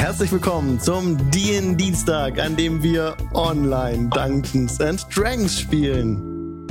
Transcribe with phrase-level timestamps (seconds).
[0.00, 6.66] Herzlich willkommen zum DIN Dienstag, an dem wir online Dungeons and Dragons spielen.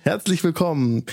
[0.00, 1.04] Herzlich willkommen.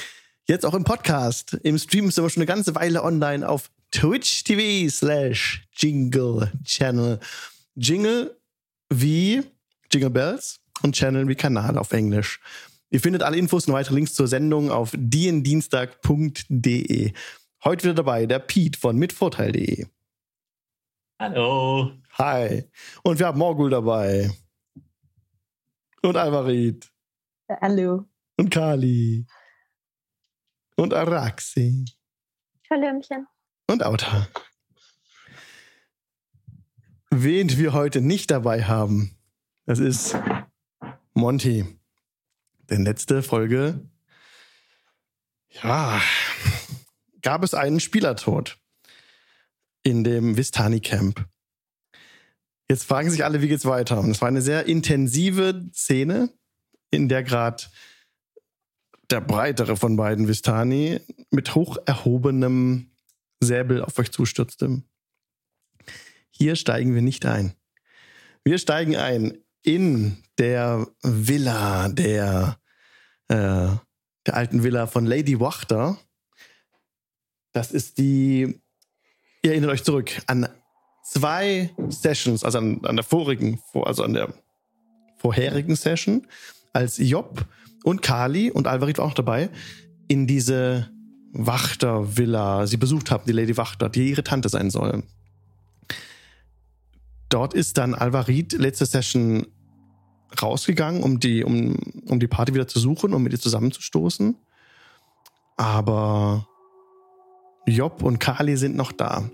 [0.48, 1.60] Jetzt auch im Podcast.
[1.64, 7.20] Im Stream sind wir schon eine ganze Weile online auf Twitch TV slash Jingle Channel.
[7.76, 8.38] Jingle
[8.90, 9.44] wie
[9.92, 12.40] Jingle Bells und Channel wie Kanal auf Englisch.
[12.90, 17.12] Ihr findet alle Infos und weitere Links zur Sendung auf diendienstag.de.
[17.66, 19.86] Heute wieder dabei der Pete von mitvorteil.de.
[21.22, 21.92] Hallo.
[22.18, 22.64] Hi.
[23.04, 24.32] Und wir haben Morgul dabei.
[26.02, 26.90] Und Alvarit.
[27.60, 28.06] Hallo.
[28.38, 29.28] Und Kali.
[30.78, 31.84] Und Araxi.
[32.70, 33.28] Hallöchen.
[33.68, 34.30] Und Auta.
[37.10, 39.18] Wen wir heute nicht dabei haben,
[39.66, 40.18] das ist
[41.14, 41.66] Monty.
[42.70, 43.90] Denn letzte Folge,
[45.50, 46.02] ja,
[47.22, 48.58] gab es einen Spielertod
[49.90, 51.26] in dem Vistani Camp.
[52.70, 54.00] Jetzt fragen sich alle, wie geht's weiter?
[54.00, 56.32] Und es war eine sehr intensive Szene,
[56.92, 57.64] in der gerade
[59.10, 62.92] der breitere von beiden Vistani mit hoch erhobenem
[63.40, 64.84] Säbel auf euch zustürzte.
[66.30, 67.54] Hier steigen wir nicht ein.
[68.44, 72.60] Wir steigen ein in der Villa der,
[73.30, 75.98] äh, der alten Villa von Lady Wachter.
[77.52, 78.62] Das ist die,
[79.42, 80.48] ihr erinnert euch zurück an
[81.04, 84.34] zwei Sessions, also an, an der vorigen, also an der
[85.18, 86.28] vorherigen Session,
[86.74, 87.46] als Job
[87.84, 89.50] und Kali und Alvarit war auch dabei,
[90.08, 90.90] in diese
[91.34, 95.04] Wachter-Villa sie besucht haben, die Lady Wachter, die ihre Tante sein soll.
[97.30, 99.46] Dort ist dann Alvarit letzte Session
[100.42, 101.76] rausgegangen, um die, um,
[102.08, 104.36] um die Party wieder zu suchen, um mit ihr zusammenzustoßen.
[105.58, 106.48] Aber
[107.72, 109.30] Job und Kali sind noch da.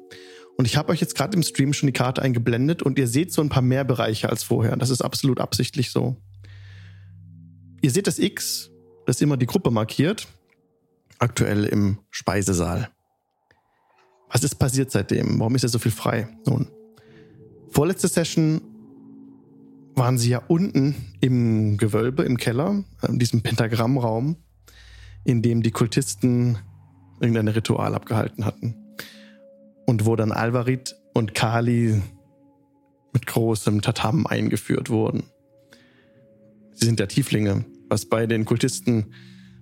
[0.57, 3.33] Und ich habe euch jetzt gerade im Stream schon die Karte eingeblendet und ihr seht
[3.33, 4.75] so ein paar mehr Bereiche als vorher.
[4.77, 6.15] Das ist absolut absichtlich so.
[7.81, 8.71] Ihr seht das X,
[9.05, 10.27] das immer die Gruppe markiert,
[11.19, 12.89] aktuell im Speisesaal.
[14.31, 15.39] Was ist passiert seitdem?
[15.39, 16.29] Warum ist er so viel frei?
[16.45, 16.67] Nun,
[17.69, 18.61] vorletzte Session
[19.95, 24.37] waren sie ja unten im Gewölbe, im Keller, in diesem Pentagrammraum,
[25.23, 26.57] in dem die Kultisten
[27.19, 28.75] irgendein Ritual abgehalten hatten.
[29.85, 32.01] Und wo dann Alvarit und Kali
[33.13, 35.23] mit großem Tatam eingeführt wurden.
[36.73, 39.13] Sie sind ja Tieflinge, was bei den Kultisten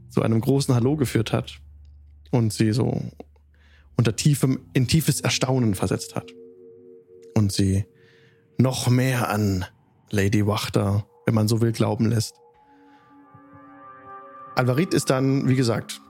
[0.09, 1.59] zu einem großen Hallo geführt hat
[2.31, 3.01] und sie so
[3.95, 6.31] unter tiefem, in tiefes Erstaunen versetzt hat.
[7.35, 7.85] Und sie
[8.57, 9.65] noch mehr an
[10.09, 12.35] Lady Wachter, wenn man so will, glauben lässt.
[14.55, 16.01] Alvarit ist dann, wie gesagt,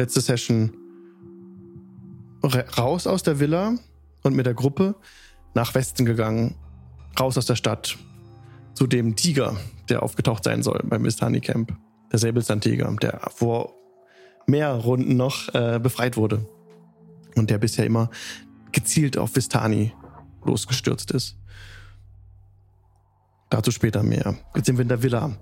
[0.00, 0.72] letzte Session
[2.78, 3.74] raus aus der Villa
[4.22, 4.94] und mit der Gruppe
[5.54, 6.54] nach Westen gegangen,
[7.18, 7.98] raus aus der Stadt,
[8.72, 9.58] zu dem Tiger,
[9.90, 11.76] der aufgetaucht sein soll beim Istani Camp.
[12.12, 13.74] Der Säbelzahntiger, der vor
[14.46, 16.46] mehr Runden noch äh, befreit wurde.
[17.36, 18.10] Und der bisher immer
[18.72, 19.92] gezielt auf Vistani
[20.44, 21.36] losgestürzt ist.
[23.50, 24.38] Dazu später mehr.
[24.54, 25.36] Jetzt sind wir in der Villa.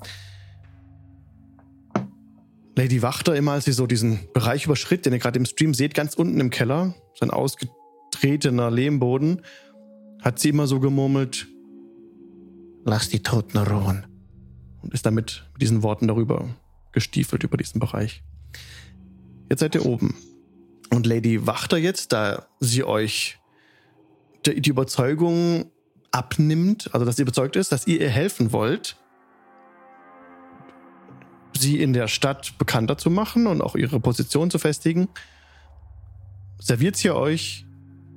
[2.78, 5.94] Lady Wachter, immer als sie so diesen Bereich überschritt, den ihr gerade im Stream seht,
[5.94, 9.42] ganz unten im Keller, sein ausgetretener Lehmboden,
[10.22, 11.48] hat sie immer so gemurmelt,
[12.84, 14.06] lass die Toten ruhen.
[14.80, 16.48] Und ist damit mit diesen Worten darüber
[16.92, 18.22] gestiefelt, über diesen Bereich.
[19.50, 20.14] Jetzt seid ihr oben.
[20.90, 23.40] Und Lady Wachter jetzt, da sie euch
[24.46, 25.72] die Überzeugung
[26.12, 28.96] abnimmt, also dass sie überzeugt ist, dass ihr ihr helfen wollt,
[31.58, 35.08] sie in der Stadt bekannter zu machen und auch ihre Position zu festigen,
[36.58, 37.66] serviert sie euch,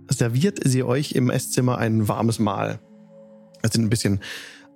[0.10, 2.80] serviert sie euch im Esszimmer ein warmes Mahl.
[3.62, 4.20] Es sind ein bisschen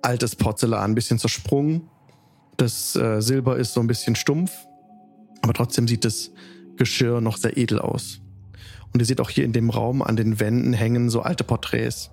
[0.02, 1.88] altes Porzellan, ein bisschen zersprungen.
[2.56, 4.52] Das äh, Silber ist so ein bisschen stumpf,
[5.42, 6.30] aber trotzdem sieht das
[6.76, 8.20] Geschirr noch sehr edel aus.
[8.92, 12.10] Und ihr seht auch hier in dem Raum an den Wänden hängen so alte Porträts.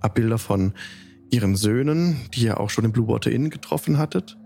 [0.00, 0.72] Abbilder von
[1.30, 4.37] ihren Söhnen, die ihr auch schon im Blue Water Inn getroffen hattet.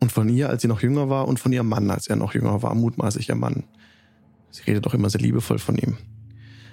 [0.00, 2.34] Und von ihr, als sie noch jünger war, und von ihrem Mann, als er noch
[2.34, 3.64] jünger war, mutmaßlich ihr Mann.
[4.50, 5.98] Sie redet auch immer sehr liebevoll von ihm.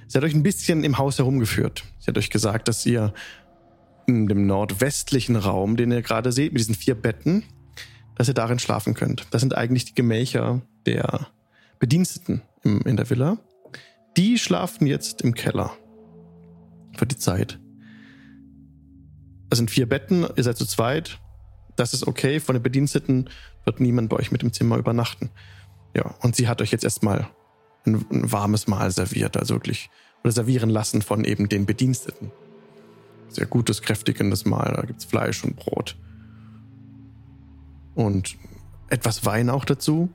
[0.07, 1.83] Sie hat euch ein bisschen im Haus herumgeführt.
[1.99, 3.13] Sie hat euch gesagt, dass ihr
[4.05, 7.43] in dem nordwestlichen Raum, den ihr gerade seht, mit diesen vier Betten,
[8.15, 9.25] dass ihr darin schlafen könnt.
[9.31, 11.27] Das sind eigentlich die Gemächer der
[11.79, 13.37] Bediensteten in der Villa.
[14.17, 15.71] Die schlafen jetzt im Keller.
[16.95, 17.59] Für die Zeit.
[19.49, 21.19] Das sind vier Betten, ihr seid zu zweit.
[21.75, 22.39] Das ist okay.
[22.39, 23.29] Von den Bediensteten
[23.65, 25.29] wird niemand bei euch mit im Zimmer übernachten.
[25.95, 27.27] Ja, und sie hat euch jetzt erstmal
[27.85, 29.37] ein, ein warmes Mahl serviert.
[29.37, 29.89] Also wirklich
[30.23, 32.31] oder servieren lassen von eben den Bediensteten.
[33.27, 34.73] Sehr gutes, kräftigendes Mahl.
[34.75, 35.97] Da gibt es Fleisch und Brot.
[37.95, 38.37] Und
[38.89, 40.09] etwas Wein auch dazu.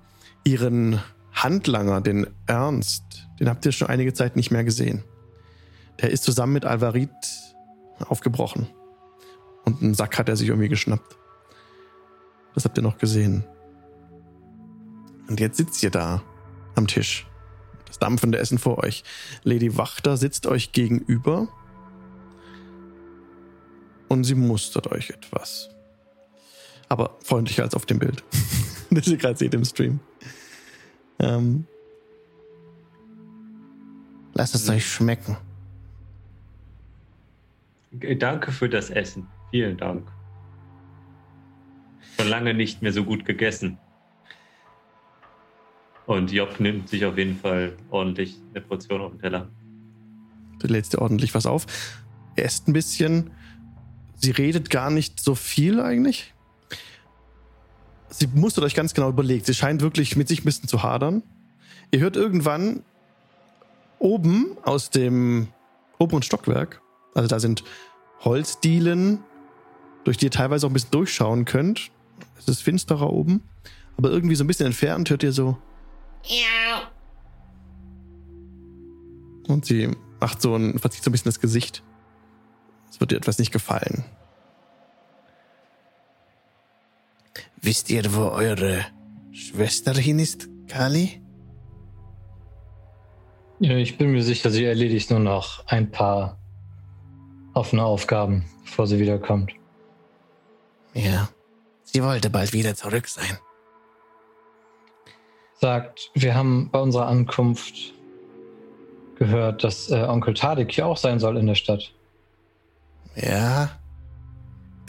[0.45, 1.01] Ihren
[1.33, 5.05] Handlanger, den Ernst, den habt ihr schon einige Zeit nicht mehr gesehen.
[6.01, 7.11] Der ist zusammen mit Alvarit
[7.99, 8.69] aufgebrochen.
[9.65, 11.18] Und einen Sack hat er sich irgendwie geschnappt.
[12.59, 13.45] Das habt ihr noch gesehen.
[15.29, 16.25] Und jetzt sitzt ihr da
[16.75, 17.25] am Tisch.
[17.87, 19.05] Das dampfende Essen vor euch.
[19.45, 21.47] Lady Wachter sitzt euch gegenüber.
[24.09, 25.69] Und sie mustert euch etwas.
[26.89, 28.25] Aber freundlicher als auf dem Bild,
[28.91, 30.01] das ihr gerade seht im Stream.
[31.21, 31.65] Ähm,
[34.35, 35.37] lasst es euch schmecken.
[38.19, 39.29] Danke für das Essen.
[39.53, 40.11] Vielen Dank.
[42.19, 43.79] Schon lange nicht mehr so gut gegessen.
[46.07, 49.49] Und Job nimmt sich auf jeden Fall ordentlich eine Portion auf den Teller.
[50.59, 51.67] Du lädst dir ordentlich was auf.
[52.35, 53.31] Isst ein bisschen.
[54.17, 56.35] Sie redet gar nicht so viel eigentlich.
[58.09, 59.47] Sie mustert euch ganz genau überlegt.
[59.47, 61.23] Sie scheint wirklich mit sich ein bisschen zu hadern.
[61.91, 62.83] Ihr hört irgendwann
[63.99, 65.49] oben aus dem
[65.99, 66.81] oberen Stockwerk,
[67.15, 67.65] also da sind
[68.21, 69.21] Holzdielen,
[70.05, 71.91] durch die ihr teilweise auch ein bisschen durchschauen könnt.
[72.39, 73.43] Es ist finsterer oben,
[73.97, 75.59] aber irgendwie so ein bisschen entfernt hört ihr so.
[76.25, 76.91] Ja.
[79.49, 79.91] Und sie
[80.21, 81.83] macht so ein, verzieht so ein bisschen das Gesicht.
[82.91, 84.05] Es wird ihr etwas nicht gefallen.
[87.61, 88.85] Wisst ihr, wo eure
[89.33, 91.21] Schwester hin ist, Kali?
[93.61, 96.39] Ja, ich bin mir sicher, sie erledigt nur noch ein paar
[97.55, 99.53] offene Aufgaben, bevor sie wiederkommt.
[100.95, 101.29] Ja,
[101.93, 103.39] sie wollte bald wieder zurück sein.
[105.61, 107.95] Sagt, wir haben bei unserer Ankunft
[109.17, 111.93] gehört, dass äh, Onkel Tadik hier auch sein soll in der Stadt.
[113.17, 113.71] Ja,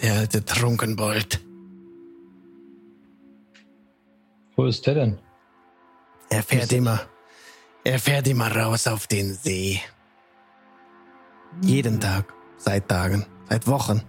[0.01, 1.41] der alte Trunkenbold.
[4.55, 5.19] Wo ist der denn?
[6.29, 7.01] Er fährt immer.
[7.83, 9.81] Er fährt immer raus auf den See.
[11.61, 12.33] Jeden Tag.
[12.57, 13.25] Seit Tagen.
[13.49, 14.03] Seit Wochen.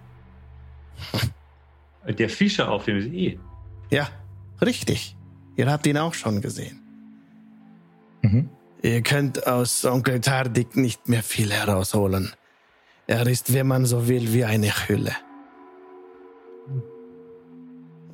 [2.07, 3.39] Der Fischer auf dem See.
[3.91, 4.09] Ja,
[4.61, 5.15] richtig.
[5.55, 6.81] Ihr habt ihn auch schon gesehen.
[8.21, 8.49] Mhm.
[8.81, 12.33] Ihr könnt aus Onkel Tardik nicht mehr viel herausholen.
[13.05, 15.15] Er ist, wenn man so will, wie eine Hülle.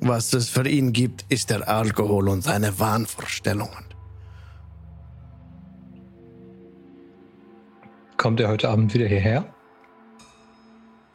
[0.00, 3.84] Was es für ihn gibt, ist der Alkohol und seine Wahnvorstellungen.
[8.16, 9.54] Kommt er heute Abend wieder hierher?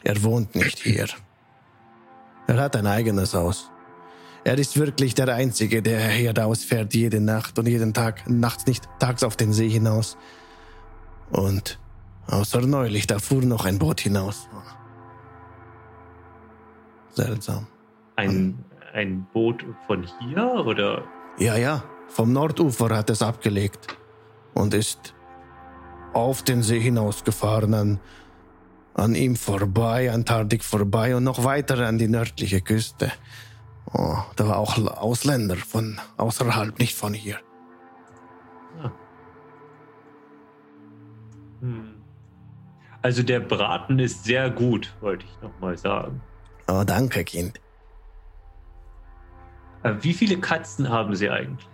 [0.03, 1.07] Er wohnt nicht hier.
[2.47, 3.71] Er hat ein eigenes Haus.
[4.43, 8.89] Er ist wirklich der Einzige, der hier rausfährt jede Nacht und jeden Tag, nachts nicht,
[8.99, 10.17] tags auf den See hinaus.
[11.31, 11.79] Und
[12.27, 14.49] außer neulich, da fuhr noch ein Boot hinaus.
[17.11, 17.67] Seltsam.
[18.17, 21.03] Ein, ein Boot von hier oder?
[21.39, 23.97] Ja, ja, vom Nordufer hat es abgelegt
[24.53, 25.15] und ist
[26.13, 27.99] auf den See hinausgefahren, an,
[28.93, 33.11] an ihm vorbei, an Tardik vorbei und noch weiter an die nördliche Küste.
[33.91, 37.37] Oh, da war auch Ausländer von außerhalb, nicht von hier.
[38.81, 38.91] Ah.
[41.61, 41.95] Hm.
[43.01, 46.21] Also der Braten ist sehr gut, wollte ich nochmal sagen.
[46.67, 47.59] Oh, danke, Kind.
[49.83, 51.67] Äh, Wie viele Katzen haben Sie eigentlich?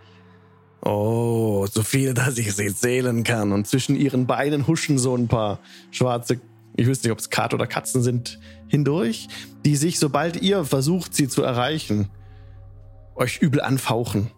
[0.81, 3.51] Oh, so viele, dass ich sie zählen kann.
[3.51, 5.59] Und zwischen ihren Beinen huschen so ein paar
[5.91, 6.39] schwarze,
[6.79, 9.27] ich weiß nicht, ob es Kat oder Katzen sind, hindurch,
[9.65, 12.09] die sich, sobald ihr versucht, sie zu erreichen,
[13.15, 14.31] euch übel anfauchen.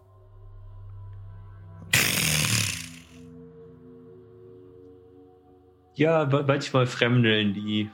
[5.94, 7.92] Ja, ma- manchmal fremdeln die.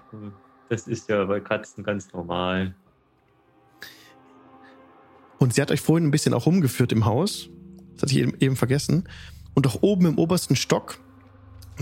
[0.70, 2.74] Das ist ja bei Katzen ganz normal.
[5.40, 7.50] Und sie hat euch vorhin ein bisschen auch rumgeführt im Haus.
[7.96, 9.10] Das hatte ich eben, eben vergessen.
[9.56, 11.00] Und auch oben im obersten Stock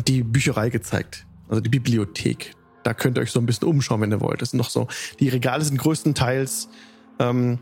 [0.07, 1.27] die Bücherei gezeigt.
[1.49, 2.53] Also die Bibliothek.
[2.83, 4.41] Da könnt ihr euch so ein bisschen umschauen, wenn ihr wollt.
[4.41, 4.87] Das sind noch so.
[5.19, 6.69] Die Regale sind größtenteils
[7.19, 7.59] ähm,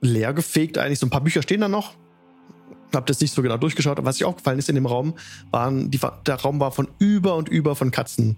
[0.00, 0.98] leer gefegt eigentlich.
[0.98, 1.94] So ein paar Bücher stehen da noch.
[2.94, 3.98] Hab das nicht so genau durchgeschaut.
[3.98, 5.14] Aber was sich aufgefallen ist in dem Raum,
[5.50, 8.36] waren die, der Raum war von über und über von Katzen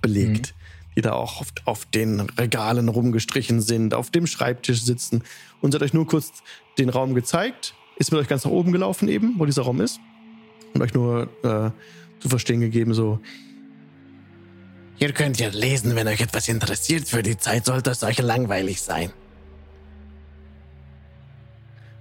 [0.00, 0.54] belegt,
[0.96, 5.24] die da auch auf, auf den Regalen rumgestrichen sind, auf dem Schreibtisch sitzen.
[5.60, 6.32] Und sie hat euch nur kurz
[6.78, 10.00] den Raum gezeigt, ist mit euch ganz nach oben gelaufen eben, wo dieser Raum ist.
[10.72, 11.70] Und euch nur äh,
[12.20, 13.20] zu verstehen gegeben, so,
[14.98, 17.06] Ihr könnt ja lesen, wenn euch etwas interessiert.
[17.08, 19.10] Für die Zeit sollte es euch langweilig sein.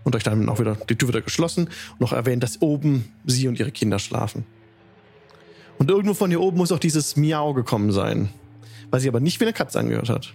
[0.06, 3.48] Und euch dann auch wieder die Tür wieder geschlossen und noch erwähnt, dass oben sie
[3.48, 4.46] und ihre Kinder schlafen.
[5.78, 8.30] Und irgendwo von hier oben muss auch dieses Miau gekommen sein.
[8.92, 10.34] Was sich aber nicht wie eine Katze angehört hat.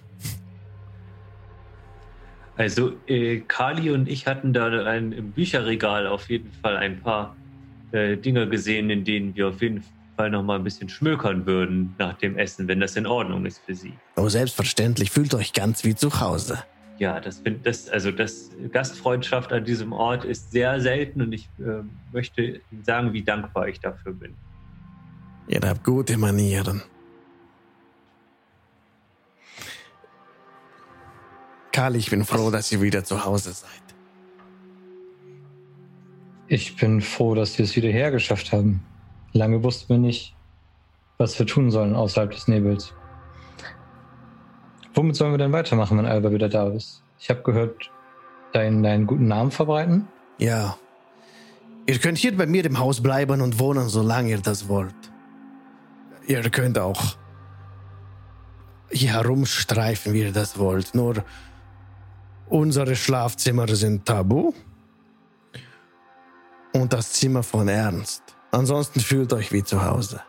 [2.56, 7.34] Also, äh, Kali und ich hatten da ein, im Bücherregal auf jeden Fall ein paar
[7.92, 9.84] äh, Dinge gesehen, in denen wir auf jeden
[10.16, 13.60] Fall noch mal ein bisschen schmökern würden nach dem Essen, wenn das in Ordnung ist
[13.64, 13.94] für Sie.
[14.16, 15.10] Oh, selbstverständlich.
[15.10, 16.62] Fühlt euch ganz wie zu Hause.
[16.98, 21.82] Ja, das das, also das Gastfreundschaft an diesem Ort ist sehr selten und ich äh,
[22.12, 24.34] möchte Ihnen sagen, wie dankbar ich dafür bin.
[25.48, 26.82] Ihr habt gute Manieren.
[31.72, 33.89] Karl, ich bin froh, dass ihr wieder zu Hause seid.
[36.52, 38.82] Ich bin froh, dass wir es wieder hergeschafft haben.
[39.32, 40.34] Lange wussten wir nicht,
[41.16, 42.92] was wir tun sollen außerhalb des Nebels.
[44.94, 47.04] Womit sollen wir denn weitermachen, wenn Alba wieder da ist?
[47.20, 47.92] Ich habe gehört,
[48.52, 50.08] deinen, deinen guten Namen verbreiten.
[50.38, 50.76] Ja.
[51.86, 55.12] Ihr könnt hier bei mir im Haus bleiben und wohnen, solange ihr das wollt.
[56.26, 57.14] Ihr könnt auch
[58.90, 60.96] hier herumstreifen, wie ihr das wollt.
[60.96, 61.24] Nur
[62.48, 64.52] unsere Schlafzimmer sind tabu.
[66.72, 68.22] Und das Zimmer von Ernst.
[68.52, 70.20] Ansonsten fühlt euch wie zu Hause.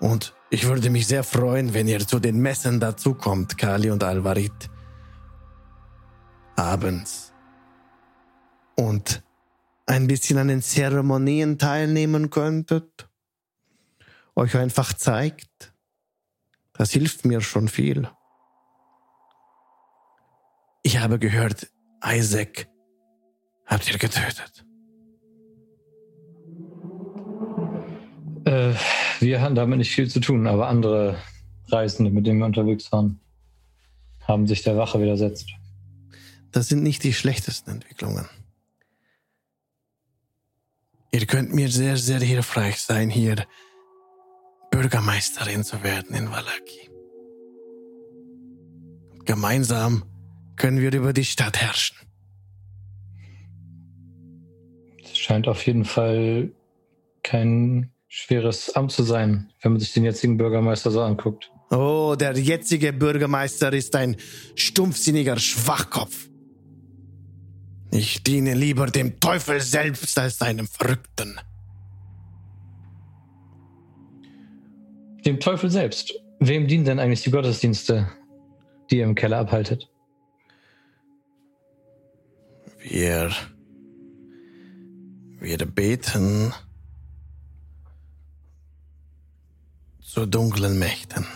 [0.00, 4.70] Und ich würde mich sehr freuen, wenn ihr zu den Messen dazukommt, Kali und Alvarit.
[6.56, 7.32] Abends.
[8.74, 9.22] Und
[9.86, 13.08] ein bisschen an den Zeremonien teilnehmen könntet.
[14.34, 15.72] Euch einfach zeigt.
[16.74, 18.10] Das hilft mir schon viel.
[20.82, 21.68] Ich habe gehört,
[22.04, 22.68] Isaac
[23.64, 24.65] habt ihr getötet.
[28.56, 28.74] Äh,
[29.20, 31.18] wir hatten damit nicht viel zu tun, aber andere
[31.68, 33.20] Reisende, mit denen wir unterwegs waren,
[34.22, 35.50] haben sich der Wache widersetzt.
[36.52, 38.26] Das sind nicht die schlechtesten Entwicklungen.
[41.12, 43.46] Ihr könnt mir sehr, sehr hilfreich sein, hier
[44.70, 46.90] Bürgermeisterin zu werden in Wallaki.
[49.24, 50.04] Gemeinsam
[50.56, 51.96] können wir über die Stadt herrschen.
[55.02, 56.52] Es scheint auf jeden Fall
[57.22, 61.50] kein schweres Amt zu sein, wenn man sich den jetzigen Bürgermeister so anguckt.
[61.70, 64.16] Oh, der jetzige Bürgermeister ist ein
[64.54, 66.28] stumpfsinniger Schwachkopf.
[67.90, 71.40] Ich diene lieber dem Teufel selbst als einem Verrückten.
[75.24, 76.14] Dem Teufel selbst.
[76.38, 78.08] Wem dienen denn eigentlich die Gottesdienste,
[78.90, 79.88] die ihr im Keller abhaltet?
[82.80, 83.32] Wir,
[85.40, 86.52] wir beten
[90.06, 91.26] zu dunklen Mächten.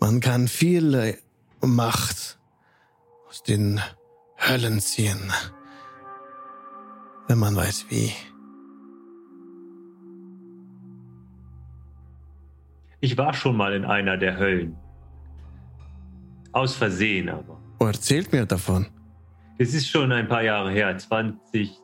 [0.00, 1.18] Man kann viel
[1.60, 2.38] Macht
[3.28, 3.80] aus den
[4.38, 5.32] Höllen ziehen,
[7.26, 8.12] wenn man weiß wie.
[13.00, 14.76] Ich war schon mal in einer der Höllen.
[16.52, 17.60] Aus Versehen aber.
[17.80, 18.86] Oh, erzählt mir davon.
[19.58, 21.76] Es ist schon ein paar Jahre her, 20,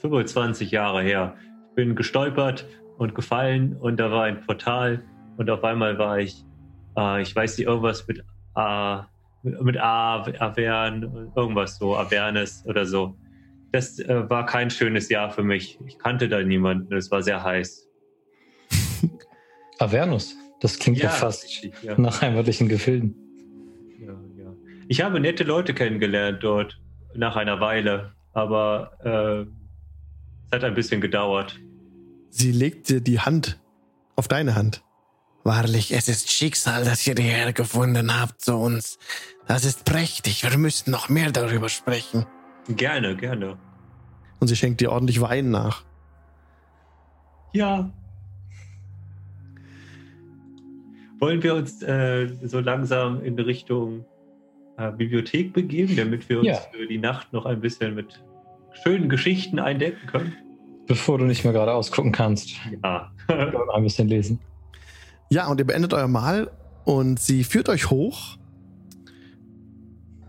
[0.00, 1.36] 25 Jahre her.
[1.68, 2.66] Ich bin gestolpert
[2.98, 5.02] und gefallen und da war ein Portal
[5.36, 6.44] und auf einmal war ich,
[6.96, 8.24] äh, ich weiß nicht, irgendwas mit
[8.54, 9.08] A,
[9.42, 13.16] mit A, Avern, irgendwas so, Awareness oder so.
[13.70, 15.78] Das äh, war kein schönes Jahr für mich.
[15.86, 17.88] Ich kannte da niemanden, es war sehr heiß.
[19.78, 20.36] Avernus.
[20.60, 21.96] Das klingt ja, ja fast richtig, ja.
[21.96, 23.14] nach heimatlichen Gefilden.
[24.00, 24.52] Ja, ja.
[24.88, 26.80] Ich habe nette Leute kennengelernt dort
[27.14, 29.48] nach einer Weile, aber äh,
[30.46, 31.60] es hat ein bisschen gedauert.
[32.30, 33.58] Sie legt dir die Hand
[34.16, 34.82] auf deine Hand.
[35.44, 38.98] Wahrlich, es ist Schicksal, dass ihr hierher gefunden habt zu uns.
[39.46, 40.42] Das ist prächtig.
[40.42, 42.26] Wir müssten noch mehr darüber sprechen.
[42.68, 43.56] Gerne, gerne.
[44.40, 45.84] Und sie schenkt dir ordentlich Wein nach.
[47.54, 47.90] Ja,
[51.18, 54.04] wollen wir uns äh, so langsam in Richtung
[54.76, 56.54] äh, Bibliothek begeben, damit wir uns ja.
[56.72, 58.22] für die Nacht noch ein bisschen mit
[58.82, 60.36] schönen Geschichten eindecken können?
[60.88, 62.50] Bevor du nicht mehr gerade ausgucken kannst.
[62.82, 63.12] Ja.
[63.28, 64.40] ein bisschen lesen.
[65.30, 66.50] Ja, und ihr beendet euer Mahl
[66.84, 68.38] und sie führt euch hoch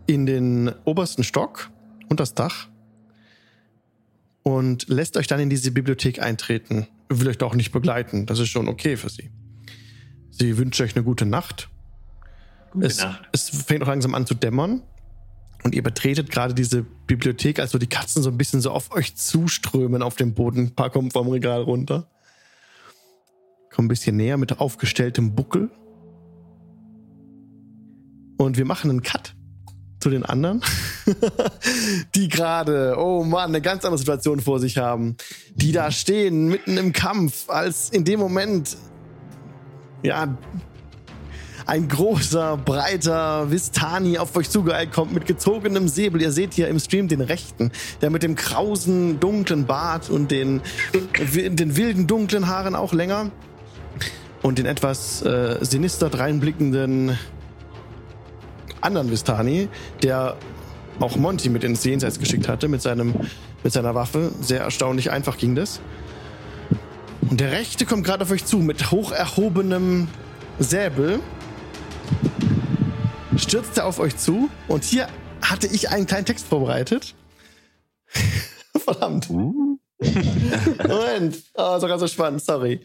[0.06, 1.70] in den obersten Stock
[2.10, 2.68] und das Dach
[4.44, 6.88] und lässt euch dann in diese Bibliothek eintreten.
[7.08, 8.26] Will euch da auch nicht begleiten.
[8.26, 9.30] Das ist schon okay für sie.
[10.32, 11.70] Sie wünscht euch eine gute Nacht.
[12.72, 13.30] Gute es, Nacht.
[13.32, 14.82] es fängt auch langsam an zu dämmern.
[15.64, 19.16] Und ihr betretet gerade diese Bibliothek, als die Katzen so ein bisschen so auf euch
[19.16, 20.60] zuströmen auf dem Boden.
[20.60, 22.08] Ein paar kommen vom Regal runter.
[23.72, 25.70] Kommen ein bisschen näher mit aufgestelltem Buckel.
[28.38, 29.36] Und wir machen einen Cut
[30.00, 30.62] zu den anderen.
[32.16, 35.18] die gerade, oh Mann, eine ganz andere Situation vor sich haben,
[35.56, 38.78] die da stehen, mitten im Kampf, als in dem Moment,
[40.04, 40.38] ja,
[41.70, 46.20] ein großer, breiter Vistani auf euch zugeeilt kommt mit gezogenem Säbel.
[46.20, 47.72] Ihr seht hier im Stream den rechten,
[48.02, 50.62] der mit dem krausen, dunklen Bart und den,
[51.36, 53.30] den wilden, dunklen Haaren auch länger
[54.42, 57.20] und den etwas äh, sinister dreinblickenden
[58.82, 59.70] anderen Vistani,
[60.02, 60.38] der
[61.00, 63.14] auch Monty mit ins Jenseits geschickt hatte mit, seinem,
[63.64, 64.32] mit seiner Waffe.
[64.42, 65.82] Sehr erstaunlich einfach ging das.
[67.30, 70.08] Und der Rechte kommt gerade auf euch zu mit hoch erhobenem
[70.58, 71.20] Säbel.
[73.38, 74.50] Stürzt er auf euch zu.
[74.68, 75.08] Und hier
[75.42, 77.16] hatte ich einen kleinen Text vorbereitet.
[78.76, 79.30] Verdammt.
[79.30, 79.68] Moment.
[81.56, 82.82] Oh, sogar so spannend, sorry.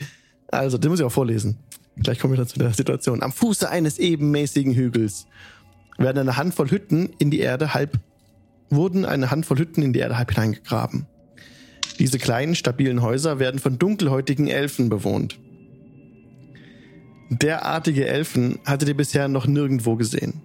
[0.49, 1.59] Also, den muss ich auch vorlesen.
[1.97, 3.23] Gleich kommen wir dann zu der Situation.
[3.23, 5.27] Am Fuße eines ebenmäßigen Hügels
[5.97, 7.99] werden eine Handvoll Hütten in die Erde halb,
[8.69, 11.07] wurden eine Handvoll Hütten in die Erde halb hineingegraben.
[11.99, 15.39] Diese kleinen, stabilen Häuser werden von dunkelhäutigen Elfen bewohnt.
[17.31, 20.43] Derartige Elfen hattet ihr bisher noch nirgendwo gesehen.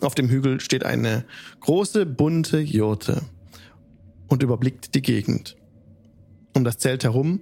[0.00, 1.24] Auf dem Hügel steht eine
[1.60, 3.22] große, bunte Jurte
[4.28, 5.56] und überblickt die Gegend.
[6.54, 7.40] Um das Zelt herum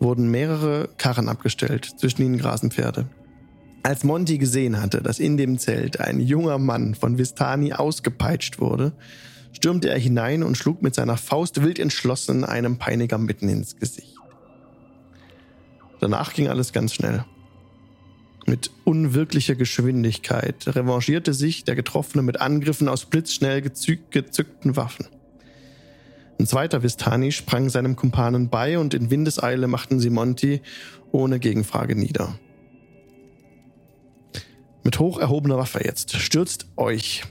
[0.00, 3.06] wurden mehrere Karren abgestellt, zwischen ihnen grasen Pferde.
[3.82, 8.92] Als Monty gesehen hatte, dass in dem Zelt ein junger Mann von Vistani ausgepeitscht wurde,
[9.52, 14.16] stürmte er hinein und schlug mit seiner Faust wild entschlossen einem Peiniger mitten ins Gesicht.
[16.00, 17.24] Danach ging alles ganz schnell.
[18.46, 25.06] Mit unwirklicher Geschwindigkeit revanchierte sich der Getroffene mit Angriffen aus blitzschnell gezückten Waffen.
[26.38, 30.60] Ein zweiter Vistani sprang seinem Kumpanen bei und in Windeseile machten sie Monty
[31.12, 32.38] ohne Gegenfrage nieder.
[34.82, 37.22] Mit hoch erhobener Waffe jetzt stürzt euch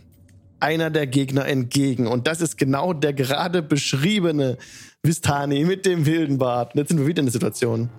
[0.59, 2.07] einer der Gegner entgegen.
[2.07, 4.57] Und das ist genau der gerade beschriebene
[5.03, 6.73] Vistani mit dem wilden Bart.
[6.73, 7.89] Jetzt sind wir wieder in der Situation.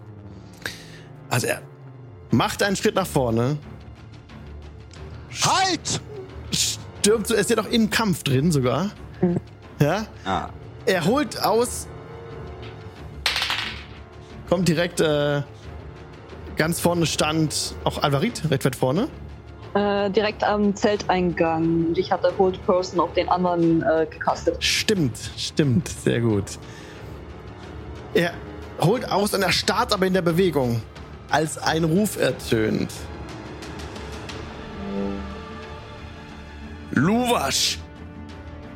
[1.28, 1.62] Also er
[2.36, 3.56] macht einen Schritt nach vorne.
[5.42, 6.00] Halt!
[6.50, 8.90] Stürmt so, er ist ja doch im Kampf drin sogar.
[9.80, 10.06] Ja?
[10.24, 10.48] Ah.
[10.86, 11.88] Er holt aus.
[14.48, 15.42] Kommt direkt äh,
[16.56, 19.08] ganz vorne stand auch Alvarit, recht weit vorne.
[19.74, 21.86] Äh, direkt am Zelteingang.
[21.88, 24.62] Und ich hatte Hold Person auf den anderen äh, gecastet.
[24.62, 26.58] Stimmt, stimmt, sehr gut.
[28.12, 28.32] Er
[28.80, 30.80] holt aus und er starrt aber in der Bewegung,
[31.30, 32.92] als ein Ruf ertönt.
[36.92, 37.78] Luwasch,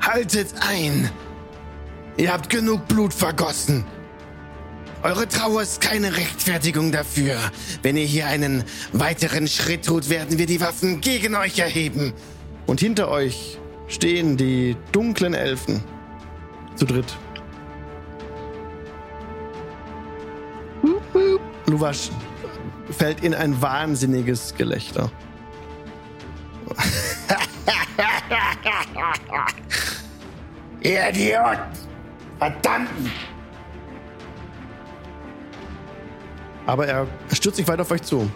[0.00, 1.10] haltet ein!
[2.16, 3.84] Ihr habt genug Blut vergossen.
[5.04, 7.36] Eure Trauer ist keine Rechtfertigung dafür.
[7.82, 12.12] Wenn ihr hier einen weiteren Schritt tut, werden wir die Waffen gegen euch erheben.
[12.66, 15.84] Und hinter euch stehen die dunklen Elfen.
[16.74, 17.16] Zu dritt.
[21.66, 22.10] Luwasch
[22.90, 25.10] fällt in ein wahnsinniges Gelächter.
[30.80, 31.60] Ihr Idioten!
[32.38, 33.10] Verdammten!
[36.66, 38.30] Aber er stürzt sich weiter auf euch zu.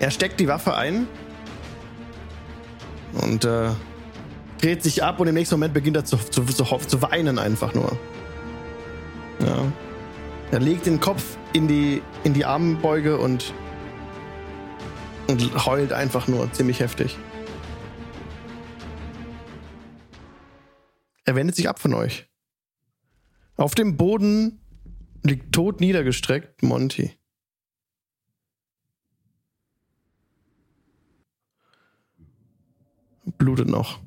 [0.00, 1.06] Er steckt die Waffe ein
[3.12, 3.70] und äh,
[4.60, 7.74] dreht sich ab und im nächsten Moment beginnt er zu, zu, zu, zu weinen einfach
[7.74, 7.98] nur.
[9.40, 9.72] Ja.
[10.50, 13.52] Er legt den Kopf in die, in die Armbeuge und,
[15.26, 17.18] und heult einfach nur ziemlich heftig.
[21.26, 22.26] Er wendet sich ab von euch.
[23.56, 24.62] Auf dem Boden
[25.22, 27.12] liegt tot niedergestreckt Monty.
[33.36, 34.00] Blutet noch.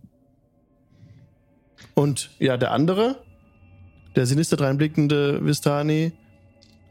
[1.93, 3.23] Und ja, der andere,
[4.15, 6.13] der sinister dreinblickende Vistani,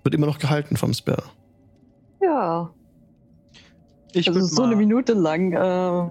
[0.02, 1.22] wird immer noch gehalten vom Spell.
[2.20, 2.70] Ja.
[4.12, 5.52] Ich Also so eine Minute lang.
[5.52, 6.10] Äh,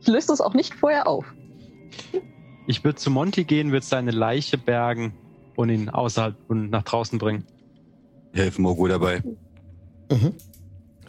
[0.00, 1.24] ich löse das auch nicht vorher auf.
[2.66, 5.12] Ich würde zu Monty gehen, würde seine Leiche bergen
[5.56, 7.44] und ihn außerhalb und nach draußen bringen.
[8.32, 9.22] Helfen Mogo dabei.
[10.10, 10.34] Mhm.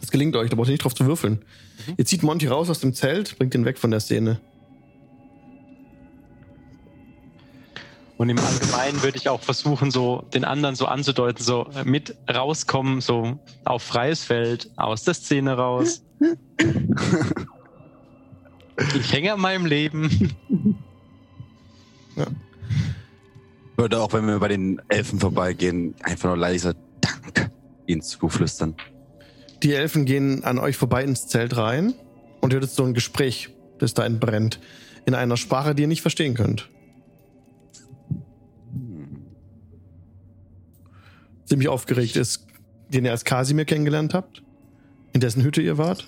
[0.00, 1.44] Das gelingt euch, da braucht ihr nicht drauf zu würfeln.
[1.96, 4.40] Ihr zieht Monty raus aus dem Zelt, bringt ihn weg von der Szene.
[8.22, 13.00] Und im Allgemeinen würde ich auch versuchen, so den anderen so anzudeuten, so mit rauskommen,
[13.00, 16.04] so auf freies Feld, aus der Szene raus.
[18.94, 20.36] ich hänge an meinem Leben.
[23.76, 27.50] Würde auch, wenn wir bei den Elfen vorbeigehen, einfach nur leise Dank
[27.88, 28.76] ihnen zuflüstern.
[29.64, 31.92] Die Elfen gehen an euch vorbei ins Zelt rein
[32.40, 34.60] und ihr hört jetzt so ein Gespräch, das da entbrennt.
[35.06, 36.68] in einer Sprache, die ihr nicht verstehen könnt.
[41.52, 42.46] Ziemlich aufgeregt ist,
[42.88, 44.42] den ihr als Kasimir kennengelernt habt,
[45.12, 46.06] in dessen Hütte ihr wart.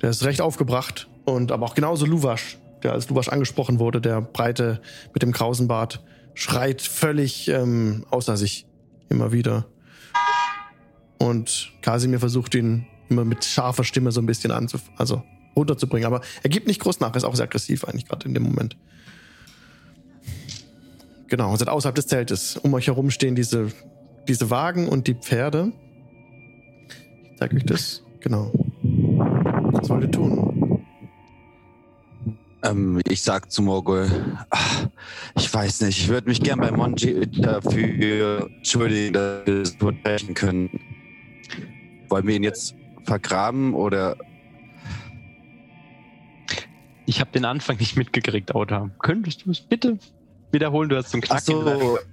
[0.00, 4.20] Der ist recht aufgebracht und aber auch genauso Luwasch, der als Luwasch angesprochen wurde, der
[4.20, 4.80] Breite
[5.12, 8.68] mit dem krausen Bart, schreit völlig ähm, außer sich
[9.08, 9.66] immer wieder.
[11.18, 15.24] Und Kasimir versucht ihn immer mit scharfer Stimme so ein bisschen anzuf also
[15.56, 16.06] runterzubringen.
[16.06, 18.76] Aber er gibt nicht groß nach, ist auch sehr aggressiv eigentlich gerade in dem Moment.
[21.28, 22.56] Genau, ihr seid außerhalb des Zeltes.
[22.56, 23.72] Um euch herum stehen diese,
[24.28, 25.72] diese Wagen und die Pferde.
[27.24, 28.02] Ich zeige euch das.
[28.20, 28.52] Genau.
[29.72, 30.84] Was wollt ihr tun?
[32.62, 34.08] Ähm, ich sag zu Morgul,
[34.50, 34.88] ach,
[35.36, 40.34] ich weiß nicht, ich würde mich gern bei Monji dafür entschuldigen, dass wir das sprechen
[40.34, 40.80] können.
[42.08, 44.16] Wollen wir ihn jetzt vergraben oder
[47.08, 48.90] Ich habe den Anfang nicht mitgekriegt, Auta.
[48.98, 49.98] Könntest du es bitte
[50.56, 50.88] wiederholen?
[50.88, 51.80] Du hast zum Ach Knacken.
[51.80, 51.98] so.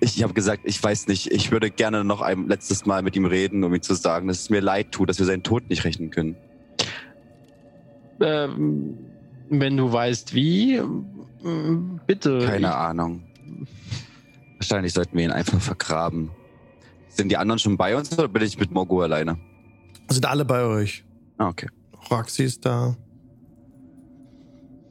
[0.00, 3.24] Ich habe gesagt, ich weiß nicht, ich würde gerne noch ein letztes Mal mit ihm
[3.24, 5.84] reden, um ihm zu sagen, dass es mir leid tut, dass wir seinen Tod nicht
[5.84, 6.36] rechnen können.
[8.20, 8.98] Ähm,
[9.48, 10.82] wenn du weißt wie,
[12.06, 12.40] bitte.
[12.46, 13.22] Keine Ahnung.
[14.56, 16.30] Wahrscheinlich sollten wir ihn einfach vergraben.
[17.08, 19.38] Sind die anderen schon bei uns oder bin ich mit Morgo alleine?
[20.08, 21.04] Sind alle bei euch.
[21.38, 21.68] Ah, okay.
[22.10, 22.96] Roxy ist da.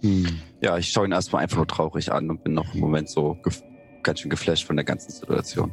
[0.02, 0.40] Hm.
[0.68, 3.38] Ja, ich schaue ihn erstmal einfach nur traurig an und bin noch im Moment so
[3.42, 3.64] gef-
[4.04, 5.72] ganz schön geflasht von der ganzen Situation.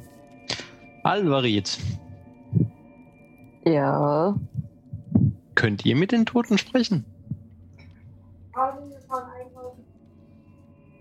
[1.03, 1.77] Alvarit,
[3.65, 4.39] Ja.
[5.57, 7.05] könnt ihr mit den Toten sprechen?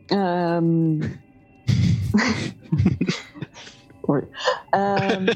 [0.09, 1.19] Ähm.
[4.07, 4.23] Sorry.
[4.73, 5.29] Ähm,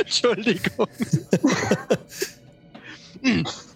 [0.00, 0.88] Entschuldigung.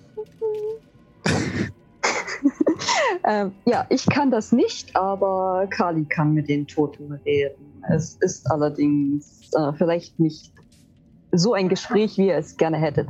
[3.25, 7.83] ähm, ja, ich kann das nicht, aber Kali kann mit den Toten reden.
[7.91, 10.53] Es ist allerdings äh, vielleicht nicht
[11.33, 13.09] so ein Gespräch, wie ihr es gerne hättet.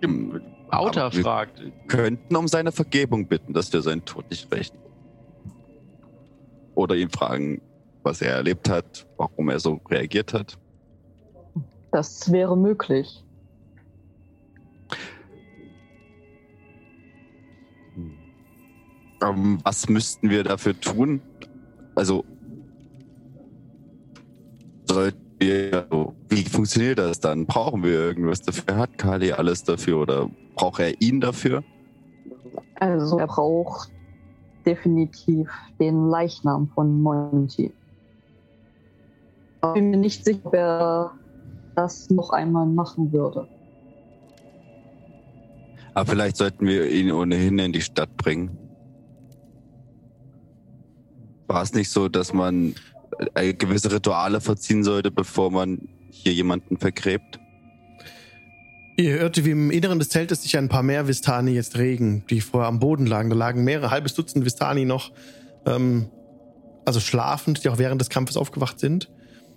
[0.00, 0.40] Wir-
[1.22, 1.62] fragt.
[1.88, 4.78] Könnten um seine Vergebung bitten, dass wir seinen Tod nicht rächen.
[6.74, 7.60] Oder ihn fragen,
[8.02, 10.58] was er erlebt hat, warum er so reagiert hat.
[11.90, 13.22] Das wäre möglich.
[19.22, 21.20] Ähm, was müssten wir dafür tun?
[21.94, 22.24] Also,
[24.88, 27.46] sollten wir, also, wie funktioniert das dann?
[27.46, 28.76] Brauchen wir irgendwas dafür?
[28.76, 31.62] Hat Kali alles dafür oder braucht er ihn dafür?
[32.76, 33.90] Also er braucht
[34.66, 37.72] definitiv den Leichnam von Monty.
[39.64, 41.12] Ich bin mir nicht sicher, ob er
[41.76, 43.46] das noch einmal machen würde.
[45.94, 48.58] Aber vielleicht sollten wir ihn ohnehin in die Stadt bringen.
[51.52, 52.74] War es nicht so, dass man
[53.34, 57.38] äh, gewisse Rituale verziehen sollte, bevor man hier jemanden vergräbt?
[58.96, 62.40] Ihr hörte, wie im Inneren des Zeltes sich ein paar mehr Vistani jetzt regen, die
[62.40, 63.28] vorher am Boden lagen.
[63.28, 65.12] Da lagen mehrere, halbes Dutzend Vistani noch,
[65.66, 66.08] ähm,
[66.86, 69.10] also schlafend, die auch während des Kampfes aufgewacht sind.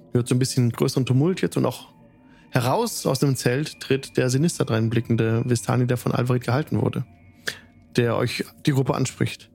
[0.09, 1.93] Ihr hört so ein bisschen größeren Tumult jetzt und auch
[2.49, 7.05] heraus aus dem Zelt tritt der sinister dreinblickende Vistani, der von Alvarit gehalten wurde,
[7.95, 9.49] der euch die Gruppe anspricht.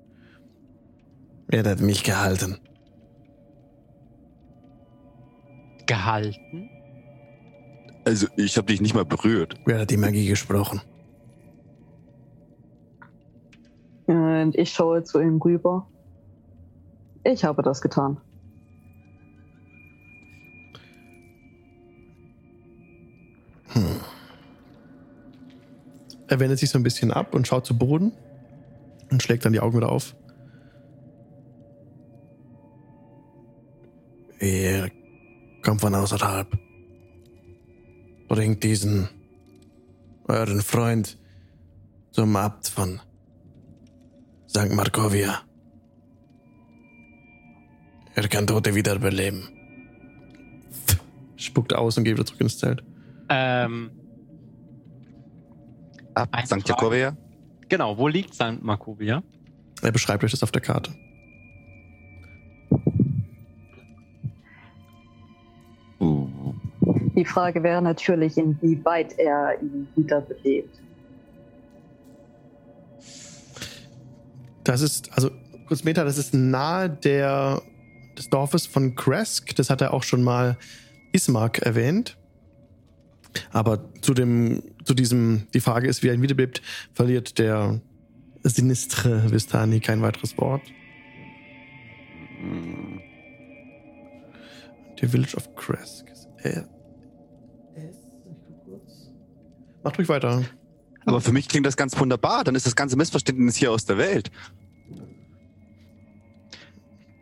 [1.52, 2.58] Er hat mich gehalten.
[5.86, 6.70] Gehalten?
[8.04, 9.56] Also, ich habe dich nicht mal berührt.
[9.66, 10.80] Wer hat die Magie gesprochen?
[14.06, 15.88] Und ich schaue zu ihm rüber.
[17.24, 18.16] Ich habe das getan.
[23.72, 24.00] Hm.
[26.28, 28.12] Er wendet sich so ein bisschen ab und schaut zu Boden
[29.10, 30.14] und schlägt dann die Augen wieder auf.
[34.40, 34.90] Ihr
[35.62, 36.58] kommt von außerhalb.
[38.28, 39.08] Bringt diesen
[40.28, 41.18] euren Freund
[42.12, 43.00] zum Abt von
[44.48, 44.70] St.
[44.70, 45.42] Markovia.
[48.14, 49.48] Er kann Tote wiederbeleben.
[51.36, 52.82] Spuckt aus und geht wieder zurück ins Zelt.
[53.28, 53.90] Ähm,
[56.14, 56.68] Ab St.
[56.68, 57.16] Jakobia?
[57.68, 58.62] genau, wo liegt St.
[58.62, 59.22] Markovia?
[59.82, 60.92] Er beschreibt euch das auf der Karte.
[67.20, 70.74] Die Frage wäre natürlich, inwieweit er ihn wiederbelebt.
[74.64, 75.30] Das ist, also
[75.68, 77.60] kurz Meta, das ist nahe der,
[78.16, 79.54] des Dorfes von Kresk.
[79.56, 80.56] Das hat er auch schon mal
[81.12, 82.16] Ismark erwähnt.
[83.50, 86.62] Aber zu dem, zu diesem, die Frage ist, wie er ihn wiederbelebt,
[86.94, 87.82] verliert der
[88.44, 90.62] sinistre Vistani kein weiteres Wort.
[94.98, 96.06] The Village of Kresk.
[96.42, 96.62] Äh,
[99.82, 100.42] Macht ruhig weiter.
[101.06, 102.44] Aber für mich klingt das ganz wunderbar.
[102.44, 104.30] Dann ist das ganze Missverständnis hier aus der Welt.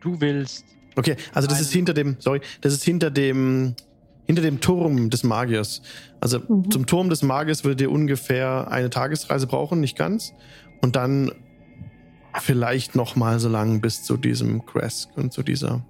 [0.01, 0.65] Du willst.
[0.95, 3.75] Okay, also das ist hinter dem, sorry, das ist hinter dem,
[4.25, 5.81] hinter dem Turm des Magiers.
[6.19, 6.71] Also Mhm.
[6.71, 10.33] zum Turm des Magiers würdet ihr ungefähr eine Tagesreise brauchen, nicht ganz.
[10.81, 11.31] Und dann
[12.41, 15.85] vielleicht noch mal so lang bis zu diesem Kresk und zu dieser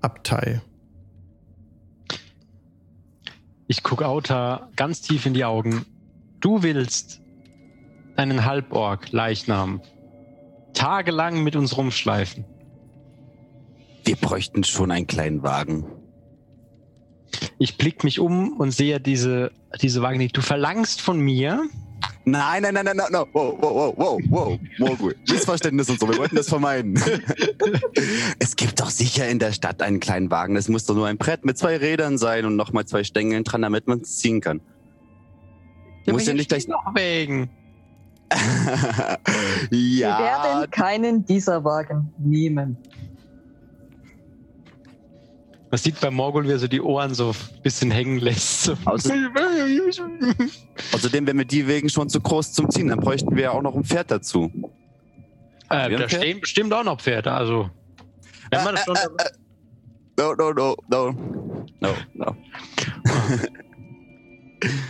[0.00, 0.60] Abtei.
[3.70, 5.86] Ich gucke Auta ganz tief in die Augen.
[6.40, 7.20] Du willst
[8.16, 9.80] deinen Halborg Leichnam
[10.74, 12.44] tagelang mit uns rumschleifen.
[14.04, 15.84] Wir bräuchten schon einen kleinen Wagen.
[17.60, 20.36] Ich blick mich um und sehe diese, diese Wagen nicht.
[20.36, 21.62] Du verlangst von mir,
[22.24, 23.24] Nein, nein, nein, nein, nein, nein.
[23.32, 24.58] Wow, wow, wow, wow, wow.
[24.78, 25.16] Morgul.
[25.28, 26.08] Missverständnis und so.
[26.08, 26.94] Wir wollten das vermeiden.
[28.38, 30.54] es gibt doch sicher in der Stadt einen kleinen Wagen.
[30.54, 33.62] Das muss doch nur ein Brett mit zwei Rädern sein und nochmal zwei Stängeln dran,
[33.62, 34.60] damit man es ziehen kann.
[36.06, 36.68] Muss ja nicht gleich.
[36.68, 37.50] noch wegen.
[39.70, 40.18] Wir ja.
[40.18, 42.76] werden keinen dieser Wagen nehmen.
[45.70, 48.64] Man sieht bei Morgul, wie er so die Ohren so ein bisschen hängen lässt.
[48.64, 48.72] So.
[48.72, 49.14] Außer-
[50.94, 52.88] Außerdem wären wir die Wegen schon zu groß zum Ziehen.
[52.88, 54.50] Dann bräuchten wir ja auch noch ein Pferd dazu.
[55.70, 56.10] äh, da Pferd?
[56.12, 57.30] stehen bestimmt auch noch Pferde.
[57.32, 57.70] Also,
[58.50, 58.96] wenn man das schon,
[60.18, 61.12] No, no, no, no.
[61.80, 62.36] No, no.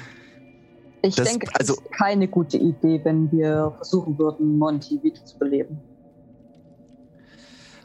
[1.03, 5.79] Ich Das- denke, es also- ist keine gute Idee, wenn wir versuchen würden, Monty wiederzubeleben.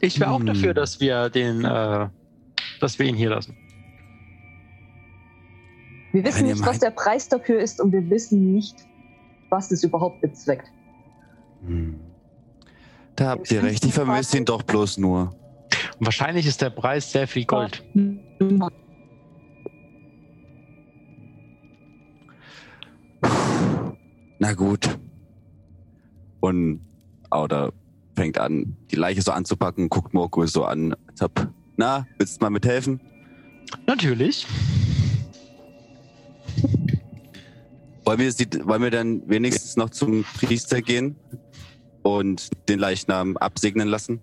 [0.00, 0.46] ich wäre auch Hm.
[0.46, 2.08] dafür, dass wir den, äh,
[2.80, 3.56] dass wir ihn hier lassen.
[6.12, 8.76] Wir wissen Wenn ihr nicht, was der Preis dafür ist und wir wissen nicht,
[9.50, 10.70] was es überhaupt bezweckt.
[11.66, 12.00] Hm.
[13.16, 13.84] Da habt ihr recht.
[13.84, 15.34] Ich vermisse ihn doch bloß nur.
[15.98, 17.82] Und wahrscheinlich ist der Preis sehr viel Gold.
[24.38, 24.98] Na gut.
[26.40, 26.80] Und
[27.30, 27.72] Auda
[28.14, 30.94] fängt an, die Leiche so anzupacken, guckt Morgul so an.
[31.08, 33.00] als ob, Na, willst du mal mithelfen?
[33.86, 34.46] Natürlich.
[38.04, 41.16] Wollen wir, sie, wollen wir dann wenigstens noch zum Priester gehen
[42.02, 44.20] und den Leichnam absegnen lassen?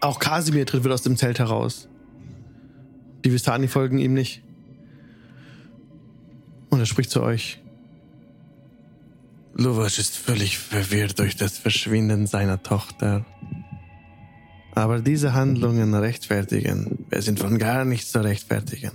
[0.00, 1.88] Auch Kasimir tritt wieder aus dem Zelt heraus.
[3.24, 4.42] Die Vistani folgen ihm nicht.
[6.70, 7.60] Und er spricht zu euch.
[9.60, 13.26] Luvash ist völlig verwirrt durch das Verschwinden seiner Tochter.
[14.74, 17.04] Aber diese Handlungen rechtfertigen.
[17.10, 18.92] Wir sind von gar nichts zu rechtfertigen.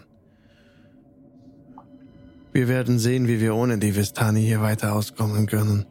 [2.51, 5.85] Wir werden sehen, wie wir ohne die Vistani hier weiter auskommen können.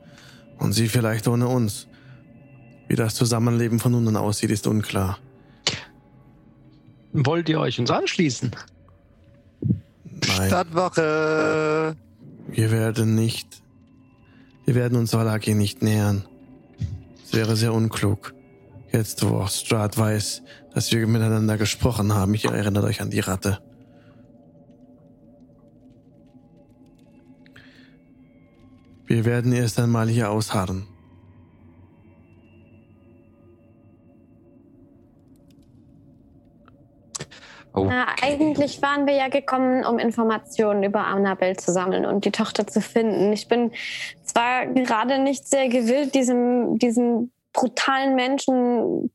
[0.59, 1.87] Und sie vielleicht ohne uns.
[2.89, 5.19] Wie das Zusammenleben von nun an aussieht, ist unklar.
[7.13, 8.51] Wollt ihr euch uns anschließen?
[9.61, 11.95] Nein, Stadtwache!
[12.49, 13.64] wir werden nicht.
[14.65, 16.25] Wir werden uns Valaki nicht nähern.
[17.25, 18.35] Es wäre sehr unklug.
[18.93, 23.59] Jetzt, wo Strahd weiß, dass wir miteinander gesprochen haben, ich erinnere euch an die Ratte.
[29.07, 30.87] Wir werden erst einmal hier ausharren.
[37.75, 42.31] Oh, Na, eigentlich waren wir ja gekommen, um Informationen über Annabelle zu sammeln und die
[42.31, 43.33] Tochter zu finden.
[43.33, 43.73] Ich bin
[44.23, 49.11] zwar gerade nicht sehr gewillt, diesem, diesem brutalen Menschen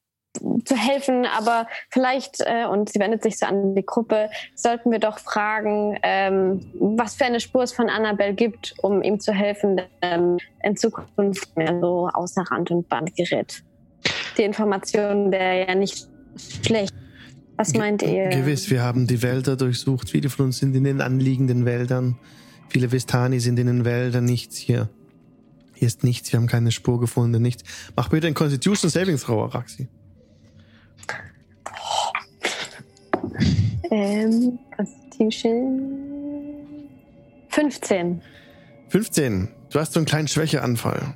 [0.65, 4.99] zu helfen, aber vielleicht, äh, und sie wendet sich so an die Gruppe, sollten wir
[4.99, 9.81] doch fragen, ähm, was für eine Spur es von Annabelle gibt, um ihm zu helfen,
[10.01, 13.63] ähm, in Zukunft mehr so außer Rand und Band gerät.
[14.37, 16.07] Die Information wäre ja nicht
[16.63, 16.93] schlecht.
[17.59, 18.29] Was meint ihr?
[18.29, 20.09] Gewiss, wir haben die Wälder durchsucht.
[20.09, 22.17] Viele von uns sind in den anliegenden Wäldern.
[22.69, 24.23] Viele Vistani sind in den Wäldern.
[24.23, 24.87] Nichts hier.
[25.73, 26.31] Hier ist nichts.
[26.31, 27.41] Wir haben keine Spur gefunden.
[27.41, 27.65] Nichts.
[27.97, 29.89] Mach bitte ein Constitution Saving Throw, Araxi.
[33.91, 35.81] Ähm, Constitution.
[37.49, 38.21] 15.
[38.87, 39.49] 15.
[39.69, 41.13] Du hast so einen kleinen Schwächeanfall.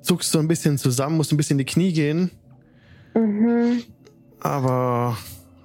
[0.00, 2.30] Zuckst so ein bisschen zusammen, musst ein bisschen in die Knie gehen,
[3.16, 3.82] Mhm.
[4.44, 5.16] Aber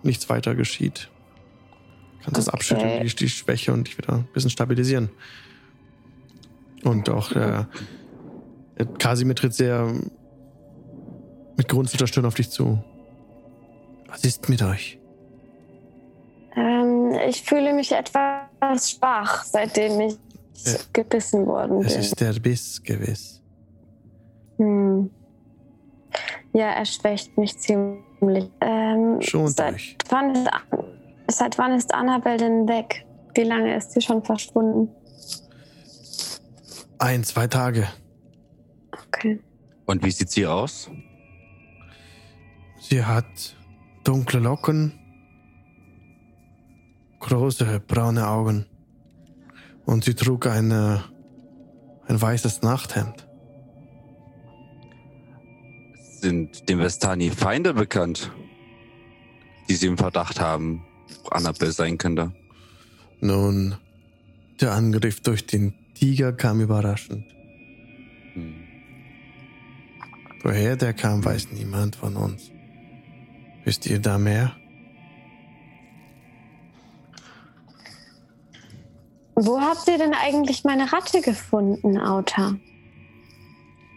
[0.03, 1.09] nichts weiter geschieht.
[2.23, 2.55] Kannst das Okay.
[2.55, 5.09] abschütteln, die, die Schwäche und dich wieder ein bisschen stabilisieren.
[6.83, 7.65] Und auch äh,
[8.97, 9.93] Kasimir tritt sehr
[11.57, 12.81] mit gerunzelter Stirn auf dich zu.
[14.07, 14.97] Was ist mit euch?
[16.55, 20.13] Ähm, ich fühle mich etwas schwach, seitdem ich
[20.65, 22.01] Äh, gebissen worden Es bin.
[22.01, 23.41] ist der Biss gewiss.
[24.57, 25.09] Hm.
[26.53, 28.03] Ja, er schwächt mich ziemlich.
[28.21, 29.97] Ähm, Schont seit, euch.
[30.09, 30.49] wann ist,
[31.27, 33.05] seit wann ist Annabelle denn weg?
[33.35, 34.89] Wie lange ist sie schon verschwunden?
[36.97, 37.87] Ein, zwei Tage.
[39.07, 39.39] Okay.
[39.85, 40.89] Und wie sieht sie aus?
[42.81, 43.55] Sie hat
[44.03, 44.99] dunkle Locken,
[47.19, 48.65] große braune Augen
[49.85, 51.03] und sie trug eine,
[52.07, 53.28] ein weißes Nachthemd.
[56.21, 58.29] Sind dem Vestani Feinde bekannt,
[59.69, 60.83] die sie im Verdacht haben,
[61.23, 62.33] wo Annabelle sein könnte?
[63.21, 63.75] Nun,
[64.59, 67.23] der Angriff durch den Tiger kam überraschend.
[68.33, 68.53] Hm.
[70.43, 72.51] Woher der kam, weiß niemand von uns.
[73.63, 74.55] Wisst ihr da mehr?
[79.35, 82.55] Wo habt ihr denn eigentlich meine Ratte gefunden, Auta?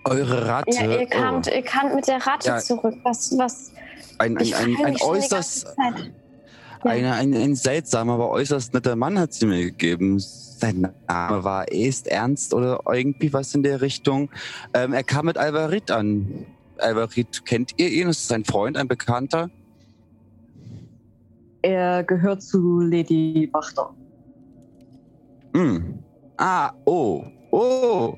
[0.04, 0.70] Eure Ratte.
[0.70, 2.58] Ja, ihr kamt, ihr kamt mit der Ratte Ja.
[2.58, 2.96] zurück.
[3.04, 3.72] Was, was?
[3.74, 5.74] oh, ein, ein, ich ein, ein äußerst.
[5.78, 6.90] Ja.
[6.90, 10.18] ein, ein, ein seltsamer, aber äußerst netter Mann hat sie mir gegeben.
[10.18, 14.30] Sein Name war Est Ernst oder irgendwie was in der Richtung.
[14.74, 16.46] Ähm, er kam mit Alvarit an.
[16.78, 18.08] Alvarit, kennt ihr ihn?
[18.08, 19.50] Ist es ein Freund, ein Bekannter?
[21.62, 23.94] Er gehört zu Lady Wachter.
[25.54, 25.98] Hm.
[26.36, 28.16] Ah, oh, oh,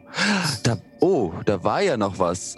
[0.62, 2.56] da, oh, da war ja noch was.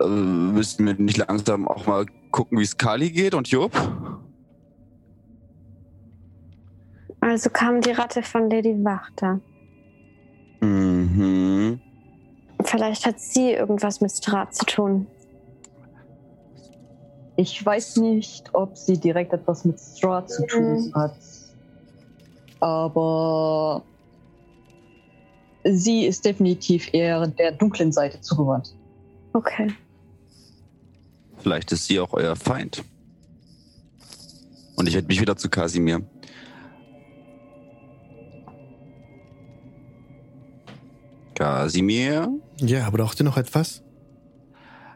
[0.00, 3.72] Äh, müssten wir nicht langsam auch mal gucken, wie es Kali geht und Job?
[7.20, 9.40] Also kam die Ratte von Lady Wachter.
[10.60, 11.80] Mhm.
[12.64, 15.06] Vielleicht hat sie irgendwas mit Strat zu tun.
[17.36, 20.94] Ich weiß nicht, ob sie direkt etwas mit Straw zu tun Mhm.
[20.94, 21.16] hat.
[22.60, 23.82] Aber
[25.64, 28.74] sie ist definitiv eher der dunklen Seite zugewandt.
[29.32, 29.68] Okay.
[31.38, 32.84] Vielleicht ist sie auch euer Feind.
[34.76, 36.02] Und ich werde mich wieder zu Kasimir.
[41.34, 43.82] Kasimir, Ja, braucht ihr noch etwas?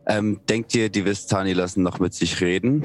[0.09, 2.83] ähm, denkt ihr, die Vestani lassen noch mit sich reden?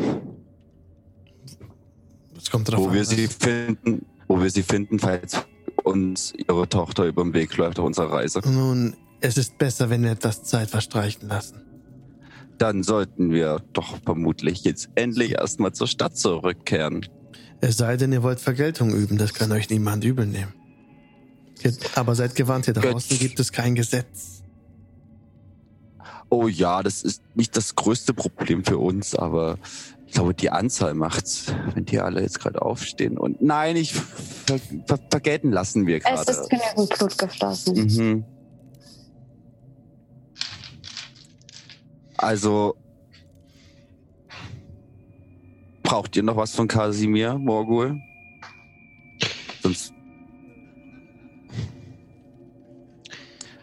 [2.36, 2.94] Es kommt drauf wo an.
[2.94, 5.38] wir was- sie finden, wo wir sie finden, falls
[5.84, 8.42] uns ihre Tochter über den Weg läuft auf unserer Reise.
[8.46, 11.62] Nun, es ist besser, wenn wir etwas Zeit verstreichen lassen.
[12.58, 17.08] Dann sollten wir doch vermutlich jetzt endlich erstmal zur Stadt zurückkehren.
[17.60, 20.54] Es sei denn, ihr wollt Vergeltung üben, das kann euch niemand übel nehmen.
[21.96, 24.42] Aber seid gewarnt, hier draußen gibt es kein Gesetz.
[26.30, 29.60] Oh ja, das ist nicht das größte Problem für uns, aber
[30.12, 33.18] ich glaube, die Anzahl macht's, wenn die alle jetzt gerade aufstehen.
[33.18, 36.32] Und nein, ich ver ver vergelten lassen wir Es gerade.
[36.32, 37.76] ist genügend Blut geflossen.
[37.86, 38.26] Mhm.
[42.18, 42.76] Also
[45.82, 47.98] braucht ihr noch was von Kasimir, Morgul?
[49.64, 49.94] Sonst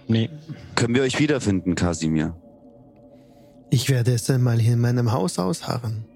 [0.07, 0.31] Nee.
[0.77, 2.35] können wir euch wiederfinden, Kasimir.
[3.69, 6.07] Ich werde es einmal hier in meinem Haus ausharren.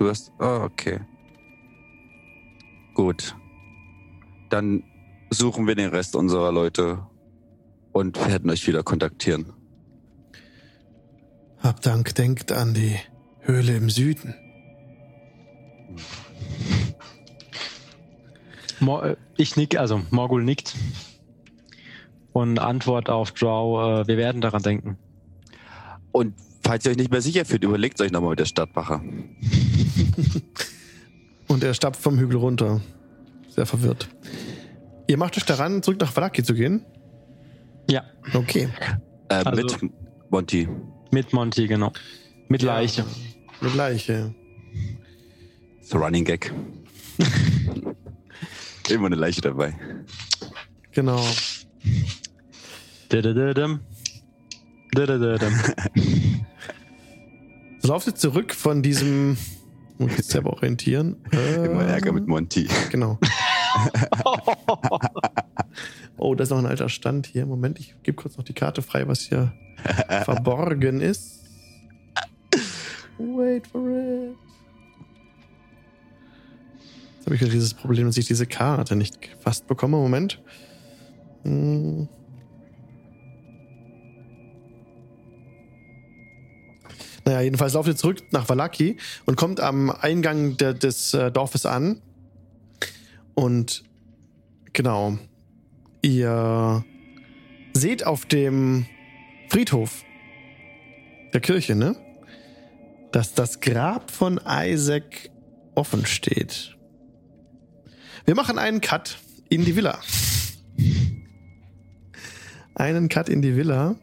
[0.00, 0.32] Du hast.
[0.38, 1.00] Oh, okay.
[2.94, 3.36] Gut.
[4.48, 4.82] Dann
[5.28, 7.06] suchen wir den Rest unserer Leute
[7.92, 9.52] und werden euch wieder kontaktieren.
[11.58, 12.96] Hab Dank, denkt an die
[13.40, 14.34] Höhle im Süden.
[18.80, 20.76] Mo äh, ich nick, also Morgul nickt.
[22.32, 24.96] Und Antwort auf Drow, äh, wir werden daran denken.
[26.10, 29.00] Und falls ihr euch nicht mehr sicher fühlt, überlegt euch nochmal mit der Stadtwache.
[31.48, 32.80] Und er stapft vom Hügel runter.
[33.48, 34.08] Sehr verwirrt.
[35.08, 36.84] Ihr macht euch daran, zurück nach Valaki zu gehen?
[37.90, 38.68] Ja, Okay.
[39.28, 39.90] Äh, Also- mit
[40.30, 40.68] Monty.
[41.10, 41.92] mit Monty, genau.
[42.48, 43.04] Mit Leiche.
[43.60, 44.34] Mit Leiche.
[45.82, 46.52] So Running Gag.
[48.88, 49.74] Immer eine Leiche dabei.
[50.92, 51.20] Genau.
[53.12, 53.80] Didididum.
[54.96, 55.54] Didididum.
[57.80, 59.36] So lauft ihr zurück von diesem.
[59.98, 61.16] Muss ich selber orientieren.
[61.30, 62.68] Immer Ärger mit Monty.
[62.90, 63.18] Genau.
[66.22, 67.46] Oh, da ist noch ein alter Stand hier.
[67.46, 69.54] Moment, ich gebe kurz noch die Karte frei, was hier
[70.24, 71.44] verborgen ist.
[73.16, 74.36] Wait for it.
[77.16, 79.96] Jetzt habe ich wieder dieses Problem, dass ich diese Karte nicht gefasst bekomme.
[79.96, 80.42] Moment.
[81.44, 82.06] Hm.
[87.30, 91.30] Naja, Ja, jedenfalls lauft ihr zurück nach Valaki und kommt am Eingang der, des äh,
[91.30, 92.02] Dorfes an.
[93.34, 93.84] Und
[94.72, 95.16] genau,
[96.02, 96.84] ihr
[97.72, 98.86] seht auf dem
[99.48, 100.02] Friedhof
[101.32, 101.94] der Kirche, ne?
[103.12, 105.30] Dass das Grab von Isaac
[105.76, 106.76] offen steht.
[108.24, 109.18] Wir machen einen Cut
[109.48, 110.00] in die Villa.
[112.74, 113.96] Einen Cut in die Villa.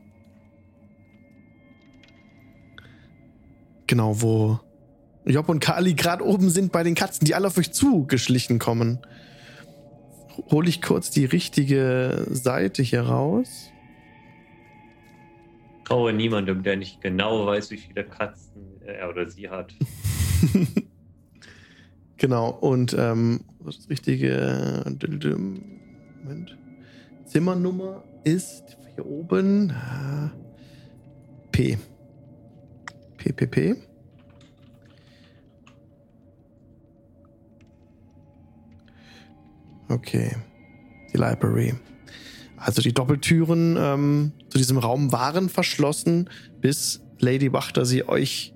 [3.87, 4.59] Genau, wo
[5.25, 8.99] Job und Kali gerade oben sind bei den Katzen, die alle auf euch zugeschlichen kommen.
[10.51, 13.71] Hole ich kurz die richtige Seite hier raus.
[15.85, 19.73] Traue niemandem, der nicht genau weiß, wie viele Katzen er oder sie hat.
[22.17, 26.57] genau, und ähm, das richtige Moment.
[27.25, 30.29] Zimmernummer ist hier oben äh,
[31.51, 31.77] P.
[33.33, 33.75] PPP.
[39.89, 40.35] Okay.
[41.13, 41.75] Die Library.
[42.57, 48.53] Also die Doppeltüren ähm, zu diesem Raum waren verschlossen, bis Lady Wachter sie euch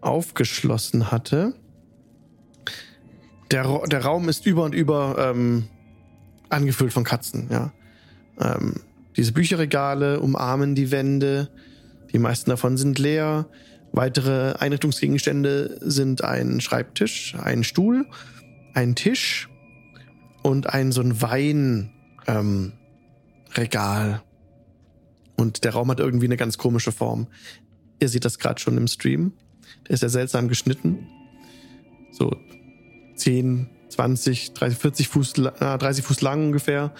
[0.00, 1.54] aufgeschlossen hatte.
[3.50, 5.64] Der, der Raum ist über und über ähm,
[6.50, 7.72] angefüllt von Katzen, ja.
[8.38, 8.74] Ähm,
[9.16, 11.48] diese Bücherregale umarmen die Wände.
[12.12, 13.48] Die meisten davon sind leer.
[13.92, 18.06] Weitere Einrichtungsgegenstände sind ein Schreibtisch, ein Stuhl,
[18.74, 19.48] ein Tisch
[20.42, 21.90] und ein so ein Weinregal.
[22.26, 24.20] Ähm,
[25.36, 27.28] und der Raum hat irgendwie eine ganz komische Form.
[28.00, 29.32] Ihr seht das gerade schon im Stream.
[29.86, 31.06] Der ist ja seltsam geschnitten.
[32.12, 32.36] So
[33.16, 36.92] 10, 20, 30, 40 Fuß, 30 Fuß lang ungefähr.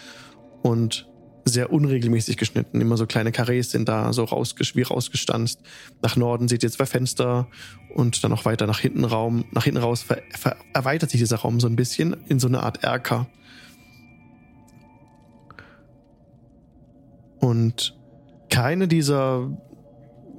[0.63, 1.08] Und
[1.49, 2.81] sehr unregelmäßig geschnitten.
[2.81, 5.61] Immer so kleine Karrees sind da so rausges wie rausgestanzt.
[6.03, 7.49] Nach Norden seht ihr zwei Fenster
[7.95, 9.45] und dann noch weiter nach hinten Raum.
[9.53, 10.07] Nach hinten raus
[10.73, 13.27] erweitert sich dieser Raum so ein bisschen in so eine Art Erker.
[17.41, 17.97] Und
[18.51, 19.51] keine dieser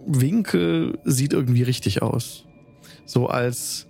[0.06, 2.46] Winkel sieht irgendwie richtig aus.
[3.06, 3.88] So als,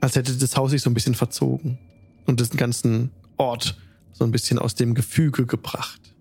[0.00, 1.78] als hätte das Haus sich so ein bisschen verzogen
[2.26, 3.79] und den ganzen Ort
[4.20, 6.14] so ein bisschen aus dem Gefüge gebracht.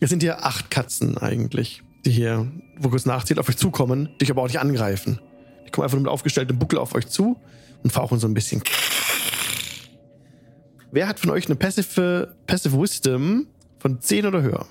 [0.00, 4.30] Es sind hier acht Katzen eigentlich, die hier, wo kurz nachzieht, auf euch zukommen, dich
[4.30, 5.20] aber auch nicht angreifen.
[5.66, 7.36] Die kommen einfach nur mit aufgestelltem Buckel auf euch zu
[7.82, 8.62] und fauchen so ein bisschen.
[10.90, 13.46] Wer hat von euch eine Passive, Passive Wisdom
[13.78, 14.66] von 10 oder höher?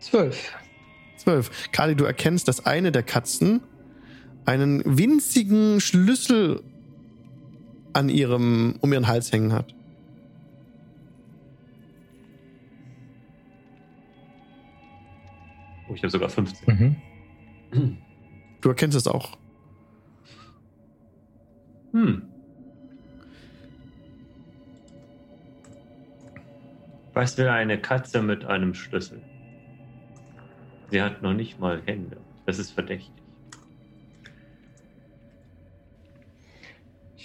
[0.00, 0.52] Zwölf.
[1.16, 1.70] Zwölf.
[1.70, 3.60] Kali, du erkennst, dass eine der Katzen
[4.46, 6.64] einen winzigen Schlüssel
[7.92, 9.74] an ihrem, um ihren Hals hängen hat.
[15.88, 16.96] Oh, ich habe sogar 15.
[17.72, 17.98] Mhm.
[18.60, 19.36] Du erkennst es auch.
[21.92, 22.22] Hm.
[27.12, 29.20] Was will eine Katze mit einem Schlüssel?
[30.90, 32.16] Sie hat noch nicht mal Hände.
[32.46, 33.21] Das ist verdächtig.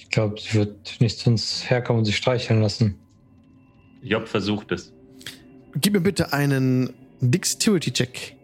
[0.08, 2.96] Ich glaube, sie wird nicht zu uns herkommen und sich streicheln lassen.
[4.02, 4.94] Job versucht es.
[5.76, 8.36] Gib mir bitte einen Dexterity-Check.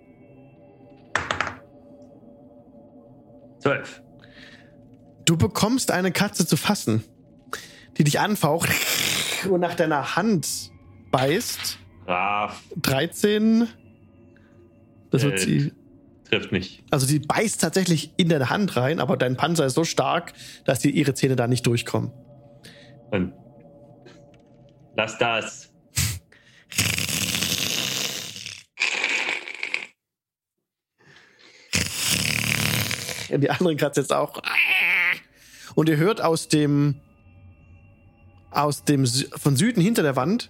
[3.60, 4.02] Zwölf.
[5.26, 7.02] Du bekommst eine Katze zu fassen,
[7.98, 8.70] die dich anfaucht
[9.50, 10.70] und nach deiner Hand
[11.12, 11.80] beißt.
[12.06, 12.62] Brav.
[12.82, 13.70] 13.
[15.12, 15.72] Das wird Äh, sie.
[16.34, 16.84] Trifft nicht.
[16.90, 20.34] Also sie beißt tatsächlich in deine Hand rein, aber dein Panzer ist so stark,
[20.66, 22.12] dass dir ihre Zähne da nicht durchkommen.
[23.12, 23.34] Und
[24.96, 25.72] lass das.
[33.30, 34.42] Und die anderen Katze jetzt auch.
[35.76, 37.00] Und ihr hört aus dem
[38.50, 40.50] aus dem von Süden hinter der Wand.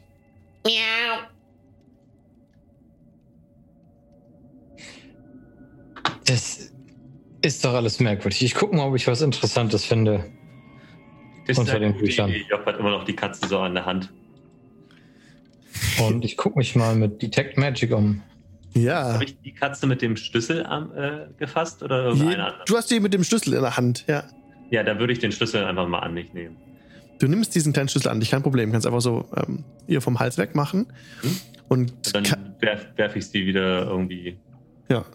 [6.34, 6.72] Das
[7.44, 8.42] ist doch alles merkwürdig.
[8.42, 10.26] Ich gucke mal, ob ich was Interessantes finde.
[11.46, 12.34] Das Unter ist eine den Büchern.
[12.50, 14.12] Job hat immer noch die Katze so an der Hand.
[16.02, 18.24] Und ich gucke mich mal mit Detect Magic um.
[18.74, 19.14] Ja.
[19.14, 22.56] Habe ich die Katze mit dem Schlüssel am, äh, gefasst oder Je, andere?
[22.66, 24.24] du hast die mit dem Schlüssel in der Hand, ja.
[24.72, 26.56] Ja, da würde ich den Schlüssel einfach mal an mich nehmen.
[27.20, 28.72] Du nimmst diesen kleinen Schlüssel an dich, kein Problem.
[28.72, 30.88] Kannst einfach so ähm, ihr vom Hals wegmachen.
[31.22, 31.38] Hm?
[31.70, 32.38] Und Dann ka-
[32.96, 34.40] werf, ich sie wieder irgendwie
[34.90, 35.06] ja,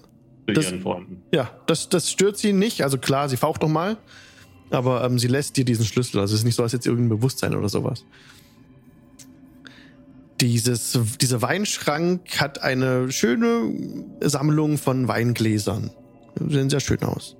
[0.55, 1.23] Das- ihren Freunden.
[1.33, 2.83] ja das, das stört sie nicht.
[2.83, 3.97] Also klar, sie faucht noch mal.
[4.71, 6.21] Aber ähm, sie lässt dir diesen Schlüssel.
[6.21, 8.05] Also es ist nicht so, als jetzt irgendein Bewusstsein oder sowas.
[10.41, 13.73] Dieses, dieser Weinschrank hat eine schöne
[14.21, 15.91] Sammlung von Weingläsern.
[16.39, 17.37] Sehen sehr schön aus.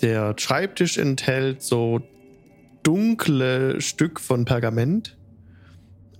[0.00, 2.00] Der Schreibtisch enthält so
[2.82, 5.18] dunkle Stück von Pergament.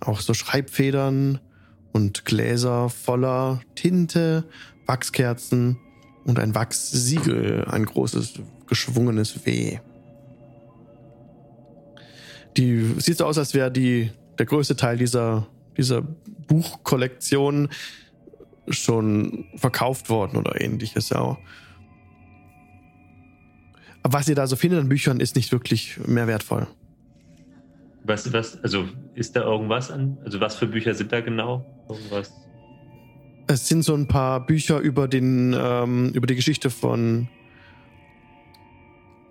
[0.00, 1.40] Auch so Schreibfedern
[1.92, 4.44] und Gläser voller Tinte,
[4.86, 5.78] Wachskerzen
[6.26, 9.78] und ein Wachssiegel, ein großes geschwungenes W.
[12.56, 15.46] Die sieht so aus, als wäre die der größte Teil dieser
[15.76, 16.02] dieser
[16.48, 17.68] Buchkollektion
[18.68, 21.10] schon verkauft worden oder ähnliches.
[21.10, 21.38] Ja.
[24.02, 26.66] Aber was ihr da so findet an Büchern, ist nicht wirklich mehr wertvoll.
[28.04, 30.18] Was, was, also ist da irgendwas an?
[30.24, 31.64] Also was für Bücher sind da genau?
[31.88, 32.32] Irgendwas?
[33.46, 37.28] Es sind so ein paar Bücher über den, ähm, über die Geschichte von,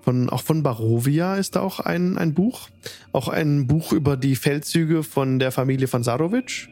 [0.01, 2.69] von, auch von Barovia ist da auch ein, ein Buch.
[3.11, 6.69] Auch ein Buch über die Feldzüge von der Familie von Sarovic.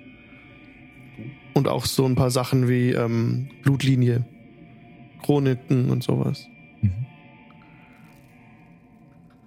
[1.53, 4.25] Und auch so ein paar Sachen wie ähm, Blutlinie,
[5.21, 6.47] Chroniken und sowas.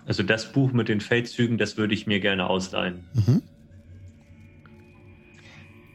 [0.07, 3.05] Also das Buch mit den Feldzügen, das würde ich mir gerne ausleihen.
[3.15, 3.43] Mhm.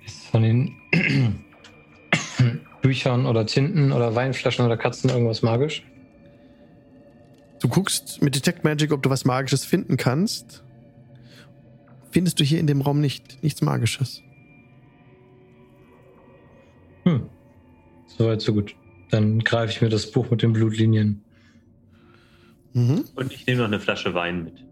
[0.05, 0.75] Ist von den
[2.81, 5.83] Büchern oder Tinten oder Weinflaschen oder Katzen irgendwas magisch?
[7.59, 10.63] Du guckst mit Detect Magic, ob du was Magisches finden kannst.
[12.09, 14.23] Findest du hier in dem Raum nicht nichts Magisches.
[17.03, 17.29] Hm.
[18.17, 18.75] Soweit, so gut.
[19.09, 21.23] Dann greife ich mir das Buch mit den Blutlinien.
[22.73, 23.05] Mhm.
[23.15, 24.65] Und ich nehme noch eine Flasche Wein mit.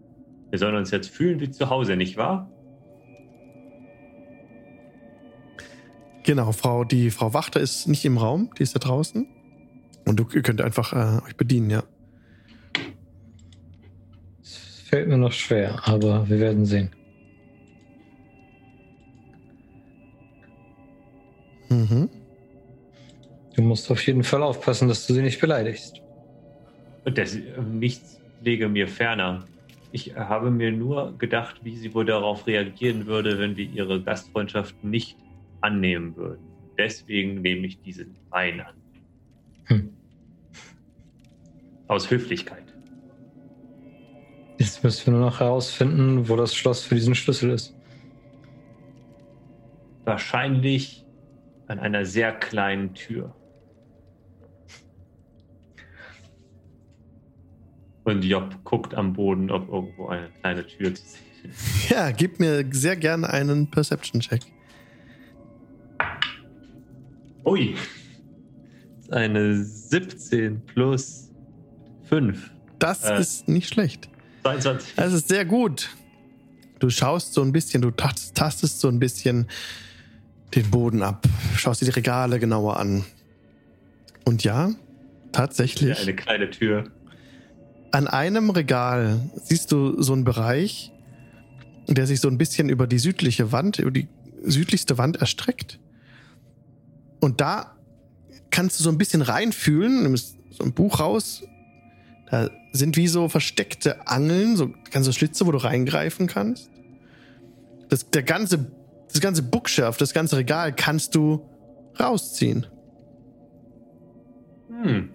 [0.50, 2.50] Wir sollen uns jetzt fühlen wie zu Hause, nicht wahr?
[6.22, 9.26] Genau, Frau, die Frau Wachter ist nicht im Raum, die ist da draußen.
[10.06, 11.82] Und du ihr könnt einfach äh, euch bedienen, ja.
[14.42, 16.90] Es fällt mir noch schwer, aber wir werden sehen.
[21.68, 22.08] Mhm.
[23.54, 26.00] Du musst auf jeden Fall aufpassen, dass du sie nicht beleidigst.
[27.04, 29.44] Und das, äh, nichts lege mir ferner.
[29.92, 34.82] Ich habe mir nur gedacht, wie sie wohl darauf reagieren würde, wenn wir ihre Gastfreundschaft
[34.84, 35.16] nicht
[35.60, 36.44] annehmen würden.
[36.78, 38.74] Deswegen nehme ich diesen Wein an.
[39.64, 39.92] Hm.
[41.88, 42.64] Aus Höflichkeit.
[44.58, 47.74] Jetzt müssen wir nur noch herausfinden, wo das Schloss für diesen Schlüssel ist.
[50.04, 51.06] Wahrscheinlich
[51.66, 53.34] an einer sehr kleinen Tür.
[58.04, 61.90] Und Job guckt am Boden, ob irgendwo eine kleine Tür zu sehen ist.
[61.90, 64.42] Ja, gib mir sehr gerne einen Perception-Check.
[67.44, 67.74] Ui.
[67.74, 71.30] Das ist Eine 17 plus
[72.04, 72.50] 5.
[72.78, 73.20] Das Äh.
[73.20, 74.08] ist nicht schlecht.
[74.42, 74.94] 22.
[74.96, 75.90] Das ist sehr gut.
[76.78, 79.46] Du schaust so ein bisschen, du tast- tastest so ein bisschen
[80.54, 81.26] den Boden ab,
[81.56, 83.04] schaust dir die Regale genauer an.
[84.24, 84.70] Und ja,
[85.32, 85.98] tatsächlich.
[85.98, 86.84] Ja, eine kleine Tür.
[87.92, 90.90] An einem Regal siehst du so einen Bereich,
[91.88, 94.08] der sich so ein bisschen über die südliche Wand, über die
[94.44, 95.78] südlichste Wand erstreckt.
[97.20, 97.76] Und da
[98.50, 101.42] kannst du so ein bisschen reinfühlen, nimmst so ein Buch raus.
[102.30, 106.70] Da sind wie so versteckte Angeln, so ganze Schlitze, wo du reingreifen kannst.
[107.88, 108.70] Das, der ganze,
[109.08, 111.44] das ganze Bookshelf, das ganze Regal kannst du
[111.98, 112.66] rausziehen.
[114.68, 115.10] Hm.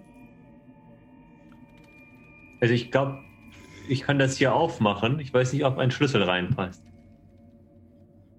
[2.60, 3.18] Also ich glaube,
[3.88, 5.18] ich kann das hier aufmachen.
[5.20, 6.82] Ich weiß nicht, ob ein Schlüssel reinpasst.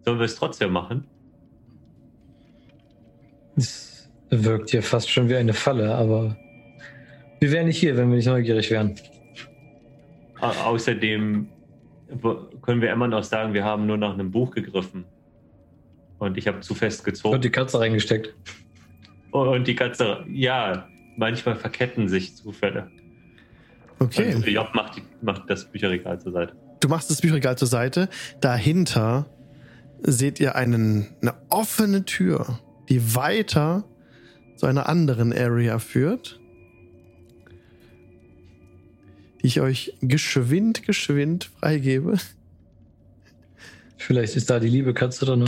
[0.06, 1.08] Sollen wir es trotzdem machen?
[3.58, 6.38] Es wirkt hier fast schon wie eine Falle, aber
[7.40, 8.96] wir wären nicht hier, wenn wir nicht neugierig wären.
[10.40, 11.50] Au außerdem
[12.62, 15.06] können wir immer noch sagen, wir haben nur nach einem Buch gegriffen.
[16.20, 17.42] Und ich habe zu fest Und gezogen.
[17.42, 18.34] die Katze reingesteckt.
[19.32, 22.90] Und die Katze, ja, manchmal verketten sich Zufälle.
[24.00, 24.34] Okay.
[24.34, 26.56] Also Job macht, die, macht das Bücherregal zur Seite.
[26.80, 28.10] Du machst das Bücherregal zur Seite.
[28.42, 29.26] Dahinter
[30.02, 32.60] seht ihr einen, eine offene Tür,
[32.90, 33.84] die weiter
[34.56, 36.40] zu einer anderen Area führt.
[39.42, 42.18] Die ich euch geschwind, geschwind freigebe.
[43.98, 45.46] Vielleicht ist da die liebe Katze drin.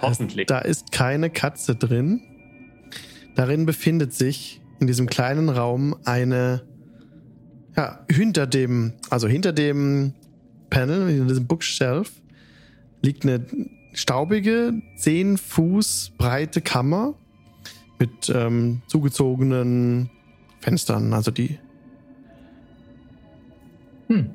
[0.00, 0.46] Hoffentlich.
[0.46, 2.20] Da ist keine Katze drin.
[3.34, 6.62] Darin befindet sich in diesem kleinen Raum eine,
[7.76, 10.14] ja, hinter dem, also hinter dem
[10.68, 12.12] Panel, in diesem Bookshelf,
[13.02, 13.46] liegt eine
[13.96, 17.14] staubige, 10 Fuß breite Kammer
[17.98, 20.10] mit ähm, zugezogenen
[20.60, 21.12] Fenstern.
[21.12, 21.58] Also die
[24.08, 24.30] Hm.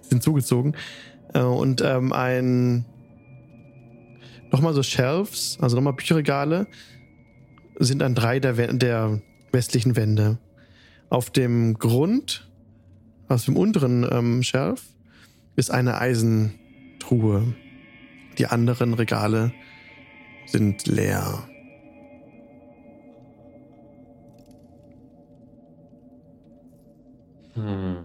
[0.00, 0.74] sind zugezogen.
[1.32, 2.84] Äh, und ähm, ein
[4.50, 6.66] nochmal so Shelves, also nochmal Bücherregale,
[7.78, 9.20] sind an drei der, der
[9.52, 10.38] westlichen Wände.
[11.08, 12.50] Auf dem Grund,
[13.28, 14.84] aus dem unteren ähm, Shelf,
[15.56, 17.54] ist eine Eisentruhe.
[18.38, 19.52] Die anderen Regale
[20.46, 21.48] sind leer.
[27.54, 28.04] Hm.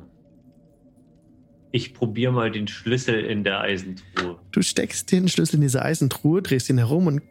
[1.71, 4.39] Ich probiere mal den Schlüssel in der Eisentruhe.
[4.51, 7.21] Du steckst den Schlüssel in diese Eisentruhe, drehst ihn herum und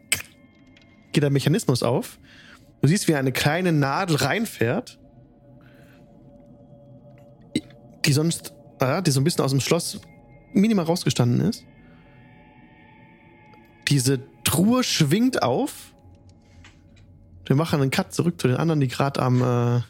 [1.11, 2.19] geht der Mechanismus auf.
[2.81, 4.99] Du siehst, wie eine kleine Nadel reinfährt,
[8.05, 9.99] die sonst, äh, die so ein bisschen aus dem Schloss
[10.53, 11.65] minimal rausgestanden ist.
[13.87, 15.93] Diese Truhe schwingt auf.
[17.45, 19.81] Wir machen einen Cut zurück zu den anderen, die gerade am, äh,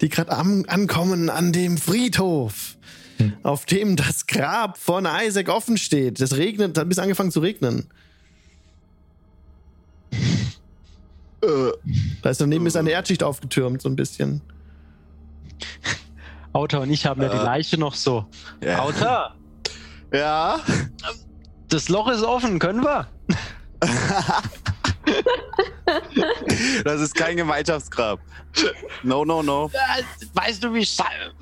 [0.00, 2.76] die gerade am ankommen an dem Friedhof,
[3.44, 6.20] auf dem das Grab von Isaac offen steht.
[6.20, 7.86] Es regnet, hat bis angefangen zu regnen.
[12.22, 14.40] Da ist daneben ist eine Erdschicht aufgetürmt, so ein bisschen.
[16.52, 17.44] Auta und ich haben ja die Äh.
[17.44, 18.26] Leiche noch so.
[18.62, 18.80] Ja.
[18.80, 19.34] Auta,
[20.12, 20.60] ja.
[21.72, 23.06] Das Loch ist offen, können wir?
[26.84, 28.20] Das ist kein Gemeinschaftsgrab.
[29.02, 29.70] No, no, no.
[30.34, 30.86] Weißt du, wie,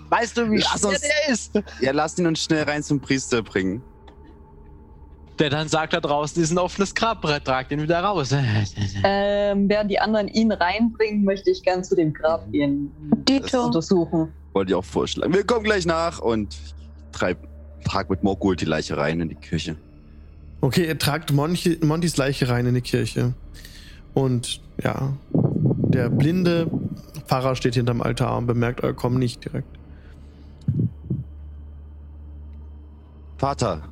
[0.08, 1.52] weißt du, wie schwer uns- der ist?
[1.80, 3.82] Ja, lass ihn uns schnell rein zum Priester bringen.
[5.38, 8.34] Der dann sagt, da draußen ist ein offenes Grabbrett, trag den wieder raus.
[9.04, 12.90] Ähm, während die anderen ihn reinbringen, möchte ich gern zu dem Grab gehen.
[13.10, 13.64] Das Dito.
[13.64, 14.32] untersuchen.
[14.52, 15.32] Wollte ich auch vorschlagen.
[15.34, 16.74] Wir kommen gleich nach und ich
[17.12, 17.38] treib,
[17.84, 19.76] trag mit Morgul die Leiche rein in die Kirche.
[20.62, 23.34] Okay, ihr tragt Monty, Montys Leiche rein in die Kirche.
[24.12, 26.70] Und ja, der blinde
[27.26, 29.78] Pfarrer steht hinterm Altar und bemerkt euer Kommen nicht direkt.
[33.38, 33.88] Vater.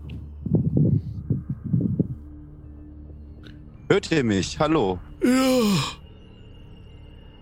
[3.89, 4.59] Hört ihr mich?
[4.59, 4.99] Hallo.
[5.25, 5.31] Ja,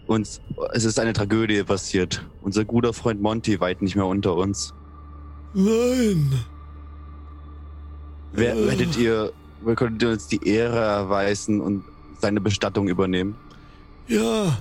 [0.07, 0.41] Uns,
[0.73, 2.25] es ist eine Tragödie passiert.
[2.43, 4.73] Unser guter Freund Monty weilt nicht mehr unter uns.
[5.53, 6.33] nein.
[8.37, 9.33] Wer, hättet ihr,
[9.75, 11.85] könntet ihr uns die Ehre erweisen und
[12.21, 13.35] seine Bestattung übernehmen?
[14.09, 14.59] Ja,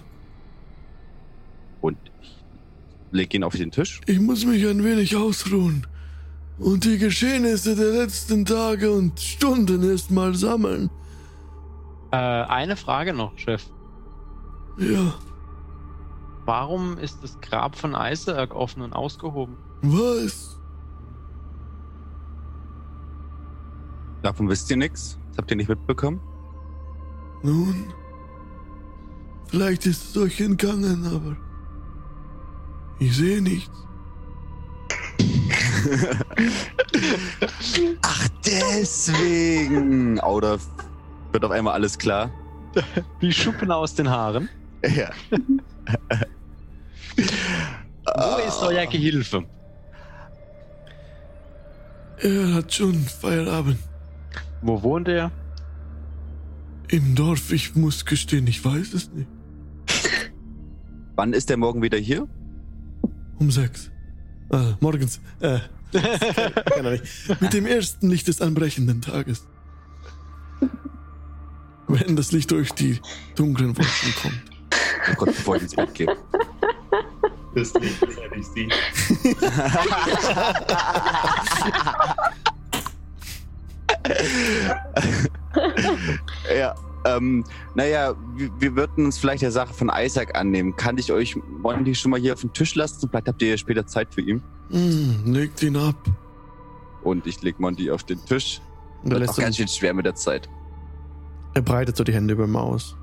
[1.81, 2.31] Und ich
[3.11, 4.01] leg ihn auf den Tisch.
[4.07, 5.85] ich muss mich ein wenig ausruhen
[6.57, 10.89] und die Geschehnisse der letzten Tage und Stunden erstmal sammeln.
[12.11, 13.63] Äh, eine Frage noch, Chef.
[14.79, 15.13] Ja,
[16.45, 19.57] Warum ist das Grab von Isaac offen und ausgehoben?
[19.81, 20.57] was?
[24.25, 25.19] Davon wisst ihr nichts?
[25.29, 26.19] Das habt ihr nicht mitbekommen?
[27.43, 27.93] Nun,
[29.49, 31.37] vielleicht ist es euch entgangen, aber
[32.97, 33.69] ich sehe nichts.
[38.01, 40.19] Ach, deswegen!
[40.21, 40.57] Oder
[41.31, 42.31] wird auf einmal alles klar?
[43.19, 44.49] Wie Schuppen aus den Haaren.
[44.83, 45.11] Ja.
[47.15, 49.45] Wo ist euer Gehilfe?
[52.17, 53.77] Er hat schon Feierabend
[54.65, 55.31] Wo wohnt er?
[56.89, 57.51] im Dorf.
[57.51, 59.27] Ich muss gestehen, ich weiß es nicht.
[61.15, 62.27] Wann ist der morgen wieder hier?
[63.39, 63.91] Um sechs.
[64.51, 65.19] Äh, morgens.
[65.39, 65.59] Äh,
[66.73, 66.99] kann er.
[67.39, 69.47] Mit dem ersten Licht des anbrechenden Tages.
[71.87, 72.99] Wenn das Licht durch die
[73.35, 74.41] dunklen Wolken kommt.
[75.11, 76.15] Oh Gott, bevor ich ins Bett gehe.
[77.53, 78.69] Das Licht ist nicht sie.
[86.57, 86.75] Ja,
[87.05, 87.43] ähm,
[87.75, 90.75] naja, wir, wir würden uns vielleicht der Sache von Isaac annehmen.
[90.75, 93.07] Kann ich euch Monty schon mal hier auf den Tisch lassen?
[93.09, 94.41] Vielleicht habt ihr ja später Zeit für ihn.
[94.71, 95.95] Hm, legt ihn ab.
[97.03, 98.61] Und ich leg Monty auf den Tisch.
[99.03, 100.49] Und er, lässt auch ganz schön schwer mit der Zeit.
[101.53, 102.95] er breitet so die Hände über dem Aus.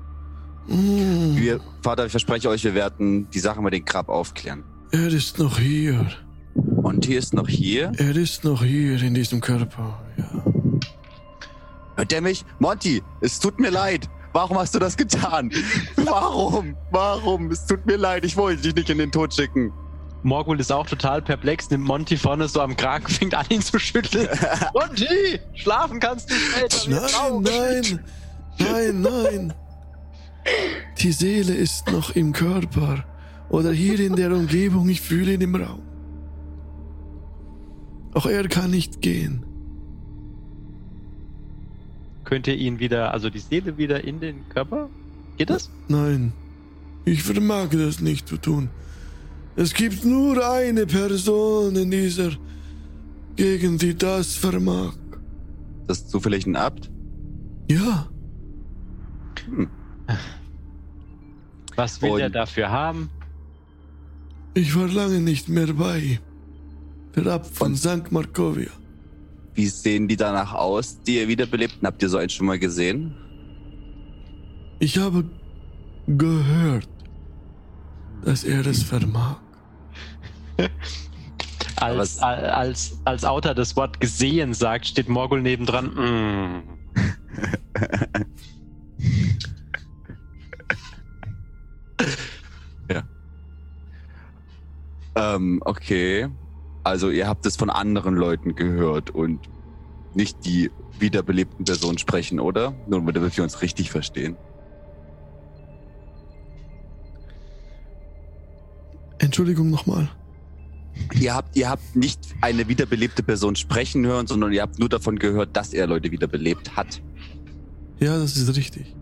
[0.67, 4.63] Hm, Wir, Vater, ich verspreche euch, wir werden die Sache mit dem Grab aufklären.
[4.91, 6.05] er ist noch hier.
[6.55, 7.91] Monty ist noch hier.
[7.97, 9.99] Er ist noch hier in diesem Körper.
[10.17, 10.52] Ja.
[11.95, 12.45] Hört der mich?
[12.59, 14.09] Monty, es tut mir leid.
[14.33, 15.51] Warum hast du das getan?
[15.95, 16.75] Warum?
[16.91, 17.51] Warum?
[17.51, 18.25] Es tut mir leid.
[18.25, 19.71] Ich wollte dich nicht in den Tod schicken.
[20.23, 23.77] Morgul ist auch total perplex, nimmt Monty vorne so am Kragen, fängt an ihn zu
[23.77, 24.29] schütteln.
[24.73, 27.99] Monty, schlafen kannst du wir brauchen Nein,
[28.57, 29.53] nein, nein, nein.
[30.99, 33.05] Die Seele ist noch im Körper.
[33.49, 34.89] Oder hier in der Umgebung.
[34.89, 35.81] Ich fühle ihn im Raum.
[38.13, 39.45] Auch er kann nicht gehen.
[42.33, 44.89] Könnt ihr ihn wieder, also die Seele wieder in den Körper?
[45.37, 45.69] Geht das?
[45.87, 46.33] Nein,
[47.05, 48.71] ich vermag das nicht zu tun.
[49.55, 52.31] Es gibt nur eine Person in dieser
[53.35, 54.93] Gegend, die das vermag.
[55.85, 56.89] Das ist zufällig ein Abt?
[57.69, 58.07] Ja,
[61.75, 63.11] Was will Und- er dafür haben?
[64.55, 66.19] ich war lange nicht mehr bei.
[67.15, 68.11] Der Ab von St.
[68.11, 68.71] Markovia.
[69.55, 71.85] Wie sehen die danach aus, die ihr wiederbelebten?
[71.85, 73.15] Habt ihr so einen schon mal gesehen?
[74.79, 75.25] Ich habe
[76.07, 76.87] gehört,
[78.25, 79.37] dass er es vermag.
[81.75, 85.85] Als, als, als Autor das Wort gesehen sagt, steht Morgul nebendran.
[85.93, 86.63] Mm.
[95.15, 96.27] Ähm, okay.
[96.83, 99.39] Also ihr habt es von anderen Leuten gehört und
[100.13, 100.69] nicht die
[100.99, 102.73] wiederbelebten Personen sprechen, oder?
[102.87, 104.35] Nur damit wir uns richtig verstehen.
[109.19, 110.09] Entschuldigung nochmal.
[111.19, 115.17] Ihr habt, ihr habt nicht eine wiederbelebte Person sprechen hören, sondern ihr habt nur davon
[115.17, 117.01] gehört, dass er Leute wiederbelebt hat.
[117.99, 118.93] Ja, das ist richtig.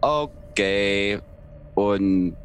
[0.00, 1.20] Okay.
[1.74, 2.36] Und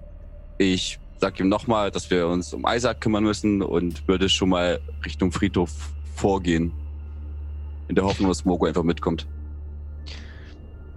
[0.58, 4.82] ich sag ihm nochmal, dass wir uns um Isaac kümmern müssen und würde schon mal
[5.06, 5.72] Richtung Friedhof
[6.16, 6.74] vorgehen.
[7.88, 9.26] In der Hoffnung, dass Mogo einfach mitkommt.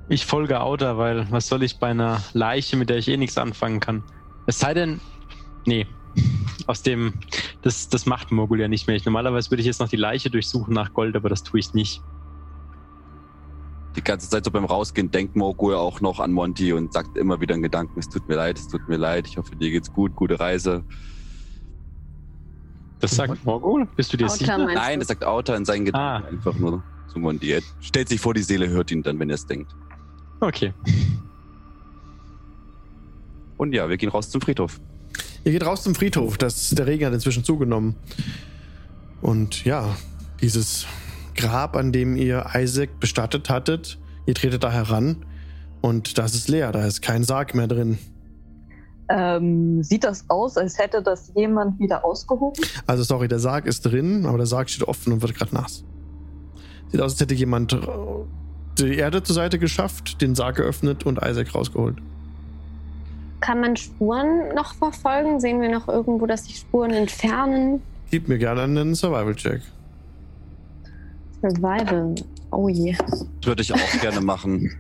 [0.09, 3.39] Ich folge Autor, weil was soll ich bei einer Leiche, mit der ich eh nichts
[3.39, 4.03] anfangen kann?
[4.47, 5.01] Es sei denn,
[5.65, 5.87] nee,
[6.67, 7.15] aus dem,
[7.63, 8.97] das, das macht Morgul ja nicht mehr.
[8.97, 11.73] Ich, normalerweise würde ich jetzt noch die Leiche durchsuchen nach Gold, aber das tue ich
[11.73, 12.03] nicht.
[13.97, 17.17] Die ganze Zeit so beim Rausgehen denkt Mogo ja auch noch an Monty und sagt
[17.17, 19.71] immer wieder in Gedanken, es tut mir leid, es tut mir leid, ich hoffe, dir
[19.71, 20.85] geht's gut, gute Reise.
[23.01, 23.87] Das sagt Morgul?
[23.97, 24.59] Bist du dir sicher?
[24.59, 26.29] Nein, das sagt Autor in seinen Gedanken Ah.
[26.29, 26.83] einfach nur
[27.13, 27.51] zu Monty.
[27.53, 29.75] Er stellt sich vor, die Seele hört ihn dann, wenn er es denkt.
[30.41, 30.73] Okay.
[33.57, 34.81] Und ja, wir gehen raus zum Friedhof.
[35.45, 36.37] Ihr geht raus zum Friedhof.
[36.39, 37.95] Das, der Regen hat inzwischen zugenommen.
[39.23, 39.97] Und ja,
[40.41, 40.87] dieses
[41.37, 45.25] Grab, an dem ihr Isaac bestattet hattet, ihr tretet da heran
[45.81, 46.73] und das ist leer.
[46.73, 47.99] Da ist kein Sarg mehr drin.
[49.09, 52.65] Ähm, sieht das aus, als hätte das jemand wieder ausgehoben?
[52.87, 55.85] Also sorry, der Sarg ist drin, aber der Sarg steht offen und wird gerade nass.
[56.91, 57.79] Sieht aus, als hätte jemand äh,
[58.79, 61.99] die Erde zur Seite geschafft, den Sarg geöffnet und Isaac rausgeholt.
[63.41, 65.39] Kann man Spuren noch verfolgen?
[65.39, 67.83] Sehen wir noch irgendwo, dass sich Spuren entfernen?
[68.11, 69.63] Gib mir gerne einen Survival-Check.
[71.43, 72.15] Survival.
[72.51, 72.95] Oh je.
[72.97, 74.71] Das würde ich auch gerne machen.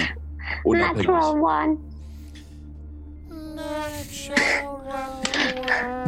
[0.64, 1.08] Unabhängig.
[1.08, 1.76] One.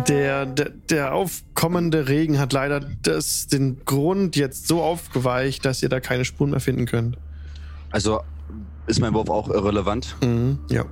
[0.09, 5.89] Der, der, der aufkommende Regen hat leider das, den Grund jetzt so aufgeweicht, dass ihr
[5.89, 7.17] da keine Spuren mehr finden könnt.
[7.91, 8.21] Also
[8.87, 10.17] ist mein Wurf auch irrelevant?
[10.23, 10.85] Mhm, ja.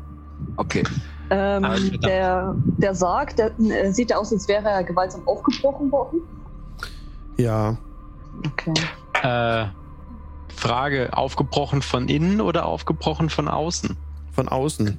[0.57, 0.85] Okay.
[1.31, 2.05] Ähm, Ah, verdammt.
[2.05, 6.21] der, der Sarg, der, äh, sieht aus, als wäre er gewaltsam aufgebrochen worden.
[7.37, 7.77] Ja.
[8.47, 8.73] Okay.
[9.23, 9.67] Äh,
[10.55, 13.97] Frage, aufgebrochen von innen oder aufgebrochen von außen?
[14.33, 14.99] Von außen.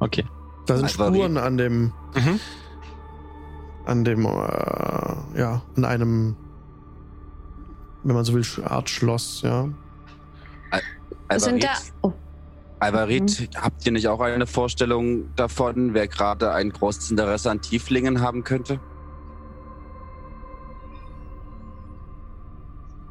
[0.00, 0.24] Okay.
[0.66, 1.14] Da sind Alvari.
[1.16, 2.40] Spuren an dem, Mhm.
[3.86, 6.36] an dem, äh, ja, an einem,
[8.04, 9.68] wenn man so will, Art Schloss, ja.
[11.36, 11.68] Sind da.
[11.68, 12.12] Alvarit, Oh,
[12.80, 18.20] Alvarit habt ihr nicht auch eine Vorstellung davon, wer gerade ein großes Interesse an Tieflingen
[18.22, 18.80] haben könnte?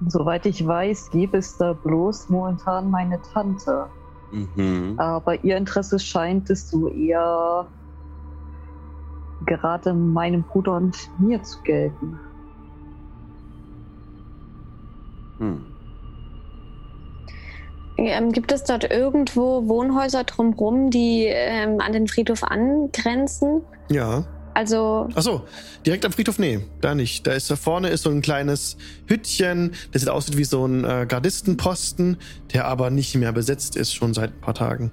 [0.05, 3.87] Soweit ich weiß, gäbe es da bloß momentan meine Tante.
[4.31, 4.95] Mhm.
[4.97, 7.67] Aber ihr Interesse scheint es so eher
[9.45, 12.19] gerade meinem Bruder und mir zu gelten.
[15.39, 15.61] Hm.
[17.97, 23.61] ähm, gibt es dort irgendwo Wohnhäuser drumherum, die ähm, an den Friedhof angrenzen?
[23.89, 24.25] Ja.
[24.57, 25.43] Also, Achso,
[25.85, 26.39] direkt am Friedhof?
[26.39, 27.27] Nee, da nicht.
[27.27, 30.83] Da ist da vorne ist so ein kleines Hüttchen, das sieht aus wie so ein
[30.83, 32.17] äh, Gardistenposten,
[32.55, 34.89] der aber nicht mehr besetzt ist, schon seit ein paar Tagen.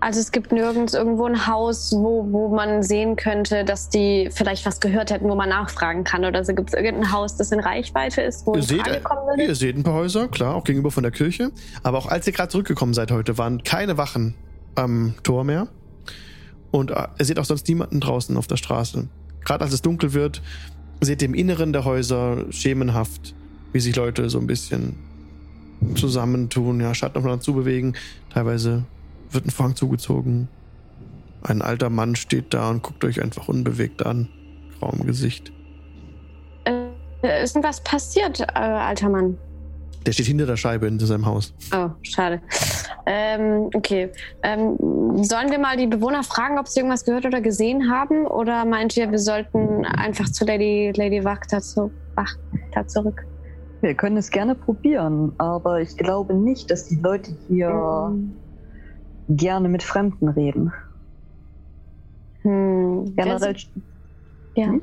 [0.00, 4.64] also es gibt nirgends irgendwo ein Haus, wo, wo man sehen könnte, dass die vielleicht
[4.64, 6.24] was gehört hätten, wo man nachfragen kann.
[6.24, 9.26] Oder so gibt es irgendein Haus, das in Reichweite ist, wo Ihr seht, äh, kommen
[9.26, 9.42] würde?
[9.42, 11.50] ihr seht ein paar Häuser, klar, auch gegenüber von der Kirche.
[11.82, 14.34] Aber auch als ihr gerade zurückgekommen seid heute, waren keine Wachen
[14.74, 15.68] am Tor mehr.
[16.70, 19.08] Und äh, ihr seht auch sonst niemanden draußen auf der Straße.
[19.44, 20.42] Gerade als es dunkel wird,
[21.00, 23.34] seht ihr im Inneren der Häuser schemenhaft,
[23.72, 24.96] wie sich Leute so ein bisschen
[25.94, 27.96] zusammentun, ja, Schatten aufeinander zubewegen.
[28.32, 28.84] Teilweise
[29.30, 30.48] wird ein Vorhang zugezogen.
[31.42, 34.28] Ein alter Mann steht da und guckt euch einfach unbewegt an.
[34.78, 35.52] Grau im Gesicht.
[36.64, 39.38] Äh, ist denn was passiert, äh, alter Mann?
[40.06, 41.52] Der steht hinter der Scheibe in seinem Haus.
[41.74, 42.40] Oh, schade.
[43.06, 44.10] Ähm, okay.
[44.42, 44.76] Ähm,
[45.24, 48.26] sollen wir mal die Bewohner fragen, ob sie irgendwas gehört oder gesehen haben?
[48.26, 53.26] Oder meint ihr, wir sollten einfach zu Lady, Lady Wachta, zu, Wachta zurück?
[53.80, 58.12] Wir können es gerne probieren, aber ich glaube nicht, dass die Leute hier
[59.28, 60.72] gerne mit Fremden reden.
[62.42, 63.56] Hm, Generell,
[64.54, 64.66] ja.
[64.66, 64.82] Hm?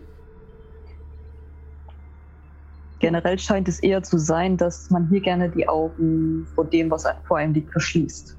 [3.03, 7.05] Generell scheint es eher zu sein, dass man hier gerne die Augen vor dem, was
[7.27, 8.37] vor einem liegt, verschließt.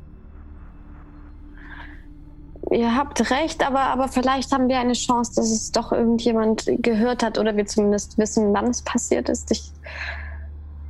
[2.70, 7.22] Ihr habt recht, aber, aber vielleicht haben wir eine Chance, dass es doch irgendjemand gehört
[7.22, 9.50] hat oder wir zumindest wissen, wann es passiert ist.
[9.50, 9.70] Ich,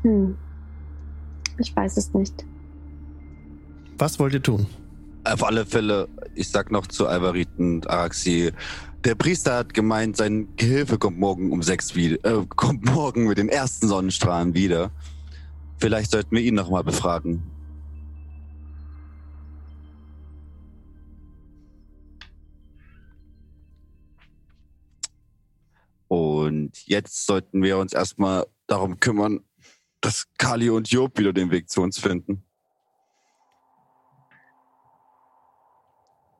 [0.02, 0.36] hm.
[1.58, 2.44] ich weiß es nicht.
[3.98, 4.68] Was wollt ihr tun?
[5.24, 6.06] Auf alle Fälle,
[6.36, 8.52] ich sag noch zu Alvarit und Araxi,
[9.04, 13.38] der Priester hat gemeint, sein Gehilfe kommt morgen um sechs wieder, äh, kommt morgen mit
[13.38, 14.90] den ersten Sonnenstrahlen wieder.
[15.78, 17.42] Vielleicht sollten wir ihn noch mal befragen.
[26.08, 29.40] Und jetzt sollten wir uns erstmal darum kümmern,
[30.00, 32.44] dass Kali und Job wieder den Weg zu uns finden.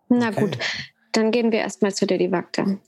[0.08, 0.58] Na Okay.
[1.16, 2.78] Dann gehen wir erstmal zu Wagda.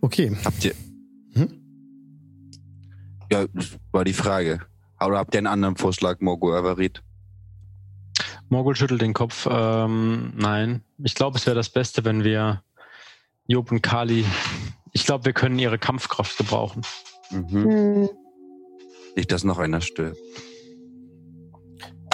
[0.00, 0.36] Okay.
[0.44, 0.74] Habt ihr.
[1.34, 1.60] Hm?
[3.30, 4.60] Ja, das war die Frage.
[4.98, 7.02] Oder habt ihr einen anderen Vorschlag, Morgo Everett?
[8.48, 9.46] Morgul schüttelt den Kopf.
[9.50, 12.62] Ähm, nein, ich glaube, es wäre das Beste, wenn wir
[13.46, 14.24] Job und Kali.
[14.92, 16.82] Ich glaube, wir können ihre Kampfkraft gebrauchen.
[17.30, 17.48] Mhm.
[17.48, 18.08] Hm.
[19.16, 20.18] Nicht, dass noch einer stirbt.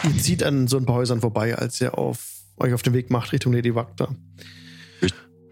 [0.06, 3.10] Ihr zieht an so ein paar Häusern vorbei, als ihr auf, euch auf den Weg
[3.10, 4.08] macht Richtung Lady Wagda.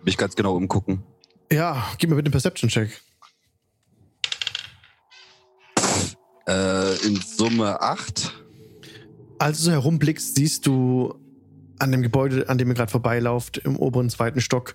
[0.04, 1.02] Mich ganz genau umgucken.
[1.50, 3.00] Ja, gib mir bitte einen Perception-Check.
[6.46, 8.34] Äh, in Summe acht.
[9.38, 11.14] Als du so herumblickst, siehst du
[11.78, 14.74] an dem Gebäude, an dem ihr gerade vorbeilauft, im oberen zweiten Stock,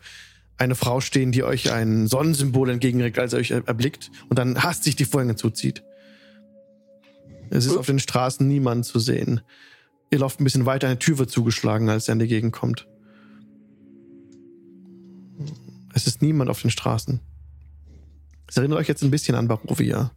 [0.57, 4.61] eine Frau stehen, die euch ein Sonnensymbol entgegenreckt, als er euch er- erblickt und dann
[4.63, 5.84] hastig die Vorhänge zuzieht.
[7.50, 9.41] Es ist auf den Straßen niemand zu sehen.
[10.12, 12.88] Ihr lauft ein bisschen weiter, eine Tür wird zugeschlagen, als er in die Gegend kommt.
[15.93, 17.20] Es ist niemand auf den Straßen.
[18.47, 20.12] Es erinnert euch jetzt ein bisschen an Barovia.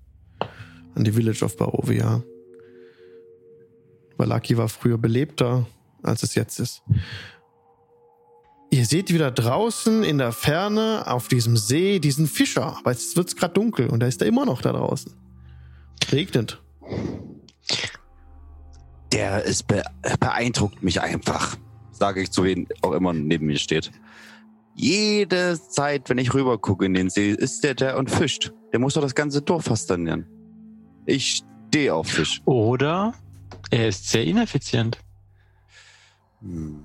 [0.94, 2.22] An die Village of Barovia.
[4.16, 5.66] Valaki war früher belebter,
[6.02, 6.82] als es jetzt ist.
[8.70, 13.28] Ihr seht wieder draußen in der Ferne auf diesem See diesen Fischer, aber jetzt wird
[13.28, 15.12] es gerade dunkel und er ist da immer noch da draußen.
[16.10, 16.62] Regnet.
[19.12, 19.82] Der ist be
[20.20, 21.56] beeindruckt mich einfach.
[21.90, 23.90] Sage ich zu wen auch immer neben mir steht.
[24.74, 28.52] Jede Zeit, wenn ich rüber gucke in den See, ist der da und fischt.
[28.72, 30.26] Der muss doch das ganze Dorf fast ernähren.
[31.04, 32.40] Ich stehe auf Fisch.
[32.46, 33.12] Oder
[33.70, 34.98] er ist sehr ineffizient.
[36.40, 36.84] Hm.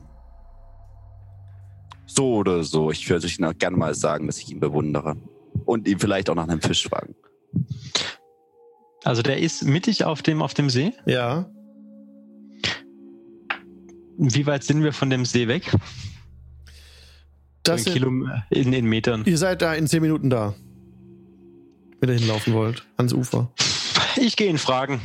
[2.05, 2.91] So oder so.
[2.91, 5.15] Ich würde euch noch gerne mal sagen, dass ich ihn bewundere.
[5.65, 7.15] Und ihn vielleicht auch nach einem Fisch fragen.
[9.03, 10.93] Also der ist mittig auf dem, auf dem See.
[11.05, 11.49] Ja.
[14.17, 15.71] Wie weit sind wir von dem See weg?
[17.63, 19.23] Das So ein sind, Kilo in, in Metern.
[19.25, 20.55] ihr seid da in zehn Minuten da.
[21.99, 23.51] Wenn ihr hinlaufen wollt, ans Ufer.
[24.15, 25.01] Ich gehe ihn fragen.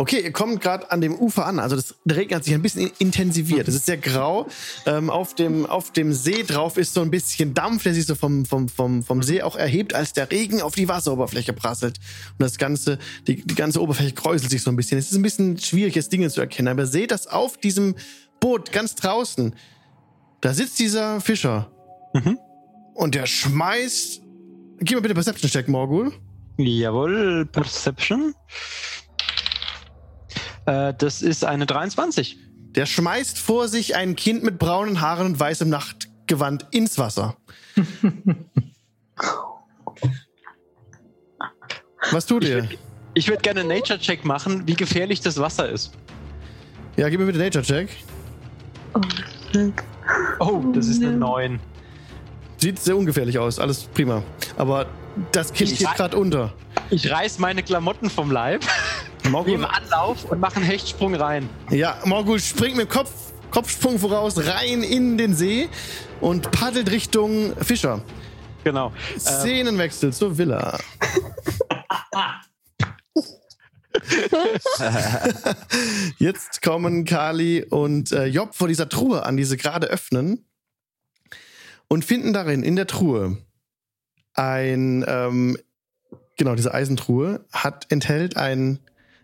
[0.00, 1.58] Okay, ihr kommt gerade an dem Ufer an.
[1.58, 3.68] Also das der Regen hat sich ein bisschen intensiviert.
[3.68, 4.46] Es ist sehr grau.
[4.86, 8.14] Ähm, auf, dem, auf dem See drauf ist so ein bisschen Dampf, der sich so
[8.14, 11.98] vom, vom, vom, vom See auch erhebt, als der Regen auf die Wasseroberfläche prasselt.
[12.30, 14.96] Und das ganze, die, die ganze Oberfläche kräuselt sich so ein bisschen.
[14.96, 16.68] Es ist ein bisschen schwierig, jetzt Dinge zu erkennen.
[16.68, 17.94] Aber ihr seht das auf diesem
[18.40, 19.54] Boot ganz draußen.
[20.40, 21.70] Da sitzt dieser Fischer.
[22.14, 22.38] Mhm.
[22.94, 24.22] Und der schmeißt.
[24.78, 26.10] Gib mir bitte Perception-Check, Morgul.
[26.56, 28.34] Jawohl, Perception.
[30.66, 32.38] Äh, das ist eine 23.
[32.74, 37.36] Der schmeißt vor sich ein Kind mit braunen Haaren und weißem Nachtgewand ins Wasser.
[42.12, 42.68] Was tut ihr?
[43.14, 45.92] Ich würde gerne einen Nature-Check machen, wie gefährlich das Wasser ist.
[46.96, 47.88] Ja, gib mir bitte Nature-Check.
[50.38, 51.60] Oh, das ist eine 9.
[52.56, 54.22] Sieht sehr ungefährlich aus, alles prima.
[54.56, 54.86] Aber
[55.32, 56.52] das Kind Ich geht gerade unter.
[56.90, 58.62] Ich reiß meine Klamotten vom Leib,
[59.28, 61.48] Morgul, nehme Anlauf und mache einen Hechtsprung rein.
[61.70, 63.10] ja, Morgul springt mit dem Kopf,
[63.50, 65.68] Kopfsprung voraus rein in den See
[66.20, 68.02] und paddelt Richtung Fischer.
[68.64, 68.92] Genau.
[69.18, 70.78] Szenenwechsel zur Villa.
[76.18, 80.44] Jetzt kommen Kali und äh, Job vor dieser Truhe an, die sie gerade öffnen
[81.88, 83.38] und finden darin in der Truhe
[84.34, 85.58] ein, ähm,
[86.36, 88.78] genau, diese Eisentruhe hat, enthält ein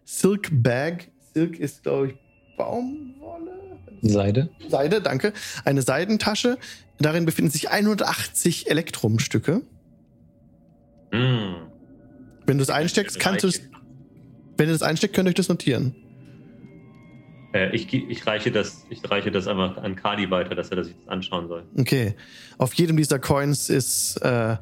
[0.06, 1.08] Silk Bag.
[1.34, 2.14] Silk ist, glaube ich,
[2.56, 3.78] Baumwolle?
[4.00, 4.48] Seide.
[4.68, 5.32] Seide, danke.
[5.64, 6.58] Eine Seidentasche.
[6.98, 9.62] Darin befinden sich 180 Elektrumstücke.
[11.12, 11.66] Mm.
[12.46, 13.60] Wenn du es einsteckst, kannst du es.
[14.56, 15.94] Wenn ihr das einsteckt, könnt ihr euch das notieren.
[17.52, 20.86] Äh, ich, ich, reiche das, ich reiche das einfach an Kadi weiter, dass er das
[20.86, 21.64] sich das anschauen soll.
[21.76, 22.14] Okay.
[22.58, 24.56] Auf jedem dieser Coins ist äh,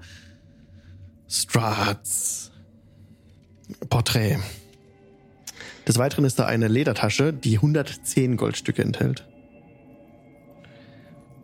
[1.29, 2.51] Strats
[3.91, 4.39] Porträt.
[5.87, 9.27] Des Weiteren ist da eine Ledertasche, die 110 Goldstücke enthält.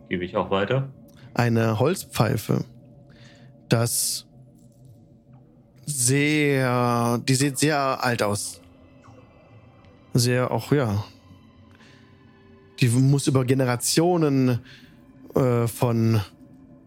[0.09, 0.89] Gebe ich auch weiter.
[1.33, 2.65] Eine Holzpfeife,
[3.69, 4.25] das
[5.85, 8.61] sehr, die sieht sehr alt aus.
[10.13, 11.03] Sehr auch, ja.
[12.79, 14.59] Die muss über Generationen
[15.35, 16.19] äh, von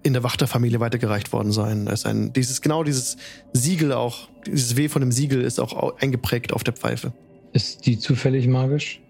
[0.02, 1.86] in der Wachterfamilie weitergereicht worden sein.
[1.86, 3.16] Da ist ein, dieses, genau dieses
[3.54, 7.12] Siegel auch, dieses W von dem Siegel ist auch au- eingeprägt auf der Pfeife.
[7.54, 9.00] Ist die zufällig magisch?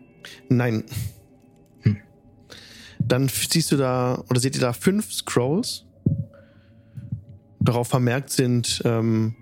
[0.48, 0.84] Nein.
[1.80, 1.96] Hm.
[3.00, 5.86] Dann siehst du da, oder seht ihr da fünf Scrolls.
[7.58, 9.34] Darauf vermerkt sind ähm,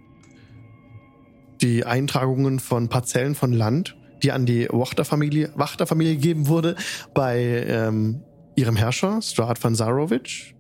[1.60, 6.76] die Eintragungen von Parzellen von Land, die an die Wachterfamilie Wachterfamilie gegeben wurde
[7.12, 8.22] bei ähm,
[8.54, 10.54] ihrem Herrscher, Strahd van Zarovic,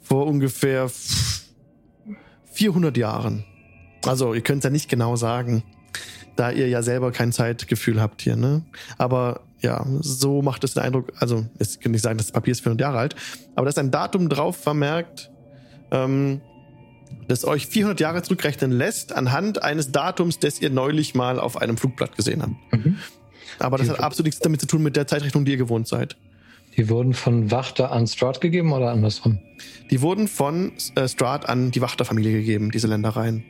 [0.00, 1.42] vor ungefähr f-
[2.52, 3.44] 400 Jahren.
[4.06, 5.64] Also, ihr könnt es ja nicht genau sagen
[6.40, 8.62] da ihr ja selber kein Zeitgefühl habt hier, ne?
[8.96, 12.62] Aber ja, so macht es den Eindruck, also ich kann nicht sagen, das Papier ist
[12.62, 13.14] 400 Jahre alt,
[13.54, 15.30] aber da ist ein Datum drauf vermerkt,
[15.90, 16.40] ähm,
[17.28, 21.76] das euch 400 Jahre zurückrechnen lässt, anhand eines Datums, das ihr neulich mal auf einem
[21.76, 22.54] Flugblatt gesehen habt.
[22.72, 22.96] Mhm.
[23.58, 26.16] Aber das hat absolut nichts damit zu tun mit der Zeitrechnung, die ihr gewohnt seid.
[26.78, 29.40] Die wurden von Wachter an Strahd gegeben oder andersrum?
[29.90, 33.44] Die wurden von äh, Strahd an die Wachterfamilie gegeben, diese Ländereien.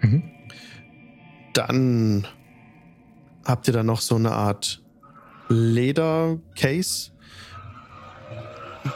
[0.00, 0.35] Mhm.
[1.56, 2.26] Dann
[3.46, 4.82] habt ihr da noch so eine Art
[5.48, 7.12] Ledercase.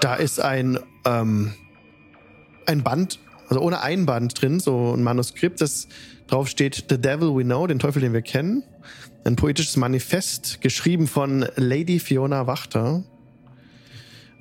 [0.02, 1.54] Da ist ein, ähm,
[2.66, 5.88] ein Band, also ohne Einband drin, so ein Manuskript, das
[6.26, 8.62] drauf steht The Devil We Know, den Teufel, den wir kennen.
[9.24, 13.04] Ein poetisches Manifest, geschrieben von Lady Fiona Wachter.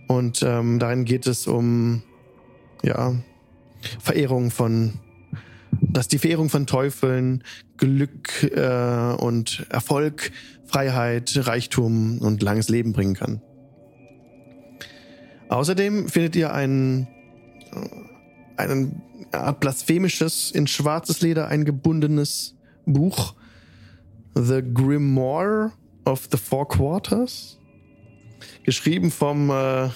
[0.07, 2.03] Und ähm, darin geht es um,
[2.83, 3.15] ja,
[4.01, 4.99] Verehrung von,
[5.81, 7.43] dass die Verehrung von Teufeln
[7.77, 10.31] Glück äh, und Erfolg,
[10.65, 13.41] Freiheit, Reichtum und langes Leben bringen kann.
[15.49, 17.07] Außerdem findet ihr ein,
[17.71, 19.01] äh, einen
[19.31, 22.55] Art blasphemisches, in schwarzes Leder eingebundenes
[22.85, 23.35] Buch,
[24.35, 25.71] The Grimoire
[26.05, 27.57] of the Four Quarters,
[28.63, 29.89] geschrieben vom, äh, äh,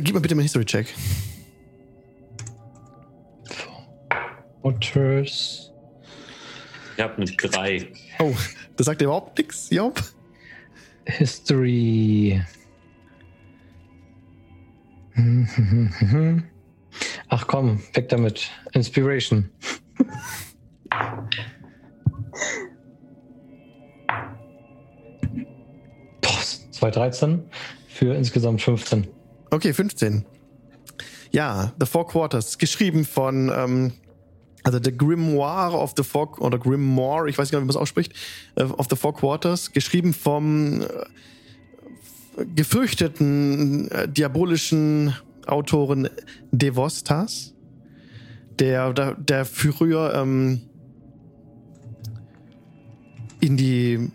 [0.00, 0.86] gib mal bitte mal History-Check.
[4.64, 5.70] Waters.
[6.96, 7.92] Ich habe eine 3.
[8.20, 8.34] Oh,
[8.76, 10.02] das sagt überhaupt nichts, Job?
[11.04, 12.42] History.
[17.28, 18.50] Ach komm, weg damit.
[18.72, 19.50] Inspiration.
[26.20, 26.40] Boah,
[26.70, 27.42] 213
[27.88, 29.06] für insgesamt 15.
[29.50, 30.24] Okay, 15.
[31.32, 33.92] Ja, The Four Quarters, geschrieben von, ähm,
[34.64, 37.80] also The Grimoire of the Four, oder Grimoire, ich weiß gar nicht, wie man es
[37.80, 38.12] ausspricht,
[38.56, 40.86] äh, of the Four Quarters, geschrieben vom äh,
[42.54, 45.14] gefürchteten, äh, diabolischen
[45.46, 46.08] Autoren
[46.50, 47.54] Devostas,
[48.58, 50.62] der, der, der früher ähm,
[53.40, 54.10] in die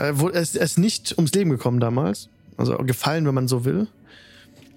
[0.00, 2.28] Äh, er ist nicht ums Leben gekommen damals.
[2.56, 3.88] Also gefallen, wenn man so will.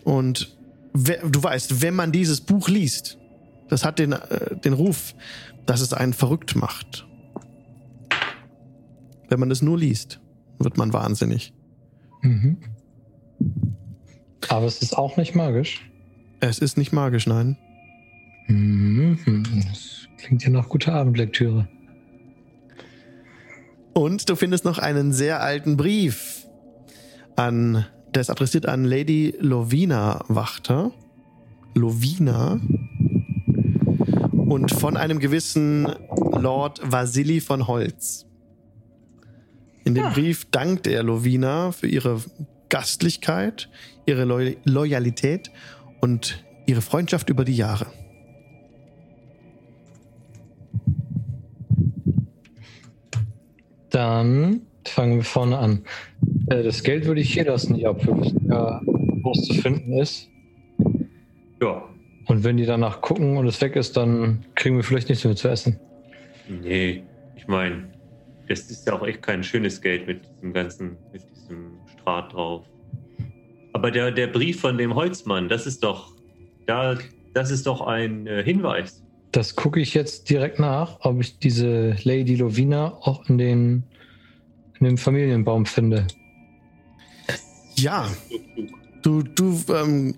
[0.03, 0.57] Und
[1.03, 3.17] du weißt, wenn man dieses Buch liest,
[3.69, 5.15] das hat den, äh, den Ruf,
[5.65, 7.07] dass es einen verrückt macht.
[9.29, 10.19] Wenn man es nur liest,
[10.59, 11.53] wird man wahnsinnig.
[12.21, 12.57] Mhm.
[14.49, 15.89] Aber es ist auch nicht magisch.
[16.39, 17.57] Es ist nicht magisch, nein.
[18.47, 19.17] Mhm.
[19.69, 21.67] Das klingt ja nach guter Abendlektüre.
[23.93, 26.47] Und du findest noch einen sehr alten Brief
[27.35, 30.91] an, der ist adressiert an Lady Lovina Wachter.
[31.76, 32.59] Lovina.
[34.32, 35.88] Und von einem gewissen
[36.38, 38.26] Lord Vasili von Holz.
[39.84, 42.22] In dem Brief dankt er Lovina für ihre
[42.70, 43.70] Gastlichkeit,
[44.05, 45.51] ihre Loy Loyalität
[45.99, 47.88] und ihre Freundschaft über die Jahre.
[53.89, 55.84] Dann fangen wir vorne an.
[56.49, 60.29] Äh, Das Geld würde ich hier lassen, wissen ja, wo es zu finden ist.
[61.61, 61.84] Ja.
[62.27, 65.36] Und wenn die danach gucken und es weg ist, dann kriegen wir vielleicht nichts mehr
[65.36, 65.79] zu essen.
[66.47, 67.03] Nee,
[67.36, 67.89] ich meine,
[68.47, 72.65] das ist ja auch echt kein schönes Geld mit diesem ganzen, mit diesem Straht drauf.
[73.73, 76.11] Aber Aber der, der Brief von dem Holzmann, das ist doch,
[76.67, 76.97] da,
[77.34, 79.03] das ist doch ein äh, Hinweis.
[79.31, 83.84] Das gucke ich jetzt direkt nach, ob ich diese Lady Lovina auch in, den,
[84.86, 86.07] in dem Familienbaum finde.
[87.75, 88.07] Ja,
[89.01, 90.15] du, du ähm,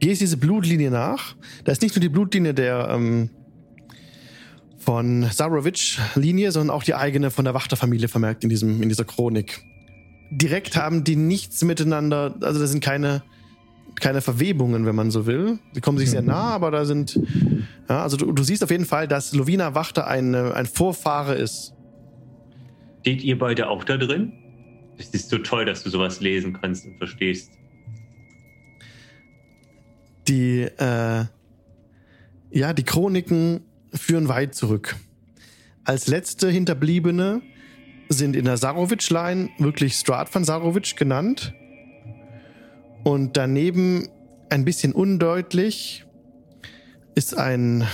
[0.00, 1.34] gehst diese Blutlinie nach.
[1.64, 3.30] Da ist nicht nur die Blutlinie der ähm,
[4.78, 9.62] von Sarovic-Linie, sondern auch die eigene von der Wachterfamilie vermerkt in, diesem, in dieser Chronik.
[10.30, 13.22] Direkt haben die nichts miteinander, also da sind keine,
[13.94, 15.58] keine Verwebungen, wenn man so will.
[15.72, 17.18] Sie kommen sich sehr nah, aber da sind,
[17.88, 21.34] ja, also du, du siehst auf jeden Fall, dass Lovina Wachter ein, äh, ein Vorfahre
[21.34, 21.74] ist.
[23.02, 24.32] Steht ihr beide auch da drin?
[24.96, 27.50] Es ist so toll, dass du sowas lesen kannst und verstehst.
[30.28, 31.24] Die, äh,
[32.52, 34.94] ja, die Chroniken führen weit zurück.
[35.82, 37.42] Als letzte Hinterbliebene
[38.08, 41.52] sind in der Sarovic-Line wirklich Strat van Sarovic genannt.
[43.02, 44.08] Und daneben
[44.48, 46.04] ein bisschen undeutlich
[47.16, 47.84] ist ein.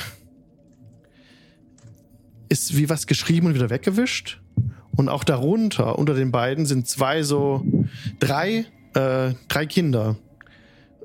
[2.51, 4.43] ist wie was geschrieben und wieder weggewischt.
[4.99, 7.63] Und auch darunter, unter den beiden, sind zwei so.
[8.19, 10.17] drei, äh, drei Kinder.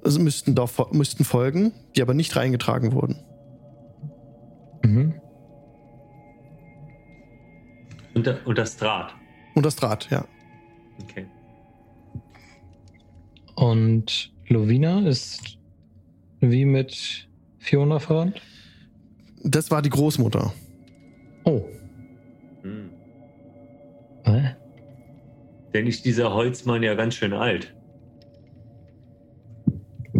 [0.03, 3.19] Also müssten, doch, müssten folgen, die aber nicht reingetragen wurden.
[4.83, 5.13] Mhm.
[8.15, 9.13] Und, da, und das Draht.
[9.53, 10.25] Und das Draht, ja.
[11.03, 11.27] Okay.
[13.53, 15.59] Und Lovina ist
[16.39, 17.29] wie mit
[17.59, 18.41] Fiona verwandt?
[19.43, 20.51] Das war die Großmutter.
[21.43, 21.61] Oh.
[22.63, 22.89] Hm.
[24.25, 24.55] Hä?
[25.73, 27.73] Denn ist dieser Holzmann ja ganz schön alt.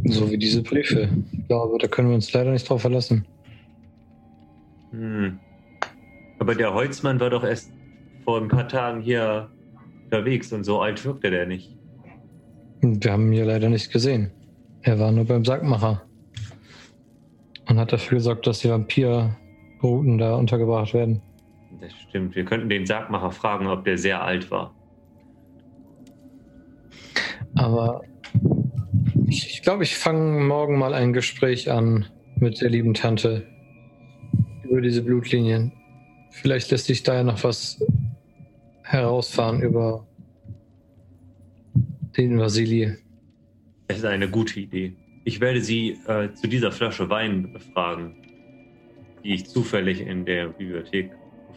[0.05, 1.09] So wie diese Briefe.
[1.49, 3.25] Ja, aber da können wir uns leider nicht drauf verlassen.
[4.91, 5.39] Hm.
[6.39, 7.71] Aber der Holzmann war doch erst
[8.25, 9.49] vor ein paar Tagen hier
[10.05, 11.77] unterwegs und so alt wirkte der nicht.
[12.81, 14.31] Wir haben ihn hier leider nicht gesehen.
[14.81, 16.01] Er war nur beim Sackmacher.
[17.69, 21.21] Und hat dafür gesorgt, dass die Vampirbruten da untergebracht werden.
[21.79, 22.35] Das stimmt.
[22.35, 24.73] Wir könnten den Sargmacher fragen, ob der sehr alt war.
[27.55, 28.01] Aber
[29.27, 32.05] ich, glaube, ich fange morgen mal ein Gespräch an
[32.37, 33.47] mit der lieben Tante
[34.63, 35.71] über diese Blutlinien.
[36.31, 37.83] Vielleicht lässt sich da ja noch was
[38.83, 40.05] herausfahren über
[42.17, 42.95] den Vasili.
[43.87, 44.95] Es ist eine gute Idee.
[45.25, 48.15] Ich werde Sie äh, zu dieser Flasche Wein befragen,
[49.23, 51.11] die ich zufällig in der Bibliothek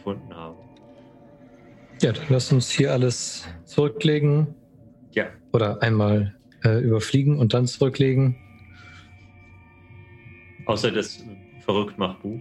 [0.07, 0.57] gefunden habe.
[2.01, 4.55] Ja, dann lass uns hier alles zurücklegen.
[5.11, 5.25] Ja.
[5.51, 8.35] Oder einmal äh, überfliegen und dann zurücklegen.
[10.65, 11.23] Außer das
[11.61, 12.39] Verrücktmachbuch.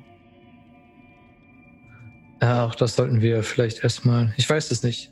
[2.42, 4.32] Ja, auch das sollten wir vielleicht erstmal.
[4.36, 5.10] Ich weiß es nicht.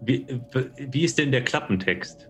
[0.00, 0.26] Wie,
[0.78, 2.28] wie ist denn der Klappentext?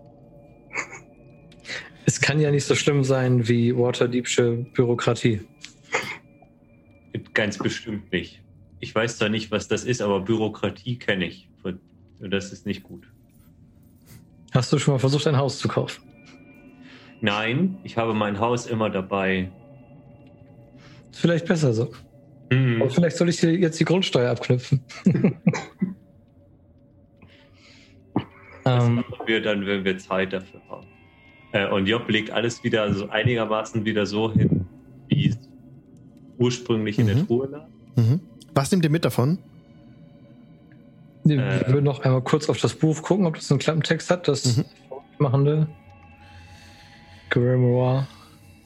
[2.05, 5.41] Es kann ja nicht so schlimm sein wie Waterdeepsche Bürokratie.
[7.33, 8.41] Ganz bestimmt nicht.
[8.79, 11.49] Ich weiß zwar nicht, was das ist, aber Bürokratie kenne ich.
[11.63, 13.07] Und das ist nicht gut.
[14.51, 16.03] Hast du schon mal versucht, ein Haus zu kaufen?
[17.21, 19.51] Nein, ich habe mein Haus immer dabei.
[21.11, 21.91] Ist vielleicht besser so.
[22.51, 22.81] Hm.
[22.81, 24.81] Aber vielleicht soll ich dir jetzt die Grundsteuer abknüpfen.
[28.65, 30.85] Das ähm, machen wir dann, wenn wir Zeit dafür haben.
[31.53, 34.67] Äh, und Job legt alles wieder so einigermaßen wieder so hin,
[35.07, 35.39] wie es
[36.37, 37.27] ursprünglich in der Mhm.
[37.27, 37.67] Truhe lag.
[37.95, 38.19] Mhm.
[38.53, 39.39] Was nehmt ihr mit davon?
[41.23, 41.67] wir Äh.
[41.71, 44.27] würden noch einmal kurz auf das Buch gucken, ob das einen Klappentext hat.
[44.27, 44.65] Das Mhm.
[45.19, 45.67] machende
[47.29, 48.07] Grimoire.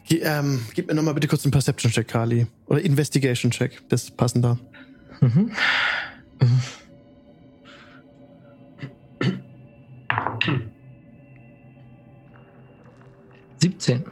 [0.07, 2.47] Ge ähm, gib mir nochmal bitte kurz einen Perception-Check, Kali.
[2.67, 3.81] Oder Investigation-Check.
[3.89, 4.57] Das ist passender.
[5.21, 5.51] Mhm.
[6.41, 6.61] Mhm.
[13.61, 14.03] Siebzehn.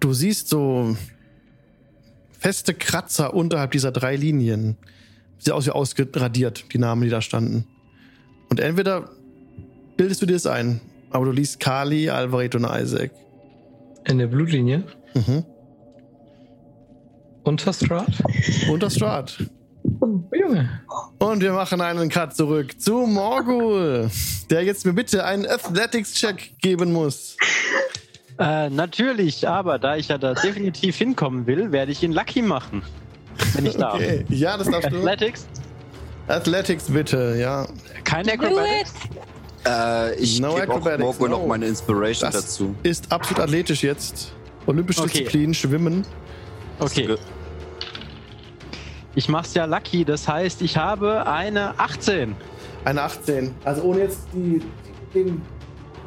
[0.00, 0.96] Du siehst so
[2.40, 4.76] feste Kratzer unterhalb dieser drei Linien.
[5.38, 7.66] Sieht aus wie ausgeradiert, die Namen, die da standen.
[8.48, 9.10] Und entweder
[9.96, 10.80] bildest du dir das ein,
[11.10, 13.10] aber du liest Kali, Alvaret und Isaac.
[14.06, 14.84] In der Blutlinie.
[15.14, 15.44] Mhm.
[17.42, 18.12] Unter Strat.
[18.70, 19.38] Und das Strat.
[20.00, 20.68] Oh, Junge.
[21.18, 24.10] Und wir machen einen Cut zurück zu Morgul,
[24.50, 27.36] der jetzt mir bitte einen Athletics-Check geben muss.
[28.40, 32.82] Äh, natürlich, aber da ich ja da definitiv hinkommen will, werde ich ihn lucky machen.
[33.52, 33.94] Wenn ich darf.
[33.96, 34.24] Okay.
[34.30, 34.96] Ja, das darfst du.
[34.96, 35.46] Athletics?
[36.26, 37.66] Athletics bitte, ja.
[38.04, 38.94] Kein Acrobatics?
[39.66, 41.28] Äh, ich No gebe auch no.
[41.28, 42.74] noch meine Inspiration Das dazu.
[42.82, 44.32] ist absolut athletisch jetzt.
[44.66, 45.18] Olympische Okay.
[45.18, 46.06] Disziplin, Schwimmen.
[46.78, 47.16] Okay.
[49.14, 52.34] Ich mach's ja lucky, das heißt, ich habe eine 18.
[52.84, 53.54] Eine 18.
[53.64, 54.62] Also ohne jetzt die,
[55.14, 55.42] den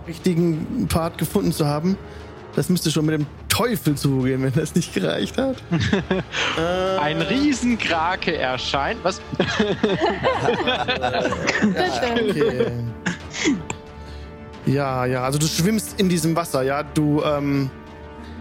[0.07, 1.97] richtigen Part gefunden zu haben.
[2.55, 5.55] Das müsste schon mit dem Teufel zugehen, wenn das nicht gereicht hat.
[6.57, 8.99] äh, Ein Riesenkrake erscheint.
[9.03, 9.19] Was?
[12.19, 12.71] okay.
[14.65, 16.83] Ja, ja, also du schwimmst in diesem Wasser, ja.
[16.83, 17.69] Du, ähm,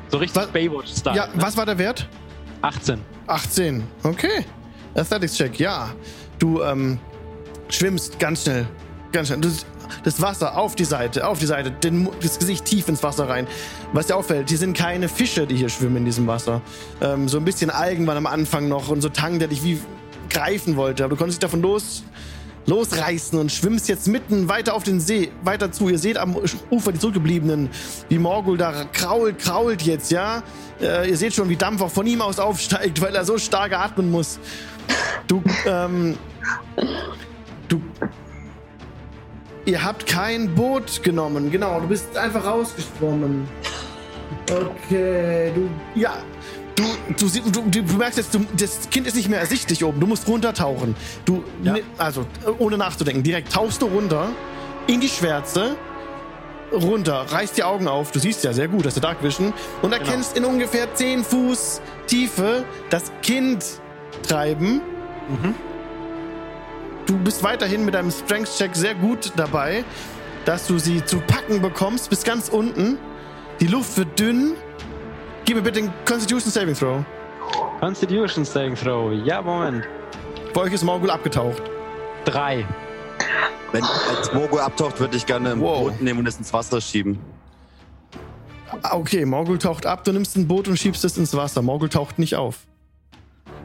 [0.08, 1.16] So richtig Was- Baywatch-Style.
[1.16, 1.32] ja, ne?
[1.34, 2.08] was war der Wert?
[2.60, 3.00] 18.
[3.26, 3.82] 18.
[4.04, 4.44] Okay.
[4.94, 5.88] Athletics Check, ja.
[6.38, 7.00] Du ähm,
[7.68, 8.66] schwimmst ganz schnell.
[9.10, 9.40] Ganz schnell.
[9.40, 9.48] Du,
[10.04, 13.46] das Wasser auf die Seite, auf die Seite, den, das Gesicht tief ins Wasser rein.
[13.92, 16.60] Was dir auffällt, hier sind keine Fische, die hier schwimmen in diesem Wasser.
[17.00, 19.80] Ähm, so ein bisschen Algen waren am Anfang noch und so Tang, der dich wie
[20.30, 21.04] greifen wollte.
[21.04, 22.04] Aber du konntest dich davon los,
[22.66, 25.88] losreißen und schwimmst jetzt mitten weiter auf den See, weiter zu.
[25.88, 26.36] Ihr seht am
[26.70, 27.70] Ufer die Zurückgebliebenen,
[28.08, 30.42] wie Morgul da krault, krault jetzt, ja?
[30.80, 33.72] Äh, ihr seht schon, wie Dampf auch von ihm aus aufsteigt, weil er so stark
[33.72, 34.38] atmen muss.
[35.26, 36.16] Du, ähm,
[37.68, 37.80] du,
[39.64, 43.48] ihr habt kein Boot genommen, genau, du bist einfach rausgeschwommen.
[44.50, 45.68] Okay, du,
[45.98, 46.12] ja,
[46.74, 46.84] du,
[47.18, 50.06] du, sie- du, du merkst jetzt, du, das Kind ist nicht mehr ersichtlich oben, du
[50.06, 50.94] musst runtertauchen.
[51.24, 51.74] Du, Ja.
[51.74, 52.26] ne- also,
[52.58, 54.28] ohne nachzudenken, direkt tauchst du runter
[54.86, 55.76] in die Schwärze,
[56.72, 59.52] runter, reißt die Augen auf, du siehst ja sehr gut, das ist der Dark Vision,
[59.82, 63.64] und erkennst in ungefähr 10 Fuß Tiefe das Kind
[64.26, 64.80] treiben.
[67.06, 69.84] Du bist weiterhin mit deinem Strength-Check sehr gut dabei,
[70.44, 72.98] dass du sie zu packen bekommst, bis ganz unten.
[73.60, 74.54] Die Luft wird dünn.
[75.44, 77.04] Gib mir bitte den Constitution Saving Throw.
[77.80, 79.12] Constitution Saving Throw.
[79.24, 79.84] Ja, Moment.
[80.54, 81.62] Bei euch ist Morgul abgetaucht.
[82.24, 82.66] Drei.
[83.72, 85.90] Wenn als Mogo abtaucht, würde ich gerne ein Wow.
[85.90, 87.18] Boot nehmen und es ins Wasser schieben.
[88.82, 91.62] Ah, Okay, Morgul taucht ab, du nimmst ein Boot und schiebst es ins Wasser.
[91.62, 92.66] Morgul taucht nicht auf.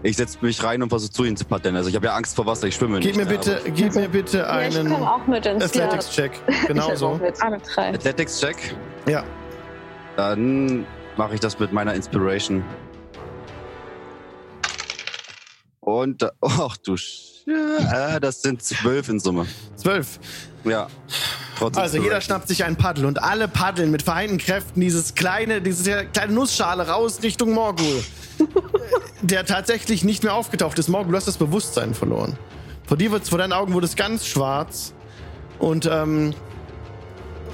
[0.07, 1.75] Ich setze mich rein und versuche zu ihnen zu paddeln.
[1.75, 3.27] Also ich habe ja Angst vor Wasser, ich schwimme Gib nicht.
[3.29, 6.31] mir bitte, gib mir bitte Ja, ich einen komme auch mit ins Athletics-Check.
[6.67, 7.19] Genau so.
[7.75, 8.55] Athletics-Check.
[9.05, 9.25] Ja.
[10.15, 10.85] Dann
[11.17, 12.63] mache ich das mit meiner Inspiration.
[15.81, 19.45] Und, da- ach du Sch ja, das sind zwölf in Summe.
[19.75, 20.19] Zwölf.
[20.63, 20.87] Ja.
[21.57, 25.61] Trotzdem Also jeder schnappt sich ein Paddel und alle paddeln mit vereinten Kräften dieses kleine,
[25.61, 28.03] diese kleine Nussschale raus Richtung Morgul.
[29.21, 30.87] Der tatsächlich nicht mehr aufgetaucht ist.
[30.87, 32.37] Morgul, du hast das Bewusstsein verloren.
[32.85, 34.93] Vor dir wird's, vor deinen Augen wurde es ganz schwarz.
[35.59, 36.33] Und ähm,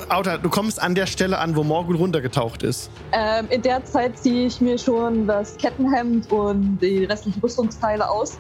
[0.10, 2.92] Auta, du kommst an der Stelle an, wo Morgul runtergetaucht ist.
[3.12, 8.38] Ähm, in der Zeit ziehe ich mir schon das Kettenhemd und die restlichen Rüstungsteile aus.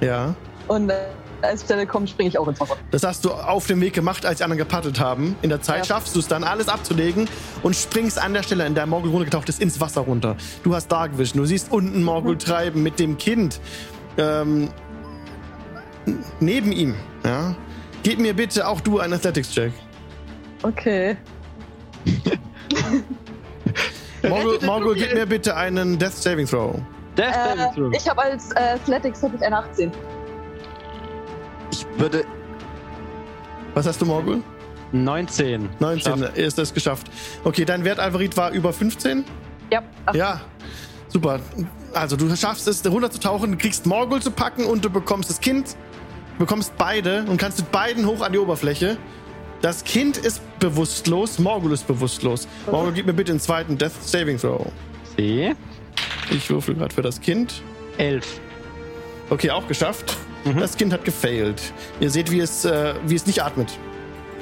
[0.00, 0.34] Ja.
[0.68, 1.06] Und äh,
[1.42, 2.76] als Stelle kommt, springe ich auch ins Wasser.
[2.90, 5.36] Das hast du auf dem Weg gemacht, als die anderen gepaddelt haben.
[5.42, 5.84] In der Zeit Ja.
[5.96, 7.28] schaffst du es dann, alles abzulegen
[7.62, 10.36] und springst an der Stelle, in der Morgul runtergetaucht ist, ins Wasser runter.
[10.62, 11.40] Du hast Dark Vision.
[11.42, 13.60] Du siehst unten Morgul treiben mit dem Kind
[14.18, 14.68] ähm,
[16.40, 16.94] neben ihm.
[17.24, 17.54] Ja?
[18.02, 19.72] Gib mir bitte auch du einen Athletics-Check.
[20.62, 21.16] Okay.
[24.28, 26.78] Morgul, Morgul, gib mir bitte einen Death Saving Throw.
[27.16, 27.92] Death Saving Äh, Throw.
[27.94, 29.90] ich habe als äh, Athletics hab ich eine 18.
[31.72, 32.24] Ich würde.
[33.74, 34.42] Was hast du, Morgul?
[34.92, 35.68] 19.
[35.78, 36.18] 19.
[36.18, 36.36] Schafft.
[36.36, 37.10] Ist das geschafft.
[37.44, 39.24] Okay, dein Wert, Alvarit, war über 15?
[39.70, 39.82] Ja.
[40.06, 40.40] Ach, Ja,
[41.08, 41.40] super.
[41.94, 45.76] Also du schaffst es, runterzutauchen, kriegst Morgul zu packen und du bekommst das Kind,
[46.38, 48.96] du bekommst beide und kannst mit beiden hoch an die Oberfläche.
[49.60, 52.48] Das Kind ist bewusstlos, Morgul ist bewusstlos.
[52.70, 54.66] Morgul, gib mir bitte den zweiten Death Saving Throw.
[55.16, 55.54] C.
[56.30, 57.62] Ich würfel gerade für das Kind.
[57.98, 58.40] 11.
[59.28, 60.16] Okay, auch geschafft.
[60.44, 60.58] Mhm.
[60.60, 61.60] Das Kind hat gefailt.
[62.00, 63.70] Ihr seht, wie es, äh, wie es nicht atmet.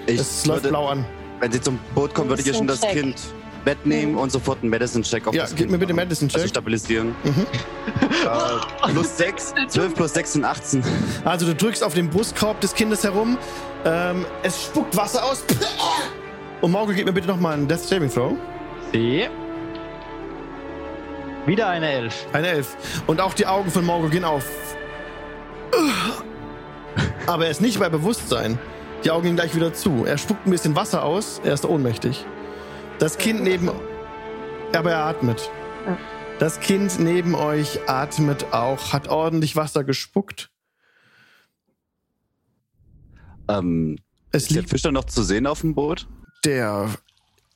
[0.06, 1.04] Ich Es läuft würde, blau an.
[1.40, 2.80] wenn sie zum Boot kommen, würde ich ihr schon das.
[2.80, 3.16] Kind
[3.64, 5.92] Bett nehmen und sofort einen Medicine-Check auf Ja, das gib mir bitte.
[5.92, 6.36] Medicine-Check.
[6.40, 7.14] Also stabilisieren.
[7.24, 7.46] Mhm.
[8.28, 10.82] Äh, plus 6, 12 plus 6 sind 18.
[11.24, 13.38] Also du drückst auf den Brustkorb des Kindes herum.
[13.86, 15.44] Ähm, es spuckt Wasser aus.
[16.60, 18.34] Und Morgul, gib mir bitte nochmal einen Death Saving Throw.
[18.92, 19.28] C.
[21.46, 22.26] Wieder eine 11.
[22.32, 22.76] Eine Elf.
[23.06, 24.44] Und auch die Augen von Morgul gehen auf.
[27.26, 28.58] Aber er ist nicht bei Bewusstsein.
[29.04, 30.04] Die Augen gehen gleich wieder zu.
[30.04, 31.40] Er spuckt ein bisschen Wasser aus.
[31.44, 32.24] Er ist ohnmächtig.
[32.98, 33.70] Das Kind neben.
[34.74, 35.50] Aber er atmet.
[36.38, 40.50] Das Kind neben euch atmet auch, hat ordentlich Wasser gespuckt.
[43.48, 43.98] Ähm,
[44.30, 46.06] Es ist der Fisch dann noch zu sehen auf dem Boot?
[46.44, 46.90] der.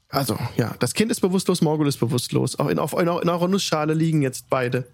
[0.08, 2.58] Also, ja, das Kind ist bewusstlos, Morgul ist bewusstlos.
[2.58, 4.86] Auch in, auf, in, in eurer Nussschale liegen jetzt beide.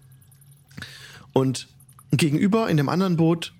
[1.33, 1.67] Und
[2.11, 3.53] gegenüber in dem anderen Boot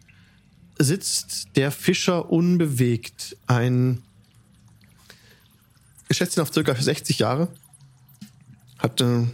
[0.77, 3.37] sitzt der Fischer unbewegt.
[3.47, 4.01] Ein.
[6.07, 7.49] Ich schätze ihn auf circa 60 Jahre.
[8.77, 9.27] Hat äh,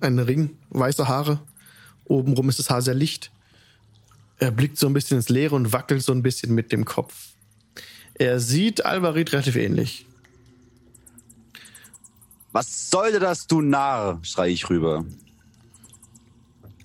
[0.00, 1.40] einen Ring, weiße Haare.
[2.04, 3.30] Obenrum ist das Haar sehr licht.
[4.38, 7.28] Er blickt so ein bisschen ins Leere und wackelt so ein bisschen mit dem Kopf.
[8.14, 10.06] Er sieht Alvarit relativ ähnlich.
[12.50, 14.18] Was sollte das, du Narr?
[14.22, 15.04] schrei ich rüber.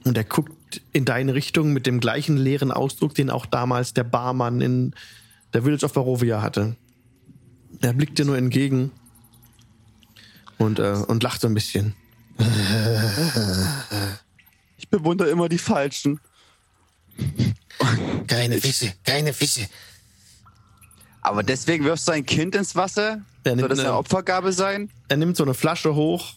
[0.03, 0.56] Und er guckt
[0.93, 4.93] in deine Richtung mit dem gleichen leeren Ausdruck, den auch damals der Barmann in
[5.53, 6.75] der Village of Barovia hatte.
[7.81, 8.91] Er blickt dir nur entgegen
[10.57, 11.93] und, äh, und lacht so ein bisschen.
[14.79, 16.19] Ich bewundere immer die Falschen.
[18.27, 19.67] Keine Fische, keine Fische.
[21.21, 23.21] Aber deswegen wirfst du ein Kind ins Wasser?
[23.43, 24.89] Er nimmt Soll das eine eine- Opfergabe sein?
[25.09, 26.35] Er nimmt so eine Flasche hoch,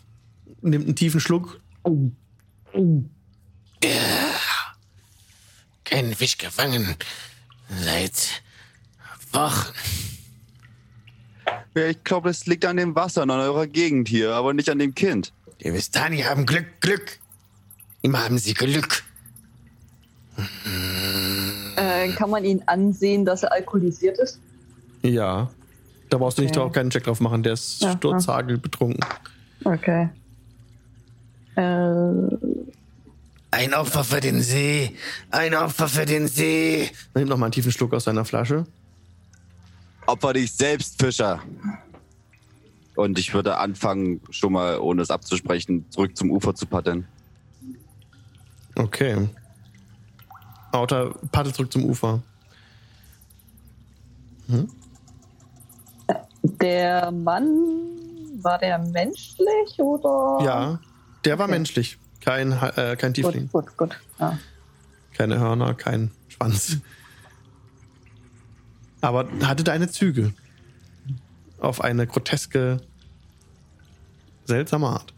[0.62, 1.60] nimmt einen tiefen Schluck.
[5.90, 6.94] Keinen Fisch gefangen.
[7.68, 8.42] Seit
[9.32, 9.72] Wochen.
[11.74, 14.68] Ja, ich glaube, es liegt an dem Wasser und an eurer Gegend hier, aber nicht
[14.70, 15.32] an dem Kind.
[15.62, 17.18] Die Vistani haben Glück, Glück.
[18.02, 19.02] Immer haben sie Glück.
[21.76, 24.40] Äh, kann man ihn ansehen, dass er alkoholisiert ist?
[25.02, 25.50] Ja.
[26.08, 26.60] Da brauchst du nicht Okay.
[26.60, 29.04] drauf, keinen Check drauf machen, der ist Ja, sturzhagel betrunken.
[29.64, 30.08] Okay.
[31.56, 31.60] Äh,
[33.51, 34.97] Ein Opfer für den See.
[35.31, 36.90] Ein Opfer für den See.
[37.14, 38.66] Er nimmt nochmal einen tiefen Schluck aus seiner Flasche.
[40.06, 41.40] Opfer dich selbst, Fischer.
[42.97, 47.06] Und ich würde anfangen, schon mal, ohne es abzusprechen, zurück zum Ufer zu paddeln.
[48.77, 49.28] Okay.
[50.72, 52.22] Auta paddelt zurück zum Ufer.
[56.43, 57.47] der Mann,
[58.43, 60.44] war der menschlich oder?
[60.44, 60.81] Ja,
[61.24, 61.52] der war Okay.
[61.55, 61.98] menschlich.
[62.20, 63.48] Kein, äh, kein Tiefling.
[63.51, 64.01] Gut, gut, gut.
[64.18, 64.38] Ja.
[65.12, 66.78] Keine Hörner, kein Schwanz.
[69.01, 70.34] Aber hatte deine Züge.
[71.59, 72.80] Auf eine groteske,
[74.44, 75.14] seltsame Art.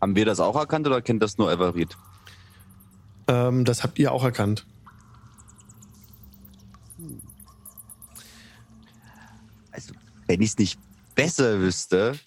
[0.00, 1.96] Haben wir das auch erkannt oder kennt das nur Everett?
[3.26, 4.64] Ähm, das habt ihr auch erkannt.
[9.72, 9.94] Also,
[10.26, 10.78] wenn ich es nicht
[11.14, 12.18] besser wüsste,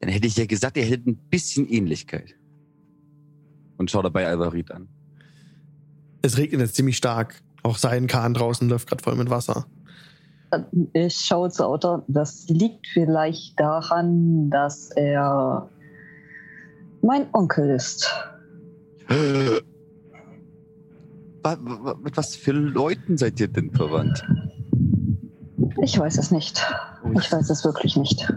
[0.00, 2.34] dann hätte ich ja gesagt, ihr hättet ein bisschen Ähnlichkeit.
[3.76, 4.88] Und schau dabei Alvarit an.
[6.22, 7.42] Es regnet jetzt ziemlich stark.
[7.62, 9.66] Auch sein Kahn draußen läuft gerade voll mit Wasser.
[10.94, 12.02] Ich schaue zu Auto.
[12.08, 15.70] Das liegt vielleicht daran, dass er
[17.02, 18.10] mein Onkel ist.
[22.02, 24.22] Mit was für Leuten seid ihr denn verwandt?
[25.82, 26.62] Ich weiß es nicht.
[27.14, 28.30] Ich weiß es wirklich nicht.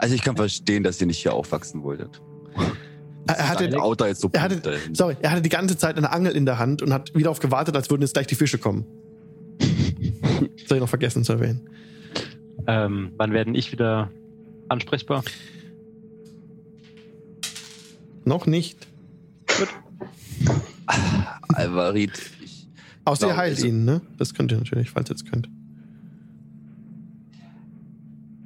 [0.00, 2.20] Also ich kann verstehen, dass ihr nicht hier aufwachsen wolltet.
[3.26, 6.34] Er, hatte, Auto jetzt so er hatte, sorry, er hatte die ganze Zeit eine Angel
[6.34, 8.86] in der Hand und hat wieder auf gewartet, als würden jetzt gleich die Fische kommen.
[10.66, 11.68] Soll ich noch vergessen zu erwähnen.
[12.66, 14.10] Ähm, wann werden ich wieder
[14.68, 15.22] ansprechbar?
[18.24, 18.86] Noch nicht.
[21.48, 22.68] Alvarit, ich,
[23.04, 24.00] Außer ihr heilt also- ihn, ne?
[24.16, 25.48] Das könnt ihr natürlich, falls ihr es könnt.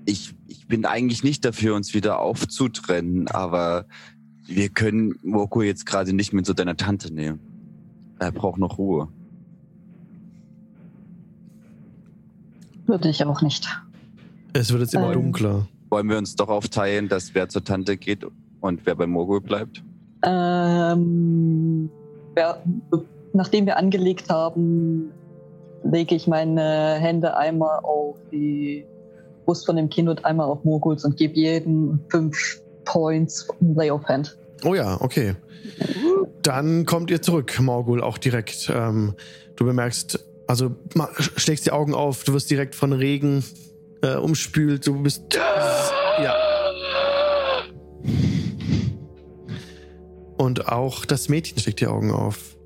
[0.06, 3.84] ich, ich bin eigentlich nicht dafür, uns wieder aufzutrennen, aber
[4.46, 7.38] wir können Moko jetzt gerade nicht mit zu deiner Tante nehmen.
[8.18, 9.08] Er braucht noch Ruhe.
[12.86, 13.68] Würde ich auch nicht.
[14.54, 15.22] Es wird jetzt immer Ähm.
[15.24, 15.68] dunkler.
[15.90, 18.26] Wollen wir uns doch aufteilen, dass wer zur Tante geht
[18.60, 19.84] und wer bei Morgul bleibt?
[20.24, 21.90] Ähm,
[22.38, 22.56] ja,
[23.34, 25.10] nachdem wir angelegt haben,
[25.84, 28.86] lege ich meine Hände einmal auf die
[29.44, 34.04] Brust von dem Kind und einmal auf Moguls und gebe jedem fünf Points Lay of
[34.04, 34.36] Hand.
[34.64, 35.34] Oh ja, okay.
[36.42, 38.70] Dann kommt ihr zurück, Morgul, auch direkt.
[38.74, 39.14] Ähm,
[39.56, 40.76] du bemerkst, also
[41.18, 43.44] schlägst die Augen auf, du wirst direkt von Regen
[44.02, 45.22] äh, umspült, du bist.
[45.34, 46.34] Ja.
[50.36, 52.56] Und auch das Mädchen schlägt die Augen auf.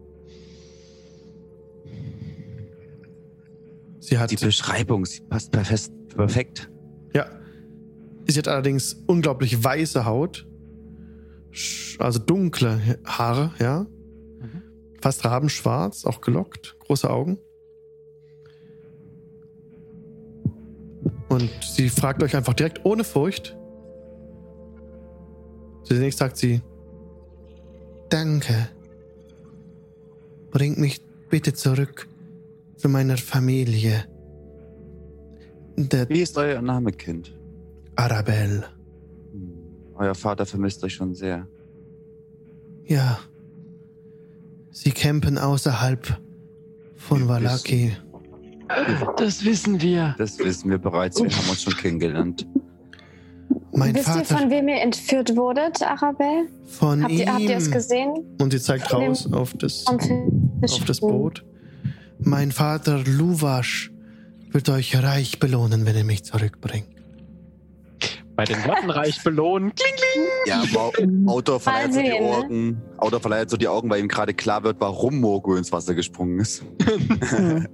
[4.00, 4.30] Sie hat.
[4.30, 5.90] Die Beschreibung, sie passt perfekt.
[6.18, 6.70] Perfekt.
[7.14, 7.26] Ja.
[8.26, 10.46] Sie hat allerdings unglaublich weiße Haut.
[11.98, 13.86] Also dunkle Haare, ja.
[15.00, 17.38] Fast rabenschwarz, auch gelockt, große Augen.
[21.28, 23.56] Und sie fragt euch einfach direkt ohne Furcht.
[25.84, 26.60] Zunächst sagt sie:
[28.08, 28.68] Danke.
[30.50, 31.00] Bringt mich
[31.30, 32.08] bitte zurück
[32.76, 34.04] zu meiner Familie.
[35.80, 37.32] Der Wie ist euer Name, Kind?
[37.94, 38.64] Arabelle.
[39.32, 39.52] Hm,
[39.94, 41.46] Euer Vater vermisst euch schon sehr.
[42.84, 43.20] Ja.
[44.72, 46.18] Sie campen außerhalb
[46.96, 47.96] von Wir Valaki.
[49.16, 50.14] Das wissen wir.
[50.18, 52.46] Das wissen wir bereits, wir haben uns schon kennengelernt.
[53.72, 56.48] Mein Wisst ihr, Vater von wem ihr entführt wurdet, Arabelle?
[56.66, 57.18] von Habt ihm.
[57.20, 58.36] ihr, habt ihr es gesehen?
[58.40, 61.44] Und sie zeigt raus auf das, auf das Boot.
[62.18, 63.92] Mein Vater Luvasch
[64.50, 66.88] wird euch reich belohnen, wenn ihr mich zurückbringt.
[68.36, 69.72] Bei den Worten reich belohnen.
[69.74, 70.24] Kling, kling.
[70.46, 70.62] Ja,
[71.26, 72.20] Autor verleiht so die ne?
[72.20, 72.82] Augen.
[72.96, 76.38] Autor verleiht so die Augen, weil ihm gerade klar wird, warum Mogo ins Wasser gesprungen
[76.38, 76.62] ist.
[77.30, 77.66] Hm.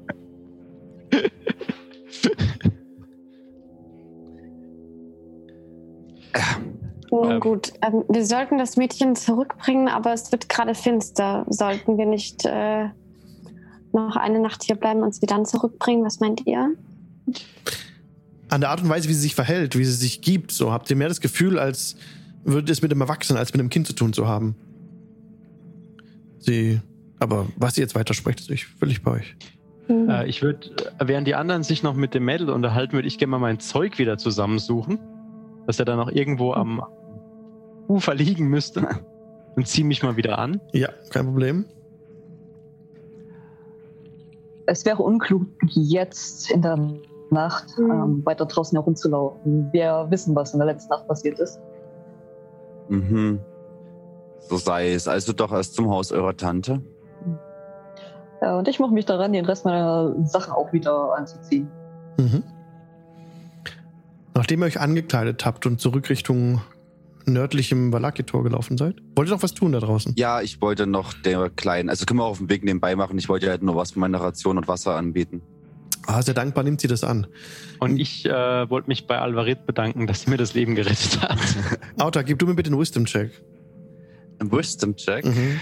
[7.11, 7.41] Nun Ähm.
[7.41, 11.45] gut, ähm, wir sollten das Mädchen zurückbringen, aber es wird gerade finster.
[11.49, 12.89] Sollten wir nicht äh,
[13.95, 16.05] noch eine Nacht hier bleiben und sie dann zurückbringen?
[16.05, 16.75] Was meint ihr?
[18.49, 20.91] An der Art und Weise, wie sie sich verhält, wie sie sich gibt, so habt
[20.91, 21.97] ihr mehr das Gefühl, als
[22.45, 24.55] würde es mit einem Erwachsenen als mit einem Kind zu tun zu haben.
[26.39, 26.81] Sie,
[27.19, 29.37] aber was ihr jetzt weitersprecht, ist ich völlig bei euch.
[29.87, 30.09] Hm.
[30.09, 33.33] Äh, ich würde, während die anderen sich noch mit dem Mädel unterhalten, würde ich gerne
[33.33, 34.99] mal mein Zeug wieder zusammensuchen.
[35.67, 36.83] Dass er dann noch irgendwo am
[37.89, 38.87] Ufer liegen müsste.
[39.57, 40.61] Und zieh mich mal wieder an.
[40.73, 41.65] Ja, kein Problem.
[44.67, 46.79] Es wäre unklug, jetzt in der
[47.31, 47.91] Nacht Mhm.
[47.91, 49.69] ähm, weiter draußen herumzulaufen.
[49.73, 51.59] Wir wissen, was in der letzten Nacht passiert ist.
[52.89, 53.41] Mhm.
[54.41, 55.09] So sei es.
[55.09, 56.81] Also doch erst zum Haus eurer Tante.
[58.43, 61.71] Ja, und ich mache mich daran, den Rest meiner Sachen auch wieder anzuziehen.
[62.19, 62.43] Mhm.
[64.35, 66.61] Nachdem ihr euch angekleidet habt und zurück Richtung
[67.27, 70.15] nördlichem Valaki-Tor gelaufen seid, wollt ihr noch was tun da draußen?
[70.17, 73.19] Ja, ich wollte noch der kleinen, also können wir auch auf dem Weg nebenbei machen.
[73.19, 75.43] Ich wollte halt nur was von meiner Ration und Wasser anbieten.
[76.07, 77.27] Ah, sehr dankbar nimmt sie das an.
[77.81, 81.39] Und ich äh, wollte mich bei Alvarit bedanken, dass sie mir das Leben gerettet hat.
[81.99, 83.31] Auta, gib du mir bitte einen Wisdom-Check.
[84.39, 85.25] Ein Wisdom-Check.
[85.25, 85.61] Mhm.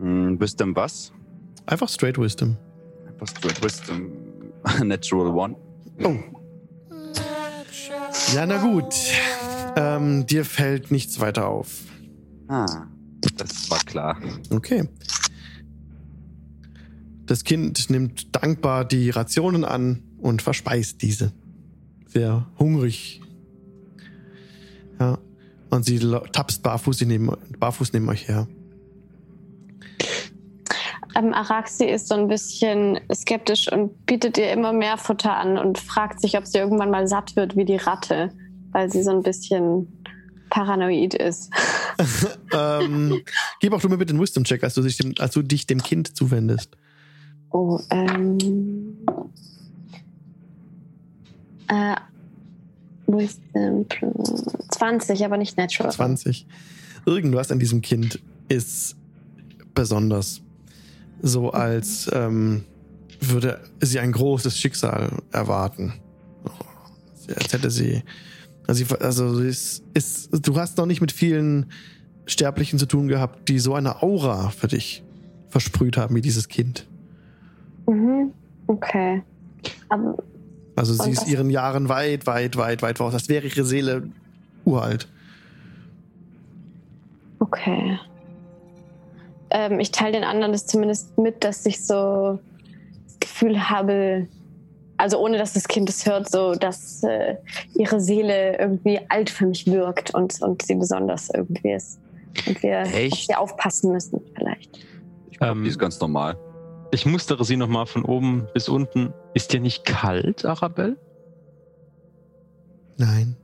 [0.00, 0.40] Mhm.
[0.40, 1.12] Wisdom was?
[1.66, 2.56] Einfach straight Wisdom.
[3.18, 4.10] Was für Wisdom?
[4.84, 5.56] Natural One.
[6.02, 6.35] Oh.
[8.34, 8.94] Ja, na gut.
[9.76, 11.82] Ähm, dir fällt nichts weiter auf.
[12.48, 12.86] Ah,
[13.36, 14.18] das war klar.
[14.50, 14.88] Okay.
[17.26, 21.32] Das Kind nimmt dankbar die Rationen an und verspeist diese.
[22.06, 23.20] Sehr hungrig.
[24.98, 25.18] Ja.
[25.70, 25.98] Und sie
[26.32, 28.46] tapst barfuß neben, barfuß neben euch her.
[31.16, 35.78] Ähm, Araxi ist so ein bisschen skeptisch und bietet ihr immer mehr Futter an und
[35.78, 38.30] fragt sich, ob sie irgendwann mal satt wird wie die Ratte,
[38.72, 39.88] weil sie so ein bisschen
[40.50, 41.50] paranoid ist.
[42.52, 43.22] ähm,
[43.60, 45.82] gib auch du mir bitte einen Wisdom-Check, als, du dich dem- als du dich dem
[45.82, 46.76] Kind zuwendest.
[47.50, 48.98] Oh, ähm.
[51.68, 51.96] Äh,
[53.06, 55.92] Wisdom plus 20, aber nicht natural.
[55.92, 56.46] 20.
[57.06, 58.96] Irgendwas an diesem Kind ist
[59.74, 60.42] besonders.
[61.22, 62.64] So als ähm,
[63.20, 65.94] würde sie ein großes Schicksal erwarten.
[67.34, 68.02] Als hätte sie.
[68.66, 71.66] Also, sie, also sie ist, ist, du hast noch nicht mit vielen
[72.26, 75.04] Sterblichen zu tun gehabt, die so eine Aura für dich
[75.48, 76.86] versprüht haben wie dieses Kind.
[77.88, 78.32] Mhm.
[78.66, 79.22] Okay.
[79.88, 80.16] Aber,
[80.74, 83.12] Also sie ist ihren Jahren weit, weit, weit, weit voraus.
[83.12, 84.08] Das wäre ihre Seele
[84.64, 85.08] uralt.
[87.38, 87.98] okay.
[89.56, 92.38] Ähm, ich teile den anderen das zumindest mit, dass ich so
[93.06, 94.28] das Gefühl habe,
[94.98, 97.36] also ohne dass das Kind es hört, so dass äh,
[97.74, 101.98] ihre Seele irgendwie alt für mich wirkt und, und sie besonders irgendwie ist.
[102.46, 103.28] Und wir Echt?
[103.28, 104.78] sie aufpassen müssen, vielleicht.
[105.30, 106.36] Ich glaube, Ähm, die ist ganz normal.
[106.90, 109.14] Ich mustere sie nochmal von oben bis unten.
[109.32, 110.98] Ist dir nicht kalt, Arabelle?
[112.98, 113.36] Nein.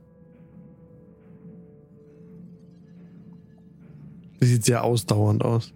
[4.39, 5.73] Sie sieht sehr ausdauernd aus.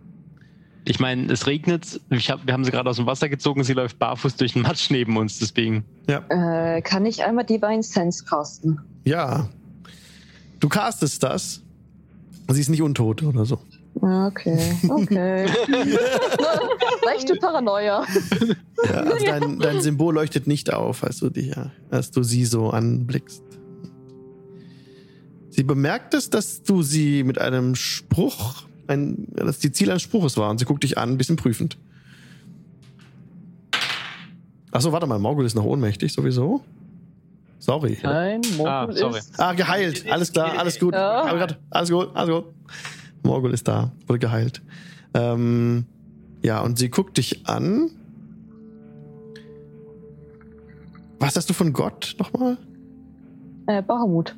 [0.89, 1.99] Ich meine, es regnet.
[2.09, 3.61] Ich hab, wir haben sie gerade aus dem Wasser gezogen.
[3.65, 5.37] Sie läuft barfuß durch den Matsch neben uns.
[5.37, 5.83] Deswegen.
[6.07, 8.79] Äh, kann ich einmal Divine Sense casten?
[9.03, 9.49] Ja.
[10.61, 11.61] Du castest das.
[12.47, 13.59] Sie ist nicht untot oder so.
[14.01, 15.45] Ah, Okay, okay.
[17.05, 18.05] Leichte Paranoia.
[18.85, 22.45] Ja, also dein, dein Symbol leuchtet nicht auf, als du, dich, ja, als du sie
[22.45, 23.43] so anblickst.
[25.49, 30.37] Sie bemerkt es, dass du sie mit einem Spruch, ein, dass die Ziel eines Spruches
[30.37, 31.77] war und sie guckt dich an, ein bisschen prüfend.
[34.71, 36.61] Achso, warte mal, Morgul ist noch ohnmächtig sowieso.
[37.59, 37.97] Sorry.
[38.03, 39.19] Nein, Morgul Ah, sorry.
[39.19, 39.39] ist.
[39.39, 40.05] Ah, geheilt.
[40.11, 40.93] Alles klar, alles gut.
[40.93, 41.33] Ja.
[41.33, 42.45] Grad- Alles gut, alles gut.
[43.23, 44.61] Morgul ist da, wurde geheilt.
[45.13, 45.85] Ähm,
[46.43, 47.89] ja, und sie guckt dich an.
[51.19, 52.57] Was hast du von Gott nochmal?
[53.65, 54.35] Äh, Bahamut.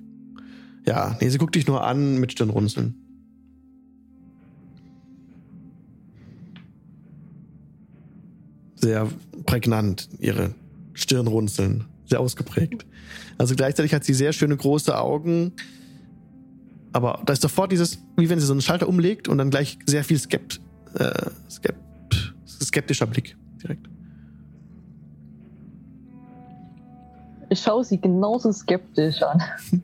[0.85, 2.95] Ja, nee, sie guckt dich nur an mit Stirnrunzeln.
[8.79, 9.07] Sehr
[9.45, 10.53] prägnant, ihre
[10.93, 11.85] Stirnrunzeln.
[12.05, 12.85] Sehr ausgeprägt.
[13.37, 15.53] Also gleichzeitig hat sie sehr schöne große Augen.
[16.91, 19.77] Aber da ist sofort dieses, wie wenn sie so einen Schalter umlegt und dann gleich
[19.85, 20.59] sehr viel Skept,
[20.95, 23.87] äh, Skept, skeptischer Blick direkt.
[27.49, 29.41] Ich schaue sie genauso skeptisch an.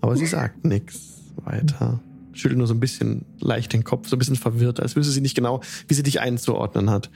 [0.00, 2.00] Aber sie sagt nichts weiter.
[2.32, 5.20] Schüttelt nur so ein bisschen leicht den Kopf, so ein bisschen verwirrt, als wüsste sie
[5.20, 7.10] nicht genau, wie sie dich einzuordnen hat.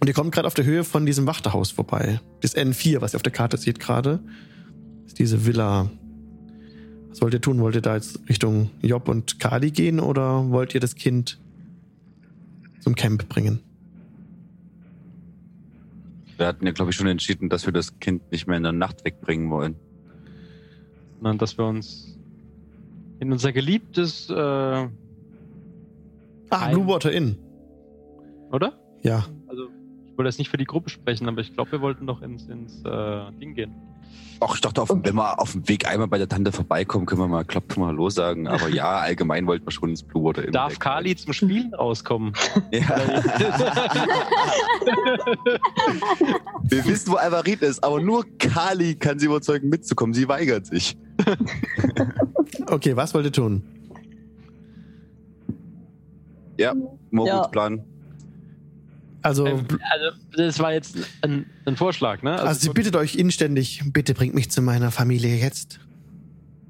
[0.00, 2.20] Und ihr kommt gerade auf der Höhe von diesem Wachterhaus vorbei.
[2.40, 4.20] Das N4, was ihr auf der Karte seht gerade,
[5.06, 5.90] ist diese Villa.
[7.08, 7.58] Was wollt ihr tun?
[7.60, 11.40] Wollt ihr da jetzt Richtung Job und Kali gehen oder wollt ihr das Kind
[12.80, 13.60] zum Camp bringen?
[16.36, 18.72] Wir hatten ja, glaube ich, schon entschieden, dass wir das Kind nicht mehr in der
[18.72, 19.74] Nacht wegbringen wollen.
[21.16, 22.16] Sondern dass wir uns
[23.18, 24.34] in unser geliebtes, äh,
[26.50, 27.36] Ah, Blue Water Inn.
[28.52, 28.78] oder?
[29.02, 29.26] Ja.
[30.18, 32.48] Ich wollte jetzt nicht für die Gruppe sprechen, aber ich glaube, wir wollten doch ins,
[32.48, 33.72] ins äh, Ding gehen.
[34.40, 37.20] Ach, ich dachte, auf wenn wir auf dem Weg einmal bei der Tante vorbeikommen, können
[37.20, 38.48] wir mal Klopfen mal Hallo sagen.
[38.48, 40.80] Aber ja, allgemein wollten wir schon ins Blue Water Darf.
[40.80, 42.32] Kali zum Spielen rauskommen?
[42.72, 42.80] Ja.
[46.64, 50.14] wir wissen, wo Alvarit ist, aber nur Kali kann sie überzeugen, mitzukommen.
[50.14, 50.96] Sie weigert sich.
[52.66, 53.62] Okay, was wollt ihr tun?
[57.12, 57.46] Moguls Ja.
[57.46, 57.84] Plan.
[59.22, 62.40] Also, Ähm, also, das war jetzt ein, ein Vorschlag, ne?
[62.40, 65.80] also sie bittet euch inständig, bitte bringt mich zu meiner Familie jetzt.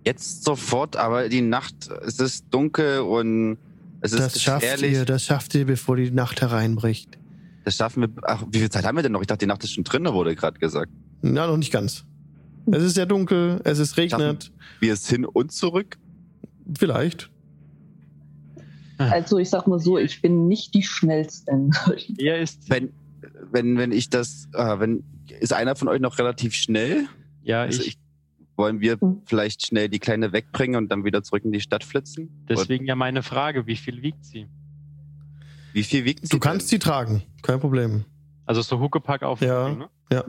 [0.05, 3.59] Jetzt sofort, aber die Nacht, es ist dunkel und
[4.01, 7.19] es ist Das schafft ihr, das schafft ihr, bevor die Nacht hereinbricht.
[7.65, 8.09] Das schaffen wir.
[8.23, 9.21] Ach, wie viel Zeit haben wir denn noch?
[9.21, 10.91] Ich dachte, die Nacht ist schon drin, wurde gerade gesagt.
[11.21, 12.05] Na, noch nicht ganz.
[12.71, 14.51] Es ist sehr dunkel, es ist regnet.
[14.81, 15.99] Wir ist hin und zurück.
[16.79, 17.31] Vielleicht.
[18.99, 21.51] Also ich sag mal so, ich bin nicht die schnellste.
[21.53, 22.69] in solchen- er ist.
[22.71, 22.93] Wenn,
[23.51, 25.03] wenn, wenn ich das, äh, wenn,
[25.41, 27.07] ist einer von euch noch relativ schnell?
[27.43, 27.89] ja, Also ich.
[27.89, 27.99] ich,
[28.57, 29.23] wollen wir Hm.
[29.25, 32.29] vielleicht schnell die Kleine wegbringen und dann wieder zurück in die Stadt flitzen?
[32.49, 34.49] Deswegen ja meine Frage, wie viel wiegt sie?
[35.73, 36.29] Wie viel wiegt sie?
[36.31, 38.05] Du kannst sie tragen, kein Problem.
[38.47, 39.41] Also so Huckepack auf.
[39.41, 39.89] Ja, ne?
[40.13, 40.25] ja.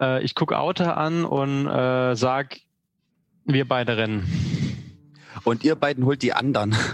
[0.00, 2.58] Äh, ich gucke Auto an und äh, sag,
[3.46, 4.24] wir beide rennen.
[5.44, 6.74] Und ihr beiden holt die anderen.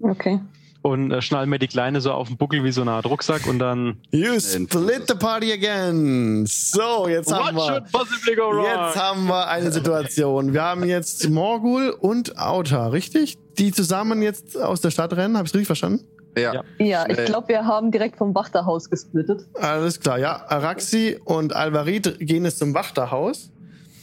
[0.00, 0.40] Okay.
[0.82, 3.46] und äh, schnall mir die Kleine so auf den Buckel wie so eine Art Rucksack
[3.46, 3.98] und dann.
[4.10, 6.46] You split the party again.
[6.46, 7.84] So, jetzt haben wir.
[7.92, 10.52] possibly go Jetzt haben wir eine Situation.
[10.52, 13.36] Wir haben jetzt Morgul und Auta, richtig?
[13.58, 15.36] Die zusammen jetzt aus der Stadt rennen.
[15.36, 16.04] Habe ich richtig verstanden?
[16.36, 16.62] Ja.
[16.78, 17.06] Ja.
[17.08, 17.26] Ich Schnell.
[17.26, 19.46] glaube, wir haben direkt vom Wachterhaus gesplittet.
[19.54, 20.44] Alles klar, ja.
[20.48, 23.50] Araxi und Alvarit gehen jetzt zum Wachterhaus.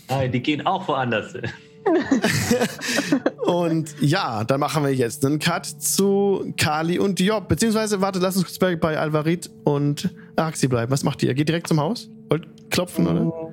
[0.10, 1.44] Nein, die gehen auch woanders hin.
[3.46, 7.48] Und ja, dann machen wir jetzt einen Cut zu Kali und Job.
[7.48, 10.92] Beziehungsweise, warte, lass uns kurz bei, bei Alvarit und Araxi bleiben.
[10.92, 11.34] Was macht ihr?
[11.34, 12.10] Geht direkt zum Haus?
[12.30, 13.52] Wollt klopfen, oder?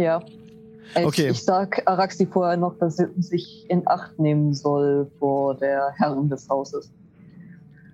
[0.00, 0.22] Ja.
[0.96, 1.30] Ich, Okay.
[1.30, 6.28] ich sag Araxi vorher noch, dass sie sich in Acht nehmen soll vor der Herrin
[6.28, 6.90] des Hauses.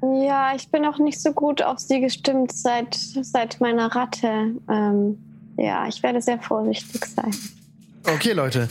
[0.02, 4.54] Ja, ich bin auch nicht so gut auf sie gestimmt seit, seit meiner Ratte.
[4.68, 5.18] Ähm,
[5.56, 7.34] ja, ich werde sehr vorsichtig sein.
[8.06, 8.68] Okay, Leute.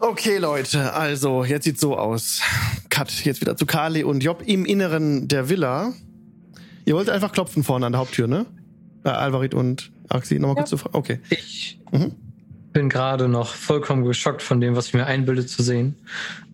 [0.00, 0.92] Okay, Leute.
[0.94, 2.40] Also, jetzt sieht's so aus.
[2.88, 5.92] Cut jetzt wieder zu Kali und Job im Inneren der Villa.
[6.86, 8.46] Ihr wollt einfach klopfen vorne an der Haupttür, ne?
[9.04, 10.60] Äh, Alvarit und Araxi, nochmal Ja.
[10.62, 10.96] kurz zu fragen.
[10.96, 11.20] Okay.
[11.30, 12.12] Ich Mhm.
[12.72, 15.96] bin gerade noch vollkommen geschockt von dem, was ich mir einbilde zu sehen.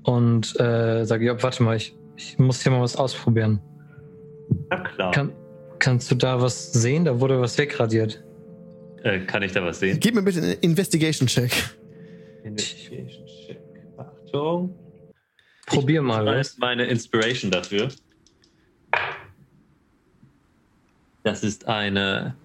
[0.02, 3.60] Und äh, sage, ja, warte mal, ich, ich muss hier mal was ausprobieren.
[4.70, 5.10] Na klar.
[5.12, 5.32] Kann,
[5.78, 7.04] kannst du da was sehen?
[7.04, 8.22] Da wurde was wegradiert.
[9.02, 9.98] äh, kann ich da was sehen?
[10.00, 11.52] Gib mir bitte einen Investigation-Check.
[12.46, 13.60] Investigation Check.
[13.96, 14.74] Achtung.
[15.66, 16.24] Probier mal.
[16.24, 16.48] Das Was?
[16.48, 17.88] ist meine Inspiration dafür.
[21.24, 22.36] Das ist eine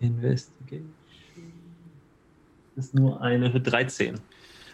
[0.00, 0.92] Investigation.
[2.76, 4.20] Das ist nur eine 13.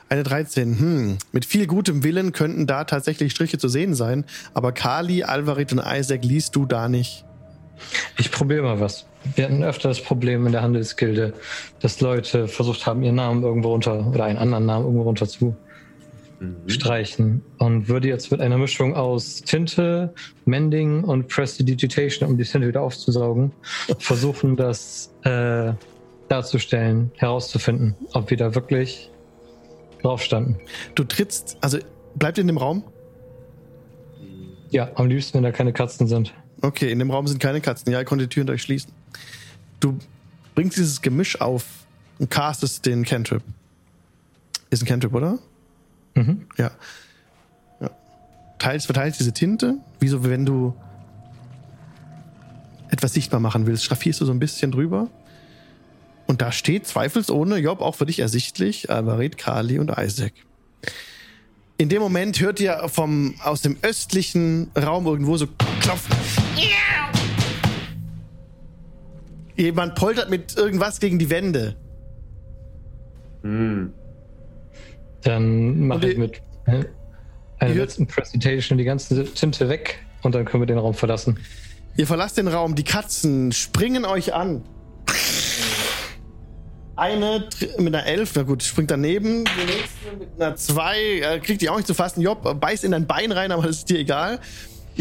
[0.09, 0.78] Eine 13.
[0.78, 1.18] Hm.
[1.30, 4.24] Mit viel gutem Willen könnten da tatsächlich Striche zu sehen sein.
[4.55, 7.24] Aber Kali, Alvarit und Isaac liest du da nicht.
[8.18, 9.06] Ich probiere mal was.
[9.34, 11.34] Wir hatten öfter das Problem in der Handelsgilde,
[11.80, 15.55] dass Leute versucht haben, ihren Namen irgendwo runter oder einen anderen Namen irgendwo runter zu
[16.66, 17.42] streichen.
[17.59, 20.14] Und würde jetzt mit einer Mischung aus Tinte,
[20.47, 23.52] Mending und Prestidigitation, um die Tinte wieder aufzusaugen,
[23.98, 25.72] versuchen, das äh,
[26.28, 29.10] darzustellen, herauszufinden, ob wir da wirklich
[30.02, 30.56] drauf standen.
[30.94, 31.78] Du trittst, also
[32.14, 32.84] bleibt in dem Raum?
[34.70, 36.32] Ja, am liebsten, wenn da keine Katzen sind.
[36.62, 37.92] Okay, in dem Raum sind keine Katzen.
[37.92, 38.92] Ja, ihr konntet die Türen durchschließen.
[39.81, 39.98] Du
[40.55, 41.65] bringst dieses Gemisch auf
[42.19, 43.43] und castest den Cantrip.
[44.70, 45.39] Ist ein Cantrip, oder?
[46.15, 46.47] Mhm.
[46.57, 46.70] Ja.
[47.81, 47.90] ja.
[48.59, 50.74] Teilst, verteilst diese Tinte, wie so, wenn du
[52.90, 55.09] etwas sichtbar machen willst, schraffierst du so ein bisschen drüber.
[56.27, 60.32] Und da steht zweifelsohne, Job, auch für dich ersichtlich, Alvarit, Kali und Isaac.
[61.77, 65.48] In dem Moment hört ihr vom, aus dem östlichen Raum irgendwo so
[65.81, 66.15] klopfen.
[69.61, 71.77] Jemand poltert mit irgendwas gegen die Wände.
[73.43, 73.93] Hm.
[75.23, 76.85] Dann mache ich mit äh,
[77.59, 81.39] einer letzten Presentation die ganze Tinte weg und dann können wir den Raum verlassen.
[81.97, 84.62] Ihr verlasst den Raum, die Katzen springen euch an.
[86.97, 89.45] Eine mit einer 11, na gut, springt daneben.
[89.45, 92.23] Die nächste mit einer 2, äh, kriegt die auch nicht zu fassen.
[92.23, 94.39] Job beißt in dein Bein rein, aber das ist dir egal.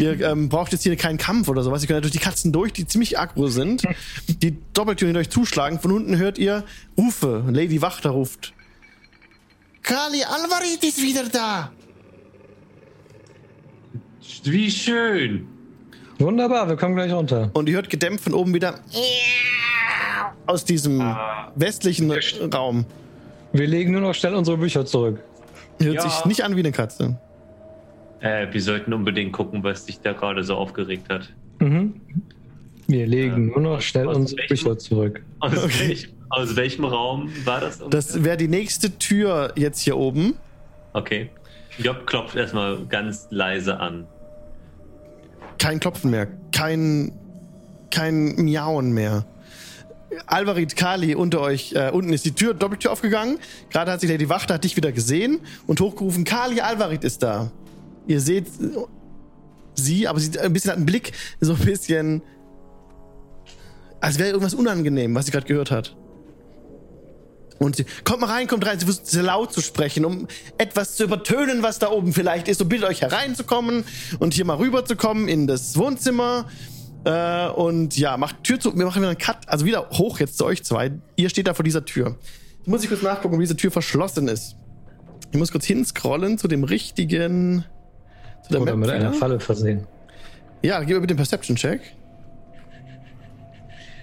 [0.00, 1.82] Ihr ähm, braucht jetzt hier keinen Kampf oder sowas.
[1.82, 3.82] Ihr könnt durch die Katzen durch, die ziemlich aggro sind.
[4.28, 5.78] Die Doppeltüren durch zuschlagen.
[5.78, 6.64] Von unten hört ihr
[6.96, 7.44] Rufe.
[7.48, 8.54] Lady Wachter ruft.
[9.82, 11.70] Kali Alvarit ist wieder da.
[14.44, 15.46] Wie schön.
[16.18, 17.50] Wunderbar, wir kommen gleich runter.
[17.54, 18.80] Und ihr hört gedämpft von oben wieder
[20.46, 20.98] aus diesem
[21.56, 22.10] westlichen
[22.52, 22.84] Raum.
[23.52, 25.20] Wir legen nur noch schnell unsere Bücher zurück.
[25.80, 26.08] Hört Ja.
[26.08, 27.18] sich nicht an wie eine Katze.
[28.20, 31.32] Äh, wir sollten unbedingt gucken, was dich da gerade so aufgeregt hat.
[31.58, 31.94] Mhm.
[32.86, 33.54] Wir legen Ja.
[33.54, 35.22] nur noch schnell unsere Bücher zurück.
[35.38, 35.88] Aus, Okay.
[35.88, 37.80] welchem, aus welchem Raum war das?
[37.88, 40.34] Das wäre die nächste Tür jetzt hier oben.
[40.92, 41.30] Okay.
[41.78, 44.06] Job klopft erstmal ganz leise an.
[45.58, 46.26] Kein Klopfen mehr.
[46.52, 47.12] Kein,
[47.90, 49.24] kein Miauen mehr.
[50.26, 53.38] Alvarit, Kali, unter euch, äh, unten ist die Tür, Doppeltür aufgegangen.
[53.70, 55.38] Gerade hat sich Lady Wachter, hat dich wieder gesehen
[55.68, 57.52] und hochgerufen, Kali, Alvarit ist da.
[58.06, 58.46] Ihr seht
[59.74, 62.22] sie, aber sie ein bisschen hat einen Blick, so ein bisschen,
[64.00, 65.96] als wäre irgendwas unangenehm, was sie gerade gehört hat.
[67.58, 70.96] Und sie, kommt mal rein, kommt rein, sie versucht sehr laut zu sprechen, um etwas
[70.96, 72.62] zu übertönen, was da oben vielleicht ist.
[72.62, 73.84] Und bittet euch hereinzukommen
[74.18, 76.46] und hier mal rüberzukommen in das Wohnzimmer.
[77.04, 78.74] Äh, und ja, macht Tür zu.
[78.74, 80.92] Wir machen wieder einen Cut, also wieder hoch jetzt zu euch zwei.
[81.16, 82.16] Ihr steht da vor dieser Tür.
[82.58, 84.56] Jetzt muss ich kurz nachgucken, ob diese Tür verschlossen ist.
[85.30, 87.66] Ich muss kurz hinscrollen zu dem richtigen.
[88.42, 89.12] Zu der Oder Map mit einer.
[89.12, 89.86] Falle versehen.
[90.62, 91.80] Ja, gib mir bitte den Perception-Check.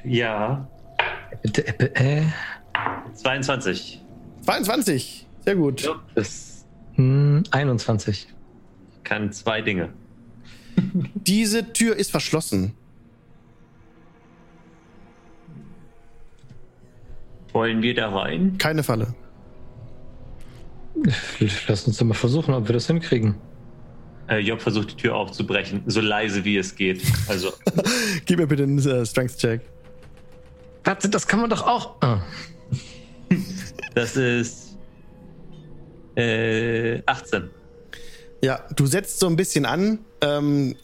[0.03, 0.67] Ja.
[1.43, 2.23] Bitte, äh, äh.
[3.13, 4.01] 22.
[4.41, 5.27] 22.
[5.45, 5.81] Sehr gut.
[5.81, 6.65] Job das
[6.95, 8.27] Hm, 21.
[9.03, 9.89] kann zwei Dinge.
[11.15, 12.73] Diese Tür ist verschlossen.
[17.53, 18.57] Wollen wir da rein?
[18.57, 19.13] Keine Falle.
[21.67, 23.35] Lass uns doch mal versuchen, ob wir das hinkriegen.
[24.29, 27.01] Äh, Job versucht die Tür aufzubrechen, so leise wie es geht.
[27.27, 27.53] Also,
[28.25, 29.61] Gib mir bitte einen äh, Strength-Check.
[30.83, 32.01] Warte, das kann man doch auch.
[32.01, 32.21] Ah.
[33.95, 34.77] das ist
[36.15, 37.49] äh, 18.
[38.41, 40.75] Ja, du setzt so ein bisschen an, ähm,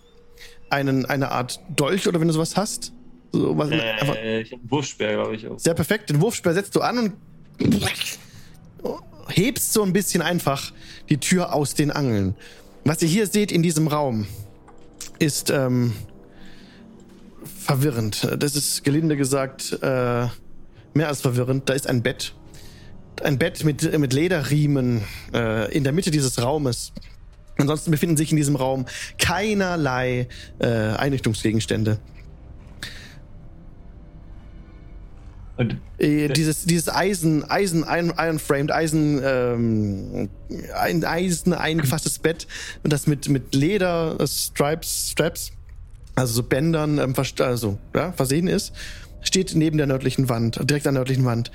[0.69, 2.93] einen, eine Art Dolch oder wenn du sowas hast.
[3.31, 5.47] So, was, einfach, Äh, ich habe einen Wurfsperr, glaube ich.
[5.47, 5.59] Auch.
[5.59, 6.09] sehr perfekt.
[6.09, 7.13] Den Wurfspeer setzt du an und
[9.29, 10.71] hebst so ein bisschen einfach
[11.09, 12.35] die Tür aus den Angeln.
[12.85, 14.27] Was ihr hier seht in diesem Raum,
[15.17, 15.93] ist ähm,
[17.59, 18.27] verwirrend.
[18.37, 20.27] Das ist gelinde gesagt äh,
[20.93, 21.69] mehr als verwirrend.
[21.69, 22.33] Da ist ein Bett.
[23.23, 25.01] Ein Bett mit, mit Lederriemen
[25.33, 26.91] äh, in der Mitte dieses Raumes.
[27.57, 28.85] Ansonsten befinden sich in diesem Raum
[29.17, 30.27] keinerlei
[30.59, 31.99] äh, Einrichtungsgegenstände.
[35.63, 40.29] Und Äh, dieses, dieses Eisen, Eisen, Iron, Iron Framed, Eisen, ähm,
[40.75, 42.47] ein Eisen eingefasstes Bett
[42.83, 45.51] und das mit, mit Leder, äh, Stripes, Straps,
[46.15, 48.73] also so Bändern, ähm, also, ja, versehen ist,
[49.21, 51.51] steht neben der nördlichen Wand, direkt an der nördlichen Wand.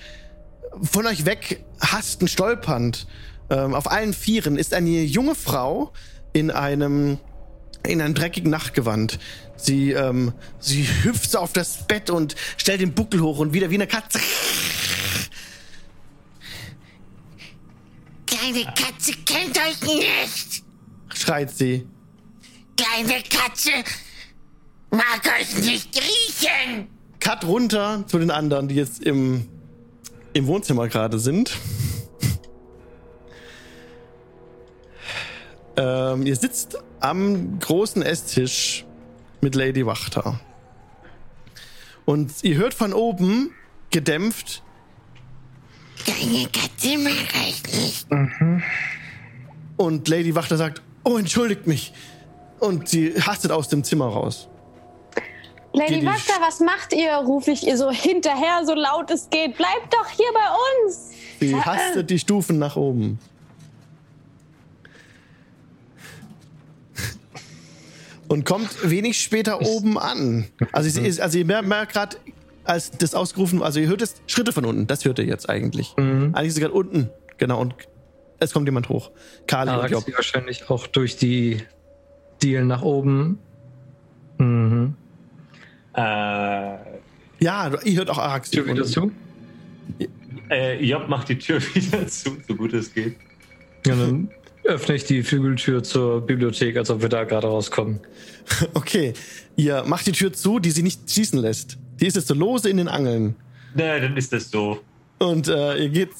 [0.82, 3.06] Von euch weg, hastend, stolpernd,
[3.50, 5.92] ähm, auf allen Vieren ist eine junge Frau
[6.32, 7.18] in einem,
[7.88, 9.18] in einem dreckigen Nachtgewand.
[9.56, 13.74] Sie, ähm, sie hüpft auf das Bett und stellt den Buckel hoch und wieder wie
[13.74, 14.20] eine Katze.
[18.26, 20.62] Kleine Katze kennt euch nicht.
[21.14, 21.86] schreit sie.
[22.76, 23.70] Kleine Katze
[24.90, 26.88] mag euch nicht riechen.
[27.20, 29.48] Cut runter zu den anderen, die jetzt im,
[30.34, 31.56] im Wohnzimmer gerade sind.
[35.76, 38.84] ähm, ihr sitzt am großen Esstisch
[39.40, 40.40] mit Lady Wachter.
[42.04, 43.54] Und ihr hört von oben
[43.90, 44.62] gedämpft,
[46.04, 48.06] Kleine Katze mag euch nicht.
[49.76, 51.92] und Lady Wachter sagt, oh, entschuldigt mich.
[52.60, 54.48] Und sie hastet aus dem Zimmer raus.
[55.72, 57.12] Lady Wachter, was macht ihr?
[57.14, 59.56] Rufe ich ihr so hinterher, so laut es geht.
[59.56, 61.10] Bleibt doch hier bei uns.
[61.40, 63.18] Sie hastet die Stufen nach oben.
[68.28, 70.46] Und kommt wenig später oben an.
[70.72, 72.16] Also, sie ist, also ihr mer- merkt gerade,
[72.64, 74.86] als das ausgerufen, also ihr hört es Schritte von unten.
[74.86, 75.94] Das hört ihr jetzt eigentlich.
[75.96, 76.34] Mhm.
[76.34, 77.08] Eigentlich ist sie gerade unten.
[77.38, 77.60] Genau.
[77.60, 77.74] Und
[78.40, 79.10] es kommt jemand hoch.
[79.46, 80.02] Kali und Job.
[80.02, 81.62] Araxi wahrscheinlich auch durch die
[82.42, 83.38] Dielen nach oben.
[84.38, 84.94] Mhm.
[85.94, 86.00] äh,
[87.40, 88.50] Ja, ihr hört auch Arax.
[88.50, 89.10] Tür wieder zu?
[90.50, 93.16] Äh, Job macht die Tür wieder zu, so gut es geht.
[93.86, 94.30] Ja, dann
[94.64, 98.00] öffne ich die Flügeltür zur Bibliothek, als ob wir da gerade rauskommen.
[98.72, 99.12] Okay,
[99.56, 101.76] ihr macht die Tür zu, die sie nicht schießen lässt.
[102.00, 103.36] Die ist jetzt so lose in den Angeln.
[103.74, 104.80] Na, dann ist das so.
[105.18, 106.10] Und äh, ihr geht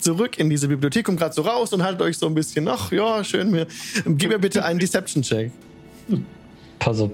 [0.00, 2.90] zurück in diese Bibliothek, kommt gerade so raus und haltet euch so ein bisschen, ach
[2.90, 3.50] ja, schön.
[3.50, 3.66] Mir.
[4.06, 5.52] Gib mir bitte einen Deception-Check.
[6.78, 7.10] Pass auf.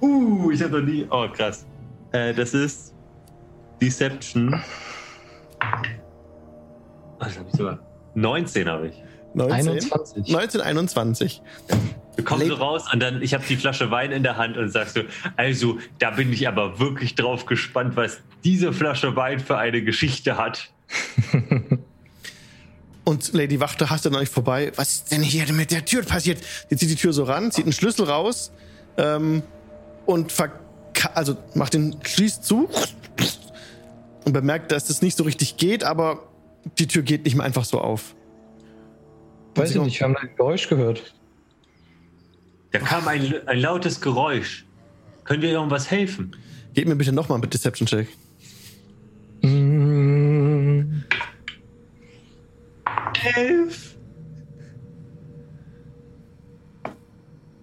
[0.00, 1.06] Uh, ich habe noch nie.
[1.10, 1.66] Oh, krass.
[2.12, 2.94] Äh, das ist
[3.82, 4.62] Deception.
[7.18, 7.78] Was habe ich sogar?
[8.14, 9.02] 19 habe ich.
[9.36, 9.68] 19?
[9.68, 10.34] 21.
[10.34, 11.42] 1921.
[12.16, 14.70] Du kommst so raus und dann, ich habe die Flasche Wein in der Hand und
[14.70, 15.02] sagst du,
[15.36, 20.38] also, da bin ich aber wirklich drauf gespannt, was diese Flasche Wein für eine Geschichte
[20.38, 20.70] hat.
[23.04, 24.72] Und Lady Wachte hasst an euch vorbei.
[24.74, 26.38] Was ist denn hier mit der Tür passiert?
[26.68, 28.50] Sie zieht die Tür so ran, zieht einen Schlüssel raus
[28.96, 29.44] ähm,
[30.06, 30.32] und
[31.14, 32.68] also macht den Schließ zu
[34.24, 36.24] und bemerkt, dass das nicht so richtig geht, aber
[36.78, 38.16] die Tür geht nicht mehr einfach so auf.
[39.56, 41.14] Weiß ich nicht, wir haben ein Geräusch gehört.
[42.72, 44.66] Da kam ein, ein lautes Geräusch.
[45.24, 46.36] Können wir irgendwas helfen?
[46.74, 48.08] Gebt mir bitte nochmal mit Deception Check.
[49.42, 51.02] Mm,
[53.34, 53.96] Elf.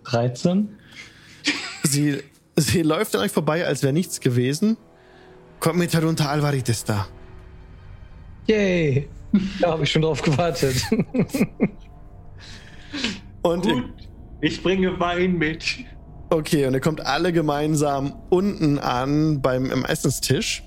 [0.05, 0.69] 13?
[1.83, 2.23] Sie,
[2.55, 4.77] sie läuft an euch vorbei, als wäre nichts gewesen.
[5.59, 7.07] Kommt mit herunter, Alvarit ist da.
[8.47, 9.07] Yay!
[9.59, 10.75] Da habe ich schon drauf gewartet.
[13.41, 13.83] Und Gut,
[14.41, 15.63] ich bringe Wein mit.
[16.29, 20.63] okay, und ihr kommt alle gemeinsam unten an beim im Essenstisch.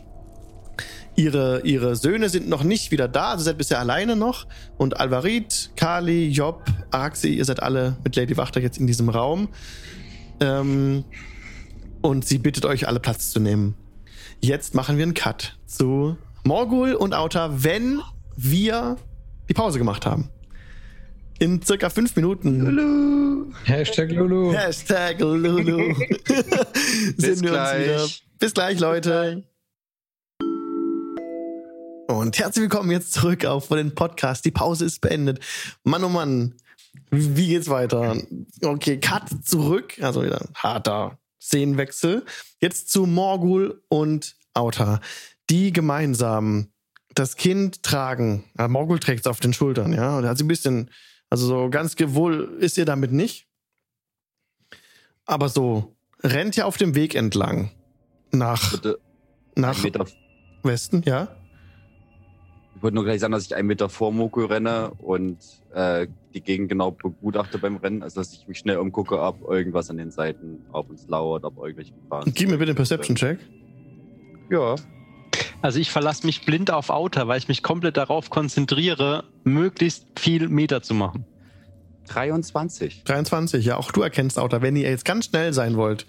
[1.14, 4.46] Ihre, ihre Söhne sind noch nicht wieder da, also seid bisher alleine noch.
[4.76, 9.48] Und Alvarit, Kali, Job, Araxi, ihr seid alle mit Lady Wachter jetzt in diesem Raum.
[10.40, 11.04] Ähm,
[12.02, 13.74] und sie bittet euch, alle Platz zu nehmen.
[14.42, 18.02] Jetzt machen wir einen Cut zu Morgul und Auta, wenn
[18.36, 18.96] wir
[19.48, 20.30] die Pause gemacht haben.
[21.38, 24.52] In circa fünf Minuten Hashtag Lulu.
[24.52, 25.94] Hashtag Lulu.
[27.16, 27.78] Sind wir gleich.
[27.78, 28.08] uns wieder.
[28.38, 29.44] Bis gleich, Leute.
[32.08, 34.44] Und herzlich willkommen jetzt zurück auf den Podcast.
[34.44, 35.40] Die Pause ist beendet.
[35.84, 36.54] Mann, oh Mann.
[37.10, 38.16] Wie geht's weiter?
[38.62, 39.94] Okay, Cut zurück.
[40.00, 42.24] Also wieder ein harter Szenenwechsel.
[42.60, 45.00] Jetzt zu Morgul und Auta,
[45.50, 46.68] die gemeinsam
[47.16, 48.44] das Kind tragen.
[48.58, 50.16] Ja, Morgul trägt es auf den Schultern, ja.
[50.16, 50.90] Und er hat sie ein bisschen,
[51.30, 53.48] also so ganz wohl ist ihr damit nicht.
[55.24, 57.72] Aber so rennt ja auf dem Weg entlang.
[58.32, 58.98] Nach, Bitte
[59.54, 59.82] nach
[60.62, 61.28] Westen, ja.
[62.74, 65.38] ich wollte nur gleich sagen, dass ich einen Meter vor Moko renne und
[65.72, 68.02] äh, die Gegend genau begutachte beim Rennen.
[68.02, 71.56] Also, dass ich mich schnell umgucke, ob irgendwas an den Seiten auf uns lauert, ob
[71.58, 73.38] irgendwelche Gefahren Gib mir bitte einen Perception-Check.
[74.50, 74.74] Ja.
[75.62, 80.48] Also ich verlasse mich blind auf Outer, weil ich mich komplett darauf konzentriere, möglichst viel
[80.48, 81.24] Meter zu machen.
[82.08, 83.02] 23.
[83.04, 84.62] 23, ja, auch du erkennst Auto.
[84.62, 86.06] Wenn ihr jetzt ganz schnell sein wollt,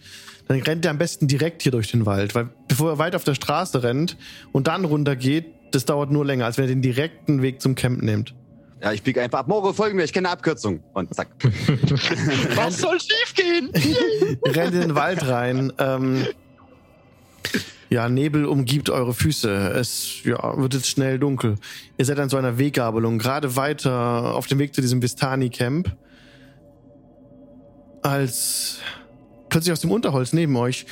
[0.47, 2.35] dann rennt ihr am besten direkt hier durch den Wald.
[2.35, 4.17] Weil bevor ihr weit auf der Straße rennt
[4.51, 7.75] und dann runter geht, das dauert nur länger, als wenn ihr den direkten Weg zum
[7.75, 8.33] Camp nehmt.
[8.81, 9.47] Ja, ich biege einfach ab.
[9.47, 10.83] Moro, folgen mir, ich kenne eine Abkürzung.
[10.93, 11.29] Und zack.
[12.55, 13.71] Was soll schiefgehen?
[14.45, 15.73] rennt in den Wald rein.
[15.79, 16.27] Ähm,
[17.89, 19.49] ja, Nebel umgibt eure Füße.
[19.49, 21.55] Es ja, wird jetzt schnell dunkel.
[21.97, 25.95] Ihr seid an so einer Weggabelung, gerade weiter auf dem Weg zu diesem Vistani-Camp.
[28.01, 28.79] Als
[29.49, 30.85] plötzlich aus dem Unterholz neben euch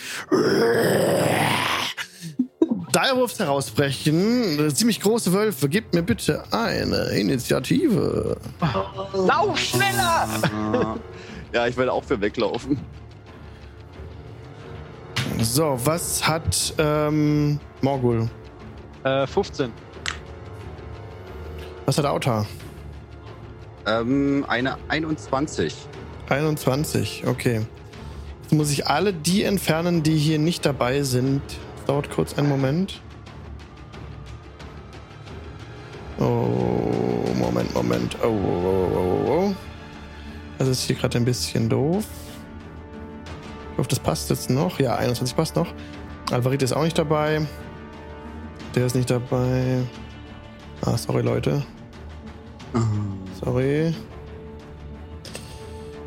[2.96, 4.74] Direwolves herausbrechen.
[4.74, 5.68] Ziemlich große Wölfe.
[5.68, 8.38] Gebt mir bitte eine Initiative.
[9.14, 10.30] Lauf schneller!
[11.54, 12.80] ja, ich werde auch für weglaufen.
[15.42, 18.30] So, was hat ähm, Morgul?
[19.04, 19.72] Äh, 15.
[21.86, 22.46] Was hat Auta?
[23.86, 25.76] Ähm, eine 21.
[26.30, 27.66] 21, okay.
[28.42, 31.42] Jetzt muss ich alle die entfernen, die hier nicht dabei sind.
[31.76, 33.02] Das dauert kurz einen Moment.
[36.18, 38.18] Oh, Moment, Moment.
[38.24, 39.56] Oh, oh, oh, oh, oh.
[40.58, 42.06] Das ist hier gerade ein bisschen doof.
[43.76, 44.80] Ich hoffe, das passt jetzt noch.
[44.80, 45.68] Ja, 21 passt noch.
[46.32, 47.46] Alvarit ist auch nicht dabei.
[48.74, 49.82] Der ist nicht dabei.
[50.86, 51.62] Ah, sorry, Leute.
[53.44, 53.94] Sorry.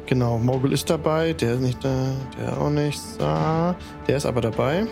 [0.07, 2.99] Genau, Morgul ist dabei, der ist nicht da, der auch nicht.
[3.21, 3.75] Ah,
[4.07, 4.87] der ist aber dabei.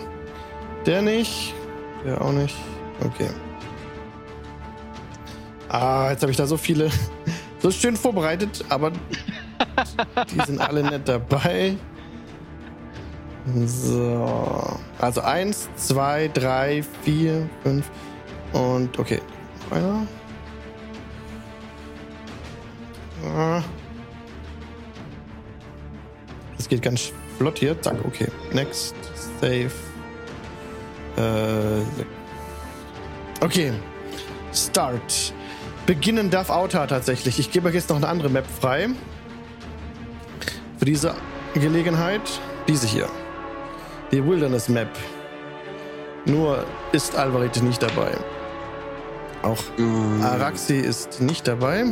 [0.85, 1.55] Der nicht,
[2.05, 2.55] der auch nicht.
[3.03, 3.31] Okay.
[5.71, 6.91] Ah, jetzt habe ich da so viele,
[7.61, 8.93] so schön vorbereitet, aber
[10.31, 11.77] die sind alle nicht dabei.
[13.55, 14.79] So.
[14.99, 17.89] Also eins, zwei, drei, vier, fünf,
[18.53, 19.21] Und okay.
[19.71, 20.07] Einer.
[23.25, 23.63] Ah.
[26.57, 27.81] Das geht ganz flott hier.
[27.83, 28.29] Zack, okay.
[28.53, 28.95] Next.
[29.41, 29.71] Save.
[31.17, 31.83] Äh,
[33.41, 33.73] okay.
[34.53, 35.33] Start.
[35.87, 37.39] Beginnen darf Auta tatsächlich.
[37.39, 38.89] Ich gebe euch jetzt noch eine andere Map frei.
[40.79, 41.15] Für diese
[41.55, 42.23] Gelegenheit.
[42.67, 43.09] Diese hier.
[44.13, 44.89] Die Wilderness Map.
[46.25, 48.13] Nur ist Alvarit nicht dabei.
[49.43, 49.63] Auch
[50.23, 51.85] Araxi ist nicht dabei.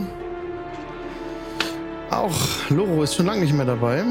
[2.10, 2.34] Auch
[2.68, 4.04] Loro ist schon lange nicht mehr dabei.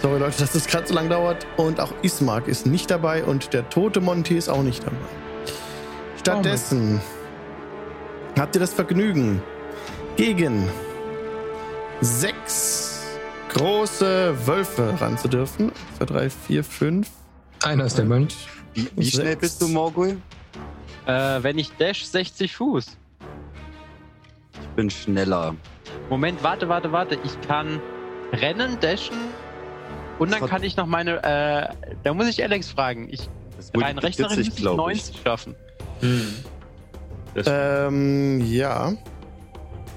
[0.00, 1.46] Sorry Leute, dass das gerade so lang dauert.
[1.56, 4.96] Und auch Ismark ist nicht dabei und der tote Monty ist auch nicht dabei.
[6.18, 7.00] Stattdessen
[8.38, 9.42] habt ihr das Vergnügen,
[10.16, 10.68] gegen
[12.00, 12.81] sechs
[13.54, 15.72] große Wölfe ran zu dürfen.
[15.98, 17.10] 2, 3, 4, 5.
[17.64, 18.48] Einer ist der Mönch.
[18.74, 20.16] Wie, wie schnell bist du, Morgul?
[21.06, 22.86] Äh, wenn ich dash 60 Fuß.
[24.54, 25.54] Ich bin schneller.
[26.08, 27.18] Moment, warte, warte, warte.
[27.24, 27.80] Ich kann
[28.32, 29.16] rennen, dashen
[30.18, 31.22] und dann kann ich noch meine.
[31.22, 33.08] Äh, da muss ich Alex fragen.
[33.10, 33.28] Ich
[33.74, 35.54] rein rechnerisch sich, muss ich glaub 90 schaffen.
[36.00, 36.34] Hm.
[37.46, 38.92] Ähm, ja.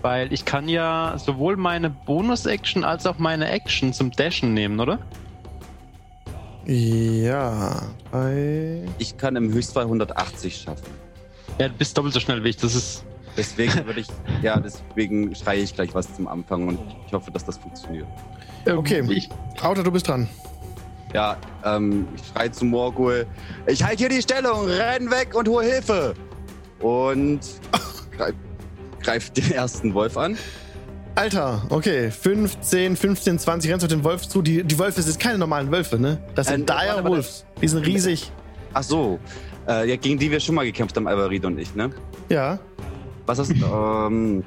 [0.05, 4.99] Weil ich kann ja sowohl meine Bonus-Action als auch meine Action zum Dashen nehmen, oder?
[6.63, 7.81] Ja.
[8.11, 8.83] Drei.
[8.99, 10.85] Ich kann im Höchstfall 180 schaffen.
[11.57, 12.57] Ja, du bist doppelt so schnell wie ich.
[12.57, 13.03] Das ist.
[13.35, 14.07] Deswegen würde ich,
[14.43, 18.05] ja, deswegen schreie ich gleich was zum Anfang und ich hoffe, dass das funktioniert.
[18.71, 19.03] Okay.
[19.09, 19.27] Ich,
[19.63, 20.29] Auto, du bist dran.
[21.15, 23.25] Ja, ähm, ich schreie zu Morgul,
[23.65, 26.13] ich halte hier die Stellung, renn weg und hol Hilfe.
[26.79, 27.39] Und
[29.05, 30.37] greif, greif den ersten Wolf an.
[31.15, 32.11] Alter, okay.
[32.11, 34.41] 15, 15, 20 rennst auf den Wolf zu.
[34.41, 36.17] Die, die Wölfe sind keine normalen Wölfe, ne?
[36.35, 37.03] Das sind Äh, Dire.
[37.05, 37.45] Wolves.
[37.61, 38.31] Die sind riesig.
[38.73, 39.19] Ach so,
[39.67, 41.89] äh, ja, gegen die wir schon mal gekämpft haben, Alvarid und ich, ne?
[42.27, 42.59] Ja.
[43.25, 44.43] Was ist, ähm,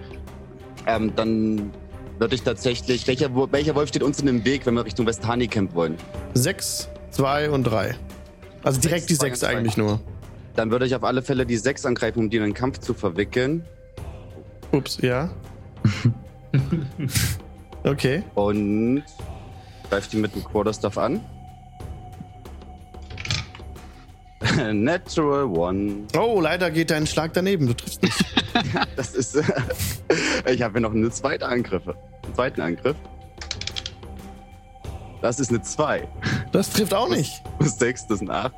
[0.87, 1.71] ähm, dann
[2.19, 5.49] würde ich tatsächlich, welcher, welcher Wolf steht uns in dem Weg, wenn wir Richtung Westhani
[5.49, 5.97] Camp wollen?
[6.35, 7.95] 6, 2 und 3.
[8.63, 9.57] Also direkt Sechs, die zwei 6 und zwei.
[9.57, 10.01] eigentlich nur.
[10.57, 12.93] Dann würde ich auf alle Fälle die 6 angreifen, um die in den Kampf zu
[12.93, 13.65] verwickeln.
[14.73, 15.31] Ups, ja.
[17.85, 18.23] okay.
[18.35, 19.03] Und
[19.89, 21.21] greife die mit dem Quarterstaff an.
[24.73, 26.07] Natural One.
[26.19, 27.67] Oh, leider geht dein Schlag daneben.
[27.67, 28.25] Du triffst nicht.
[28.97, 29.41] Das ist.
[30.51, 31.95] ich habe ja noch eine zweite Angriffe.
[32.25, 32.97] Einen zweiten Angriff.
[35.23, 36.09] Das ist eine 2.
[36.51, 37.41] Das trifft auch nicht.
[37.59, 38.53] Plus 6, das sind 8.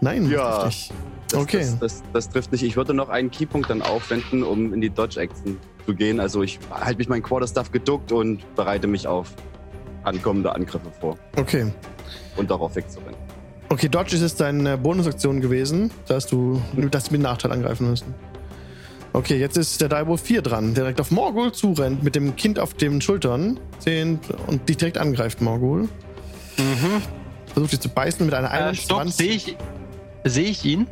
[0.00, 0.60] Nein, Ja.
[0.60, 0.92] trifft nicht.
[1.32, 1.60] Das, Okay.
[1.60, 2.62] Das, das, das trifft nicht.
[2.62, 6.20] Ich würde noch einen Keypunkt dann aufwenden, um in die Dodge-Action zu gehen.
[6.20, 9.32] Also ich halte mich mein Quarterstaff geduckt und bereite mich auf
[10.04, 11.16] ankommende Angriffe vor.
[11.36, 11.72] Okay.
[12.36, 13.16] Und darauf wegzurennen.
[13.68, 15.90] Okay, Dodge ist jetzt deine Bonusaktion gewesen.
[16.06, 16.60] Da hast du
[16.90, 18.14] das mit Nachteil angreifen müssen.
[19.14, 22.58] Okay, jetzt ist der Daibo 4 dran, der direkt auf Morgul zurennt, mit dem Kind
[22.58, 23.60] auf den Schultern.
[23.80, 25.88] 10 und dich direkt angreift, Morgul.
[27.52, 28.72] Versucht dich zu beißen mit einer Mhm.
[28.72, 29.16] Äh, stopp, 21.
[29.16, 29.56] sehe ich,
[30.24, 30.86] sehe ich ihn?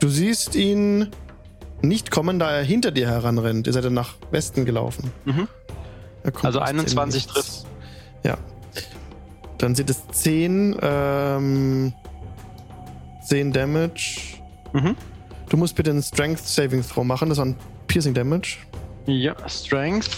[0.00, 1.08] Du siehst ihn
[1.82, 3.66] nicht kommen, da er hinter dir heranrennt.
[3.66, 5.12] Ihr seid dann nach Westen gelaufen.
[5.24, 5.48] Mhm.
[6.42, 7.32] Also aus dem 21 Nichts.
[7.32, 7.66] trifft.
[8.24, 8.36] Ja.
[9.58, 11.92] Dann sind es 10, ähm,
[13.24, 14.38] 10 Damage.
[14.72, 14.96] Mhm.
[15.48, 17.28] Du musst bitte einen Strength Saving Throw machen.
[17.28, 17.56] Das war ein
[17.86, 18.58] Piercing Damage.
[19.06, 20.10] Ja, Strength.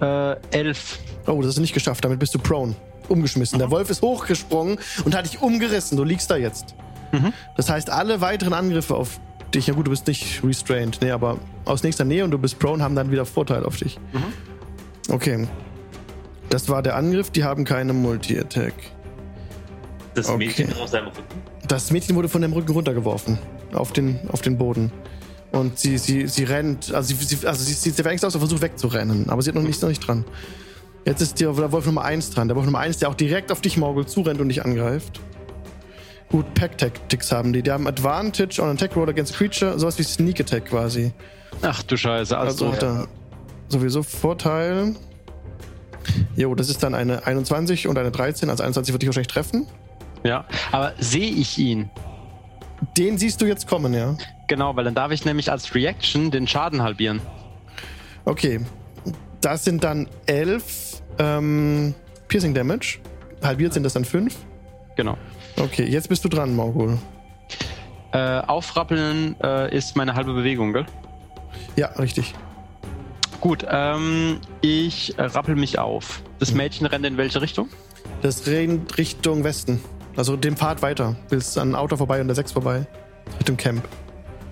[0.00, 0.98] Äh, 11.
[1.26, 2.04] Oh, das hast du nicht geschafft.
[2.04, 2.74] Damit bist du prone.
[3.08, 3.58] Umgeschmissen.
[3.58, 5.96] Der Wolf ist hochgesprungen und hat dich umgerissen.
[5.96, 6.74] Du liegst da jetzt.
[7.12, 7.32] Mhm.
[7.56, 9.20] Das heißt, alle weiteren Angriffe auf
[9.54, 12.58] dich, ja gut, du bist nicht restrained, nee, aber aus nächster Nähe und du bist
[12.58, 13.98] prone, haben dann wieder Vorteil auf dich.
[14.12, 15.12] Mhm.
[15.12, 15.48] Okay.
[16.48, 17.30] Das war der Angriff.
[17.30, 18.74] Die haben keine Multi-Attack.
[20.14, 20.46] das okay.
[20.46, 21.22] Mädchen auf seinem Rücken.
[21.66, 23.38] Das Mädchen wurde von dem Rücken runtergeworfen.
[23.72, 24.92] Auf den, auf den Boden.
[25.52, 28.40] Und sie, sie, sie rennt, also sie, sie, also sie sieht sehr ängstlich aus und
[28.40, 29.30] versucht wegzurennen.
[29.30, 30.24] Aber sie hat noch nicht, noch nicht dran.
[31.04, 32.48] Jetzt ist der Wolf Nummer 1 dran.
[32.48, 35.20] Der Wolf Nummer 1, der auch direkt auf dich, Morgul, zurennt und dich angreift.
[36.32, 37.62] Gut, Pack-Tactics haben die.
[37.62, 41.12] Die haben Advantage on Attack Roll against Creature, sowas wie Sneak Attack quasi.
[41.60, 42.36] Ach du Scheiße.
[42.36, 43.06] Also, Also, hat er
[43.68, 44.96] sowieso Vorteil.
[46.34, 48.50] Jo, das ist dann eine 21 und eine 13.
[48.50, 49.66] Also 21 wird dich wahrscheinlich treffen.
[50.24, 50.46] ja.
[50.72, 51.90] Aber sehe ich ihn?
[52.98, 54.16] Den siehst du jetzt kommen, ja.
[54.48, 57.20] Genau, weil dann darf ich nämlich als Reaction den Schaden halbieren.
[58.24, 58.60] Okay.
[59.40, 61.94] Das sind dann 11 ähm,
[62.28, 62.98] Piercing Damage.
[63.42, 64.34] Halbiert sind das dann 5.
[64.96, 65.16] Genau.
[65.56, 66.98] Okay, jetzt bist du dran, Morgul.
[68.12, 70.86] Äh, aufrappeln äh, ist meine halbe Bewegung, gell?
[71.76, 72.34] Ja, richtig.
[73.40, 76.22] Gut, ähm, ich rappel mich auf.
[76.38, 77.68] Das Mädchen rennt in welche Richtung?
[78.20, 79.80] Das rennt Richtung Westen.
[80.16, 81.16] Also dem Pfad weiter.
[81.28, 82.86] Willst an Auto vorbei und der 6 vorbei.
[83.38, 83.82] Richtung Camp.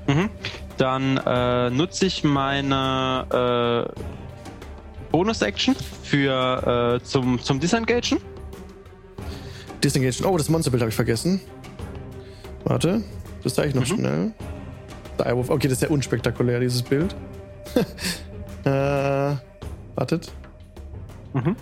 [0.06, 0.30] Mhm.
[0.76, 4.02] Dann äh, nutze ich meine äh,
[5.12, 8.18] Bonus-Action für äh, zum, zum Disengagen.
[9.82, 10.24] Disengage.
[10.26, 11.40] Oh, das Monsterbild habe ich vergessen.
[12.64, 13.02] Warte,
[13.42, 13.86] das zeige ich noch Mhm.
[13.96, 14.32] schnell.
[15.18, 15.50] Direwolf.
[15.50, 17.14] Okay, das ist sehr unspektakulär, dieses Bild.
[18.64, 18.70] äh,
[19.94, 20.32] wartet.
[21.32, 21.56] Mhm.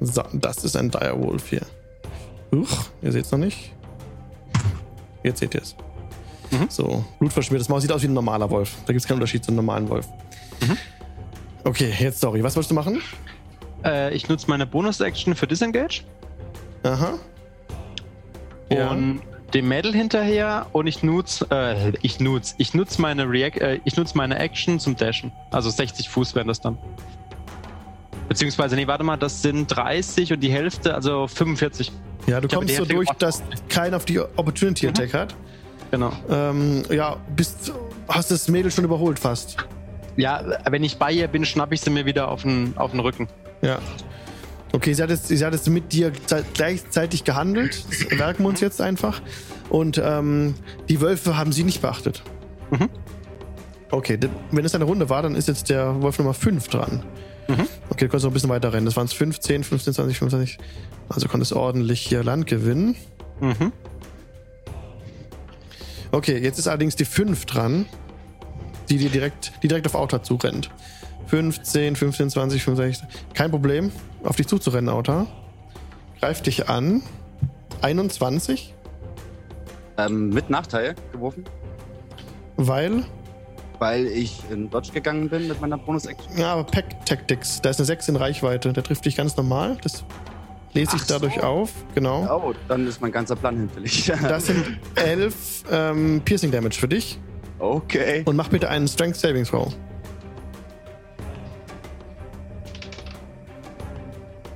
[0.00, 1.62] So, das ist ein Direwolf hier.
[2.54, 2.68] Huch,
[3.02, 3.72] ihr seht es noch nicht.
[5.22, 5.76] Jetzt seht ihr es.
[6.50, 6.66] Mhm.
[6.68, 8.74] So, blutverschmiertes Maus sieht aus wie ein normaler Wolf.
[8.86, 10.06] Da gibt es keinen Unterschied zum normalen Wolf.
[10.62, 10.76] Mhm.
[11.64, 12.42] Okay, jetzt sorry.
[12.42, 13.00] Was wolltest du machen?
[13.84, 16.02] Äh, ich nutze meine Bonus-Action für Disengage
[16.82, 17.14] Aha.
[18.72, 18.90] Ja.
[18.90, 19.20] und
[19.52, 23.96] dem Mädel hinterher und ich nutze, äh, ich nutze, ich nutze meine React, äh, ich
[23.96, 25.32] nutze meine Action zum Dashen.
[25.50, 26.78] Also 60 Fuß wären das dann.
[28.28, 31.90] Beziehungsweise, nee, warte mal, das sind 30 und die Hälfte, also 45.
[32.28, 33.20] Ja, du Ich kommst so durch, gemacht.
[33.22, 35.34] dass keiner auf die Opportunity Attack hat.
[35.90, 36.12] Genau.
[36.30, 37.72] Ähm, ja, bist,
[38.08, 39.56] hast das Mädel schon überholt fast.
[40.16, 43.00] Ja, wenn ich bei ihr bin, schnapp ich sie mir wieder auf den, auf den
[43.00, 43.26] Rücken.
[43.62, 43.78] Ja.
[44.72, 47.84] Okay, sie hat, jetzt, sie hat jetzt mit dir ze- gleichzeitig gehandelt.
[47.88, 49.20] Das merken wir uns jetzt einfach.
[49.68, 50.54] Und ähm,
[50.88, 52.22] die Wölfe haben sie nicht beachtet.
[52.70, 52.88] Mhm.
[53.90, 54.18] Okay,
[54.52, 57.02] wenn es eine Runde war, dann ist jetzt der Wolf Nummer 5 dran.
[57.48, 57.66] Mhm.
[57.88, 58.86] Okay, du kannst noch ein bisschen weiter rennen.
[58.86, 60.58] Das waren es 15, 15, 20, 25.
[61.08, 62.94] Also konntest ordentlich hier Land gewinnen.
[63.40, 63.72] Mhm.
[66.12, 67.86] Okay, jetzt ist allerdings die 5 dran,
[68.88, 70.70] die dir direkt, die direkt auf Auta zurennt.
[71.30, 73.08] 15, 15, 20, 25.
[73.34, 73.92] Kein Problem,
[74.24, 75.26] auf dich zuzurennen, Auta.
[76.18, 77.02] Greift dich an.
[77.82, 78.74] 21,
[79.96, 81.44] Ähm, mit Nachteil geworfen,
[82.56, 83.04] weil.
[83.78, 86.36] weil ich in Dodge gegangen bin mit meiner Bonus-Action.
[86.36, 88.72] Ja, aber Pack Tactics, da ist eine 6 in Reichweite.
[88.72, 89.78] Der trifft dich ganz normal.
[89.82, 90.04] Das
[90.74, 91.14] lese ich Ach so.
[91.14, 91.70] dadurch auf.
[91.94, 92.42] Genau.
[92.44, 94.12] Oh, dann ist mein ganzer Plan hinfällig.
[94.22, 97.18] Das sind 11 ähm, Piercing Damage für dich.
[97.60, 98.22] okay.
[98.26, 99.72] Und mach bitte einen Strength Saving Throw.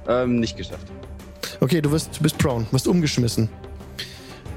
[0.09, 0.87] Ähm, nicht geschafft.
[1.61, 3.49] Okay, du wirst, bist prone, wirst umgeschmissen.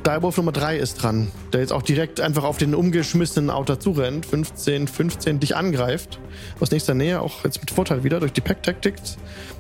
[0.06, 4.26] Direwolf Nummer 3 ist dran, der jetzt auch direkt einfach auf den umgeschmissenen Outer zurennt.
[4.26, 6.20] 15, 15 dich angreift.
[6.62, 9.18] Aus nächster Nähe, auch jetzt mit Vorteil wieder durch die Pack Tactics.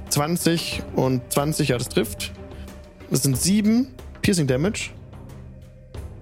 [0.09, 2.31] 20 und 20, ja, das trifft.
[3.09, 3.87] Das sind 7
[4.21, 4.91] Piercing Damage.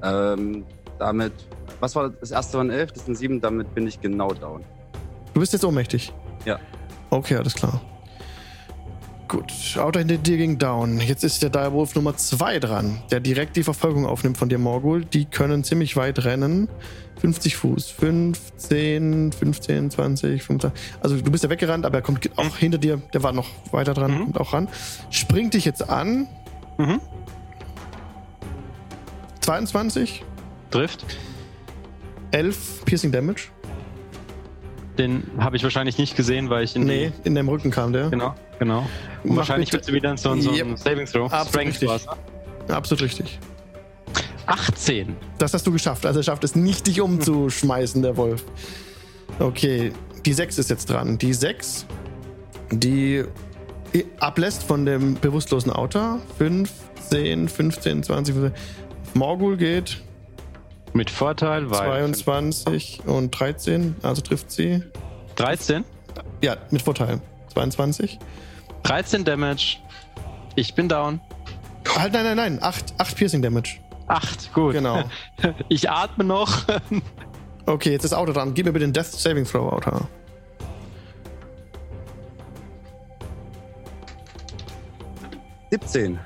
[0.01, 0.65] Ähm,
[0.97, 1.33] damit,
[1.79, 2.19] was war das?
[2.21, 4.63] Das erste waren 11, das sind 7, damit bin ich genau down.
[5.35, 6.11] Du bist jetzt ohnmächtig.
[6.45, 6.59] Ja.
[7.11, 7.79] Okay, alles klar.
[9.27, 10.99] Gut, dir ging down.
[11.01, 15.03] Jetzt ist der Direwolf Nummer 2 dran, der direkt die Verfolgung aufnimmt von dir, Morgul.
[15.03, 16.69] Die können ziemlich weit rennen.
[17.21, 17.89] 50 Fuß.
[17.89, 20.71] 15, 15, 20, 25.
[21.01, 23.01] Also du bist ja weggerannt, aber er kommt auch hinter dir.
[23.13, 24.19] Der war noch weiter dran, Mhm.
[24.25, 24.67] kommt auch ran.
[25.09, 26.27] Springt dich jetzt an.
[26.77, 26.99] Mhm.
[29.41, 30.23] 22,
[30.71, 31.05] Trifft.
[32.31, 33.43] 11 Piercing Damage.
[34.97, 37.27] Den habe ich wahrscheinlich nicht gesehen, weil ich in Nee, die.
[37.27, 38.09] in deinem Rücken kam der.
[38.09, 38.79] Genau, genau.
[39.23, 40.77] Und Mach wahrscheinlich bitte- wird sie wieder in so, ein- Yep.
[40.77, 41.31] Saving Throw.
[41.31, 41.89] Absolut richtig.
[42.69, 43.39] Absolut richtig.
[44.45, 45.15] 18.
[45.37, 46.05] Das hast du geschafft.
[46.05, 48.43] Also er schafft es nicht, dich umzuschmeißen, der Wolf.
[49.39, 49.91] Okay,
[50.25, 51.17] die 6 ist jetzt dran.
[51.17, 51.85] Die 6,
[52.71, 53.23] die
[54.19, 56.19] ablässt von dem bewusstlosen Outer.
[56.37, 58.53] 15, 15, 20, 15.
[59.13, 60.01] Morgul geht
[60.95, 62.13] Mit Vorteil, weil.
[62.13, 64.81] 22 und 13, also trifft sie.
[65.35, 65.83] 13.
[66.41, 67.19] Ja, mit Vorteil.
[67.53, 68.17] 22.
[68.83, 69.79] 13 Damage.
[70.55, 71.19] Ich bin down.
[71.97, 72.59] Halt, nein, nein, nein.
[72.61, 73.81] 8, 8 Piercing Damage.
[74.07, 74.73] 8, gut.
[74.73, 75.03] Genau.
[75.69, 76.63] Ich atme noch.
[77.67, 78.53] Okay, jetzt ist Outer dran.
[78.53, 79.81] Gib mir bitte den Death Saving Throw,
[85.71, 86.19] 17.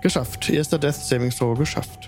[0.00, 0.48] Geschafft.
[0.48, 2.07] Erster Death Saving Throw geschafft.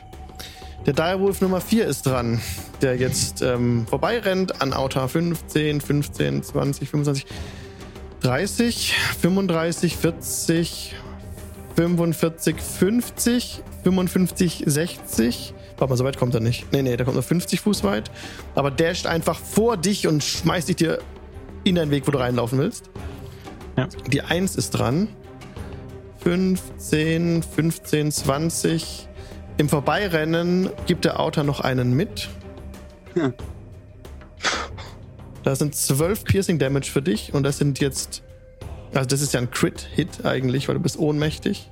[0.87, 2.41] Der Direwolf Nummer 4 ist dran,
[2.81, 7.27] der jetzt ähm, vorbeirennt an Outer 15, 15, 20, 25,
[8.21, 10.95] 30, 35, 40,
[11.77, 15.55] 45, 50, 55, 60.
[15.77, 16.73] Warte mal, so weit kommt er nicht.
[16.73, 18.11] Nee, nee, der kommt nur 50 Fuß weit.
[18.55, 20.99] Aber dasht einfach vor dich und schmeißt dich dir
[21.65, 22.89] in deinen Weg, wo du reinlaufen willst.
[23.77, 23.87] Ja.
[24.11, 25.09] Die 1 ist dran.
[26.23, 29.10] 15, 15, 20.
[29.61, 32.31] Im Vorbeirennen gibt der Outer noch einen mit.
[33.13, 33.35] Hm.
[35.43, 38.23] Da sind 12 Piercing Damage für dich und das sind jetzt.
[38.95, 41.71] Also, das ist ja ein Crit-Hit eigentlich, weil du bist ohnmächtig.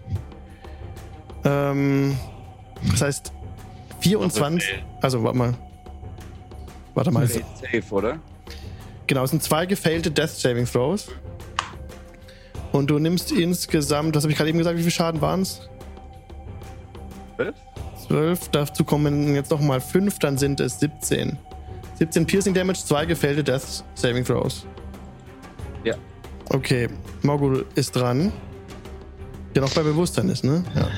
[1.47, 2.19] Ähm,
[2.91, 3.33] das heißt
[4.01, 4.85] 24.
[5.01, 5.55] Also, warte mal.
[6.93, 7.27] Warte mal.
[7.27, 8.19] Safe, oder?
[9.07, 11.09] Genau, es sind zwei gefailte Death Saving Throws.
[12.71, 15.71] Und du nimmst insgesamt, das habe ich gerade eben gesagt, wie viel Schaden waren es?
[18.09, 18.39] 12?
[18.39, 21.37] 12, dazu kommen jetzt nochmal 5, dann sind es 17.
[21.99, 24.67] 17 Piercing Damage, 2 gefällte Death Saving Throws.
[25.85, 25.95] Ja.
[26.51, 26.89] Okay,
[27.23, 28.33] Morgul ist dran.
[29.55, 30.63] Der noch bei Bewusstsein ist, ne?
[30.75, 30.89] Ja.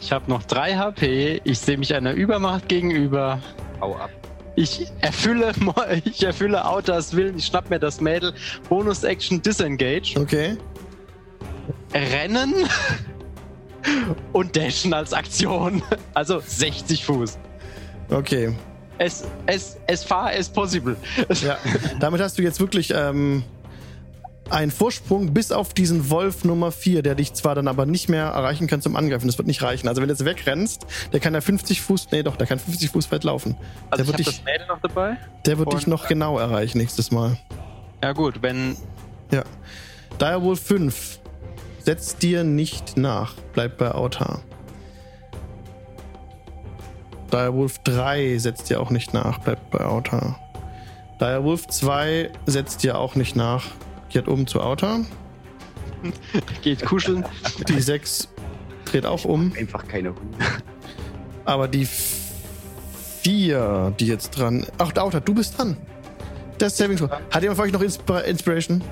[0.00, 1.40] Ich habe noch 3 HP.
[1.44, 3.40] Ich sehe mich einer Übermacht gegenüber.
[3.80, 4.10] Hau ab.
[4.56, 5.52] Ich erfülle,
[6.04, 7.38] ich erfülle Autas Willen.
[7.38, 8.34] Ich schnapp mir das Mädel.
[8.68, 10.18] Bonus Action Disengage.
[10.20, 10.56] Okay.
[11.94, 12.54] Rennen.
[14.32, 15.82] Und dashen als Aktion.
[16.14, 17.38] Also 60 Fuß.
[18.10, 18.54] Okay.
[18.98, 20.96] Es, es, es far as possible.
[21.42, 21.58] Ja.
[21.98, 23.42] Damit hast du jetzt wirklich ähm,
[24.50, 28.26] einen Vorsprung bis auf diesen Wolf Nummer 4, der dich zwar dann aber nicht mehr
[28.26, 29.26] erreichen kann zum Angreifen.
[29.26, 29.88] Das wird nicht reichen.
[29.88, 32.90] Also wenn du jetzt wegrennst, der kann ja 50 Fuß, nee doch, der kann 50
[32.90, 33.56] Fuß weit laufen.
[33.90, 35.16] Also der wird, dich, noch dabei.
[35.46, 37.36] der wird dich und- noch genau erreichen nächstes Mal.
[38.02, 38.76] Ja gut, wenn
[39.32, 39.42] Ja.
[40.20, 41.18] Direwolf 5
[41.84, 43.34] setzt dir nicht nach.
[43.52, 44.40] Bleib bei Autar.
[47.30, 49.38] Direwolf 3 setzt dir auch nicht nach.
[49.38, 50.38] Bleibt bei Autar.
[51.20, 53.66] Direwolf 2 setzt dir auch nicht nach.
[54.08, 55.00] Geht um zu Autar.
[56.62, 57.24] geht kuscheln.
[57.68, 58.28] Die 6
[58.84, 59.52] dreht auch um.
[59.58, 60.38] Einfach keine Hunde.
[61.44, 61.86] Aber die
[63.22, 64.66] 4, die jetzt dran.
[64.78, 65.76] Ach, Autar, du bist dran.
[66.58, 67.10] Das ist Saving Throw.
[67.10, 68.82] Hat jemand von euch noch Inspira Inspiration?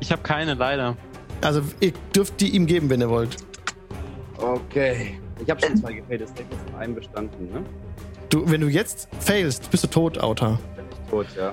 [0.00, 0.96] Ich habe keine, leider.
[1.42, 3.36] Also, ihr dürft die ihm geben, wenn ihr wollt.
[4.38, 5.18] Okay.
[5.42, 6.20] Ich habe schon zwei gefällt.
[6.20, 7.64] Das ist jetzt einen bestanden, ne?
[8.28, 10.14] Du, wenn du jetzt failst, bist du tot.
[10.14, 10.58] Bin
[10.90, 11.52] ich tot, ja.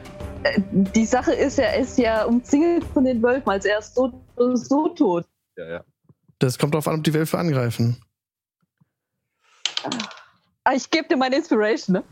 [0.72, 4.24] Die Sache ist ja, er ist ja umzingelt von den Wölfen, als er ist so,
[4.38, 5.26] so tot.
[5.57, 5.84] Ja, ja.
[6.38, 7.98] Das kommt darauf an, ob die Wölfe angreifen.
[10.64, 12.03] Ah, ich gebe dir meine Inspiration, ne?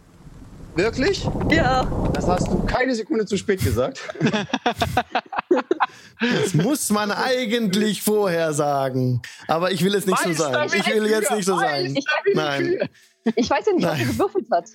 [0.76, 1.28] Wirklich?
[1.50, 1.86] Ja.
[2.14, 4.02] Das hast du keine Sekunde zu spät gesagt.
[6.20, 9.22] Das muss man eigentlich vorher sagen.
[9.48, 10.72] Aber ich will es nicht so sagen.
[10.76, 11.96] Ich will jetzt nicht so sagen.
[11.96, 12.90] Ich, Nein.
[13.36, 14.70] ich weiß ja nicht, was er gewürfelt hat.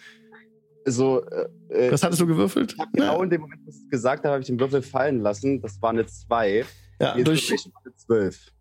[0.85, 1.25] So,
[1.71, 2.77] äh, Was hattest du gewürfelt?
[2.93, 5.61] genau in dem Moment, wo ich es gesagt habe, habe ich den Würfel fallen lassen.
[5.61, 6.65] Das war eine 2.
[7.01, 7.51] Ja, Die durch.
[7.51, 8.53] War eine 12.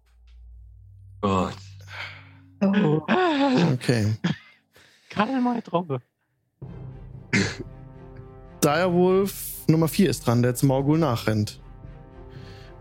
[1.21, 1.53] Gott.
[2.63, 3.01] Oh.
[3.73, 4.13] Okay.
[5.09, 5.99] Karl meine Traube.
[8.63, 11.59] Direwolf Nummer 4 ist dran, der jetzt Morgul nachrennt.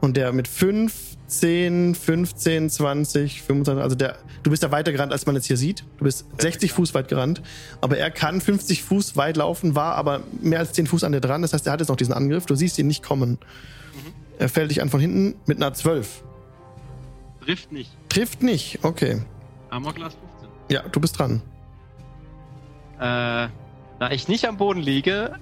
[0.01, 0.93] Und der mit 5,
[1.27, 5.57] 10, 15, 20, 25, also der, du bist da weiter gerannt, als man jetzt hier
[5.57, 5.85] sieht.
[5.99, 7.43] Du bist 60 Fuß weit gerannt.
[7.81, 11.21] Aber er kann 50 Fuß weit laufen, war aber mehr als 10 Fuß an dir
[11.21, 11.43] dran.
[11.43, 12.47] Das heißt, er hat jetzt noch diesen Angriff.
[12.47, 13.39] Du siehst ihn nicht kommen.
[14.39, 16.25] Er fällt dich an von hinten mit einer 12.
[17.45, 17.91] Trifft nicht.
[18.09, 19.23] Trifft nicht, okay.
[19.69, 20.49] Armorglas 15.
[20.71, 21.43] Ja, du bist dran.
[22.97, 23.49] Äh,
[23.99, 25.37] da ich nicht am Boden liege,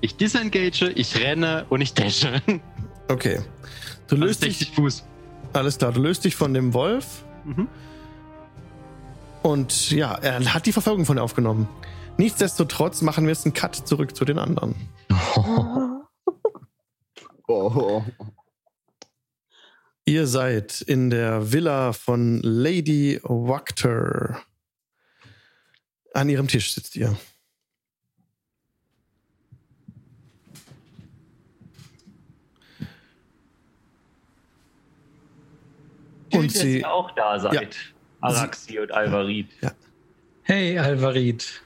[0.00, 2.40] ich disengage, ich renne und ich dashe.
[3.08, 3.40] Okay.
[4.08, 5.04] Du Also löst 60 dich, Fuß.
[5.52, 7.68] alles klar, du löst dich von dem Wolf Mhm.
[9.42, 11.68] und ja, er hat die Verfolgung von dir aufgenommen.
[12.18, 14.74] Nichtsdestotrotz machen wir jetzt einen Cut zurück zu den anderen.
[17.48, 18.02] Oh.
[20.04, 24.42] Ihr seid in der Villa von Lady Wachter.
[26.12, 27.16] An ihrem Tisch sitzt ihr.
[36.38, 37.76] Und dass sie, ihr auch da seid.
[38.20, 39.48] Araxi und Alvarid.
[40.42, 41.62] Hey, Alvarid.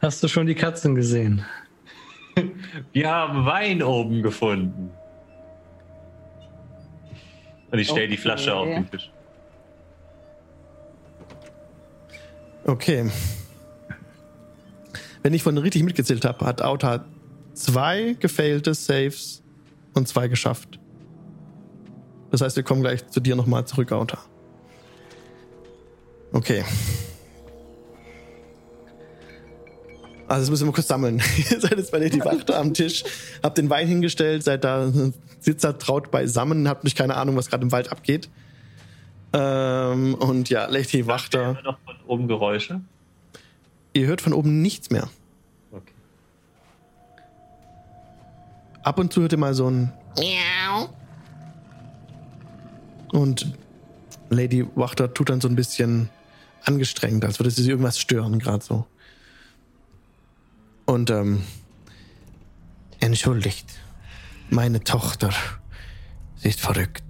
[0.00, 1.44] Hast du schon die Katzen gesehen?
[2.92, 4.90] Wir haben Wein oben gefunden.
[7.70, 8.22] Und ich stelle die Okay.
[8.22, 9.10] Flasche auf den Tisch.
[12.64, 13.10] Okay.
[15.22, 17.04] Wenn ich von richtig mitgezählt habe, hat Auta
[17.52, 19.42] zwei gefailte Saves
[19.94, 20.79] und zwei geschafft.
[22.30, 24.18] Das heißt, wir kommen gleich zu dir nochmal zurück, Auta.
[26.32, 26.64] Okay.
[30.28, 31.20] Also, das müssen wir kurz sammeln.
[31.50, 33.02] Ihr seid jetzt bei Lady Wachter am Tisch,
[33.42, 34.92] habt den Wein hingestellt, seid da
[35.40, 38.28] Sitzer traut beisammen, habt nicht keine Ahnung, was gerade im Wald abgeht.
[39.32, 41.50] Ähm, und ja, Lady Wachter.
[41.50, 42.80] Immer noch von oben Geräusche.
[43.92, 45.08] Ihr hört von oben nichts mehr.
[45.72, 45.92] Okay.
[48.84, 50.90] Ab und zu hört ihr mal so ein Miau.
[53.12, 53.52] Und
[54.30, 56.08] Lady Wachter tut dann so ein bisschen
[56.64, 58.86] angestrengt, als würde sie irgendwas stören, gerade so.
[60.86, 61.42] Und ähm,
[63.00, 63.66] entschuldigt,
[64.50, 65.30] meine Tochter,
[66.36, 67.02] sie ist verrückt.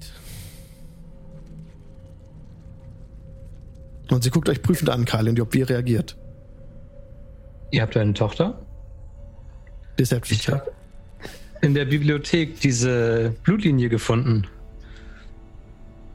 [4.11, 6.17] Und sie guckt euch prüfend an, Kalin, ob wie ihr reagiert.
[7.71, 8.67] Ihr habt eine Tochter?
[9.99, 10.73] Deception Ich habe
[11.61, 14.47] in der Bibliothek diese Blutlinie gefunden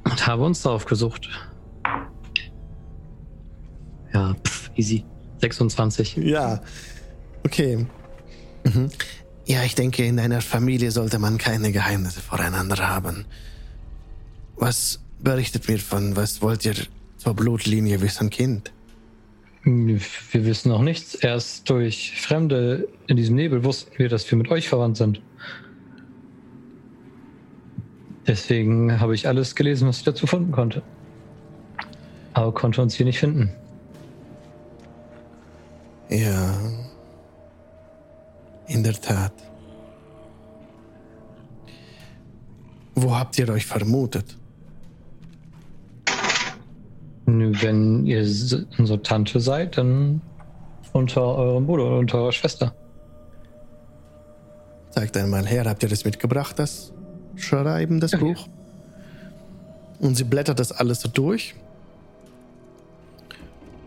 [0.06, 1.30] und habe uns darauf gesucht.
[4.14, 5.04] Ja, pff, easy.
[5.42, 6.16] 26.
[6.18, 6.62] Ja.
[7.44, 7.86] Okay.
[8.64, 8.90] Mhm.
[9.46, 13.26] Ja, ich denke, in einer Familie sollte man keine Geheimnisse voreinander haben.
[14.56, 16.76] Was berichtet mir von, was wollt ihr
[17.18, 18.72] zur Blutlinie wissen, Kind?
[19.64, 20.00] Wir
[20.32, 21.16] wissen noch nichts.
[21.16, 25.22] Erst durch Fremde in diesem Nebel wussten wir, dass wir mit euch verwandt sind.
[28.28, 30.82] Deswegen habe ich alles gelesen, was ich dazu finden konnte.
[32.34, 33.52] Aber konnte uns hier nicht finden.
[36.10, 36.56] Ja.
[38.68, 39.34] In der Tat.
[42.96, 44.38] Wo habt ihr euch vermutet?
[47.26, 50.22] Wenn ihr unsere Tante seid, dann
[50.94, 52.74] unter eurem Bruder oder unter eurer Schwester.
[54.92, 56.95] Zeigt einmal her, habt ihr das mitgebracht, das
[57.36, 58.20] Schreiben, das hier.
[58.20, 58.48] Buch?
[60.00, 61.56] Und sie blättert das alles so durch.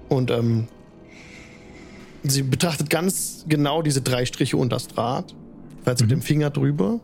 [0.08, 0.68] Und ähm,
[2.22, 5.34] sie betrachtet ganz genau diese drei Striche unter das Draht,
[5.84, 7.00] fährt sie mit dem Finger drüber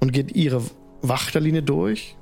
[0.00, 0.62] und geht ihre
[1.00, 2.16] Wachterlinie durch.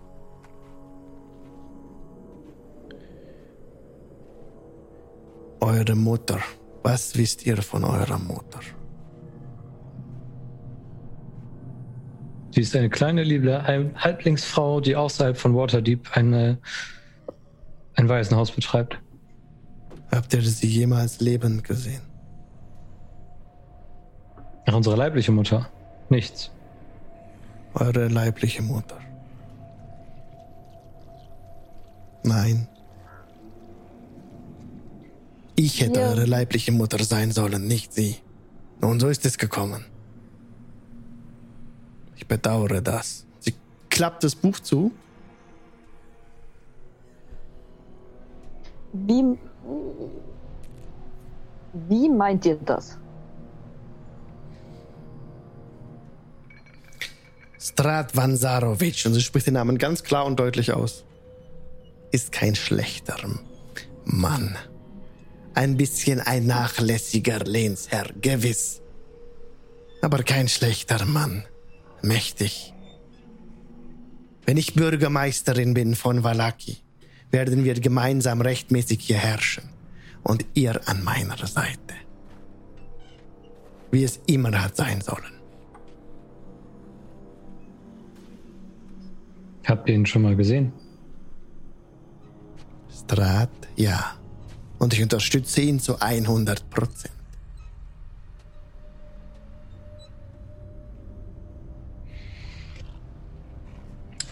[5.60, 6.38] Eure Mutter.
[6.82, 8.60] Was wisst ihr von eurer Mutter?
[12.52, 16.58] Sie ist eine kleine, liebe Halb- Halblingsfrau, die außerhalb von Waterdeep eine,
[17.94, 18.98] ein Waisenhaus betreibt.
[20.10, 22.02] Habt ihr sie jemals lebend gesehen?
[24.66, 25.68] Nach unserer leiblichen Mutter.
[26.08, 26.50] Nichts.
[27.74, 28.98] Eure leibliche Mutter.
[32.24, 32.66] Nein.
[35.54, 36.08] Ich hätte Ja.
[36.08, 38.16] eure leibliche Mutter sein sollen, nicht sie.
[38.80, 39.84] Nun, so ist es gekommen.
[42.20, 43.24] Ich bedauere das.
[43.38, 43.54] Sie
[43.88, 44.92] klappt das Buch zu.
[48.92, 49.38] Wie,
[51.88, 52.98] wie meint ihr das?
[57.58, 61.04] Strat Vansarovic, Und sie spricht den Namen ganz klar und deutlich aus.
[62.12, 63.16] ist kein schlechter
[64.04, 64.58] Mann.
[65.54, 68.82] Ein bisschen ein nachlässiger Lehnsherr, gewiss.
[70.02, 71.44] Aber kein schlechter Mann.
[72.02, 72.72] Mächtig.
[74.46, 76.78] Wenn ich Bürgermeisterin bin von Valaki,
[77.30, 79.68] werden wir gemeinsam rechtmäßig hier herrschen.
[80.22, 81.94] Und ihr an meiner Seite.
[83.90, 85.32] Wie es immer hat sein sollen.
[89.64, 90.72] Habt ihr ihn schon mal gesehen?
[92.92, 94.16] Strat, ja.
[94.78, 97.19] Und ich unterstütze ihn zu 100 Prozent.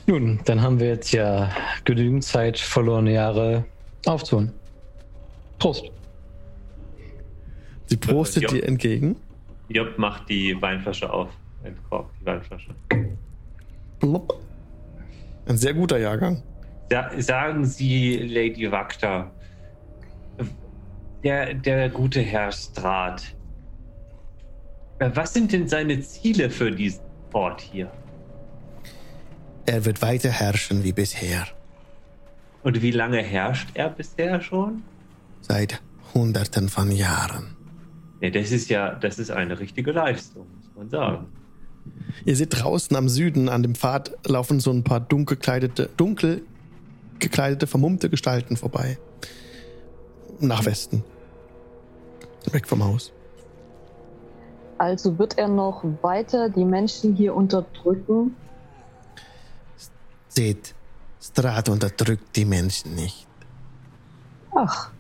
[0.09, 1.51] Nun, dann haben wir jetzt ja
[1.85, 3.66] genügend Zeit, verlorene Jahre
[4.06, 4.55] aufzuholen.
[5.59, 5.85] Prost.
[7.85, 8.48] Sie prostet Ja.
[8.48, 9.16] dir entgegen.
[9.68, 11.28] Job macht die Weinflasche auf.
[11.62, 12.70] Entkorkt die Weinflasche.
[14.01, 14.40] Plopp.
[15.47, 16.43] Ein sehr guter Jahrgang.
[16.90, 19.30] Sa sagen Sie, Lady Wakta,
[21.22, 23.36] der, der gute Herr Strat,
[25.01, 27.02] äh, was sind denn seine Ziele für diesen
[27.35, 27.90] Ort hier?
[29.69, 31.47] Er wird weiter herrschen wie bisher.
[32.62, 34.82] Und wie lange herrscht er bisher schon?
[35.43, 35.82] Seit
[36.15, 37.55] Hunderten von Jahren.
[38.23, 41.27] Ja, das ist ja, das ist eine richtige Leistung, muss man sagen.
[42.24, 46.40] Ihr seht draußen am Süden an dem Pfad laufen so ein paar dunkel gekleidete, dunkel
[47.19, 48.97] gekleidete, vermummte Gestalten vorbei.
[50.40, 51.05] Nach Westen.
[52.53, 53.12] Weg vom Haus.
[54.78, 58.35] Also wird er noch weiter die Menschen hier unterdrücken?
[60.28, 60.74] Seht,
[61.20, 63.26] Strat unterdrückt die Menschen nicht.
[64.55, 64.90] Ach,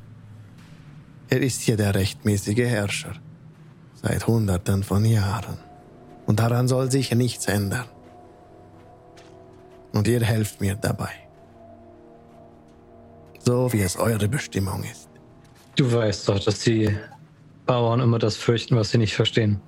[1.30, 3.14] Er ist hier der rechtmäßige Herrscher.
[3.94, 5.58] Seit Hunderten von Jahren.
[6.26, 7.86] Und daran soll sich nichts ändern.
[9.92, 11.10] Und ihr helft mir dabei.
[13.40, 15.08] So wie es eure Bestimmung ist.
[15.76, 16.96] Du weißt doch, dass die
[17.66, 19.60] Bauern immer das fürchten, was sie nicht verstehen.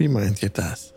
[0.00, 0.94] Wie meint ihr das?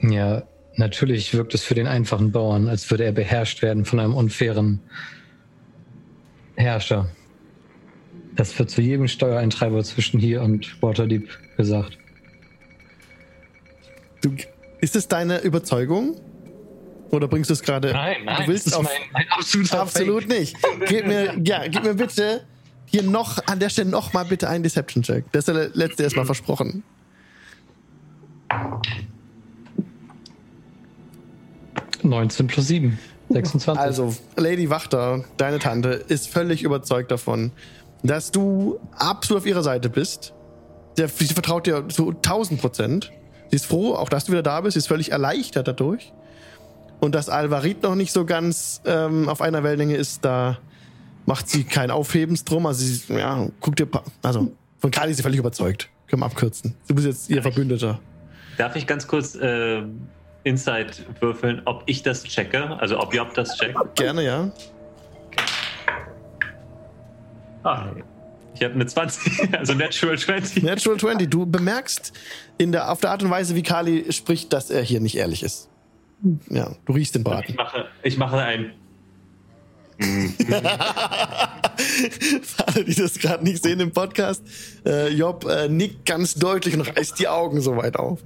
[0.00, 0.44] Ja,
[0.76, 4.80] natürlich wirkt es für den einfachen Bauern, als würde er beherrscht werden von einem unfairen
[6.56, 7.10] Herrscher.
[8.34, 11.28] Das wird zu jedem Steuereintreiber zwischen hier und Waterdeep
[11.58, 11.98] gesagt.
[14.22, 14.34] Du,
[14.80, 16.18] ist es deine Überzeugung?
[17.10, 17.92] Oder bringst du es gerade?
[17.92, 20.56] Nein, nein, du willst das ist auf, mein, mein absoluter absolut nicht.
[20.86, 22.46] Gib mir, ja, gib mir bitte
[22.90, 25.30] Hier noch, an der Stelle noch mal bitte einen Deception-Check.
[25.32, 26.82] Der ist der letzte erstmal versprochen.
[32.02, 32.98] 19 plus 7.
[33.30, 33.78] 26.
[33.78, 37.52] Also, Lady Wachter, deine Tante, ist völlig überzeugt davon,
[38.02, 40.32] dass du absolut auf ihrer Seite bist.
[40.96, 43.12] Sie vertraut dir zu 1000 Prozent.
[43.50, 44.74] Sie ist froh, auch dass du wieder da bist.
[44.74, 46.12] Sie ist völlig erleichtert dadurch.
[47.00, 50.58] Und dass Alvarit noch nicht so ganz ähm, auf einer Wellenlänge ist, da
[51.28, 52.66] macht sie kein Aufhebens drum.
[52.66, 54.50] Also, sie, ja, guck dir, pa- also,
[54.80, 55.88] von Kali ist sie völlig überzeugt.
[56.08, 56.74] Können wir abkürzen.
[56.88, 58.00] Du bist jetzt ihr Verbündeter.
[58.56, 59.82] Darf ich ganz kurz äh,
[60.44, 62.76] Insight würfeln, ob ich das checke?
[62.80, 63.76] Also ob Job das checkt?
[63.94, 64.50] Gerne, ja.
[67.62, 67.86] Ah,
[68.54, 70.62] ich habe eine 20, also Natural 20.
[70.62, 71.28] Natural 20.
[71.30, 72.12] Du bemerkst
[72.56, 75.42] in der, auf der Art und Weise, wie Kali spricht, dass er hier nicht ehrlich
[75.42, 75.68] ist.
[76.48, 77.54] Ja, du riechst den Ich Braten.
[77.54, 78.72] mache, ich mache ein.
[82.42, 84.42] Für alle, die das gerade nicht sehen im Podcast,
[84.86, 88.20] äh, Job äh, nickt ganz deutlich und reißt die Augen so weit auf.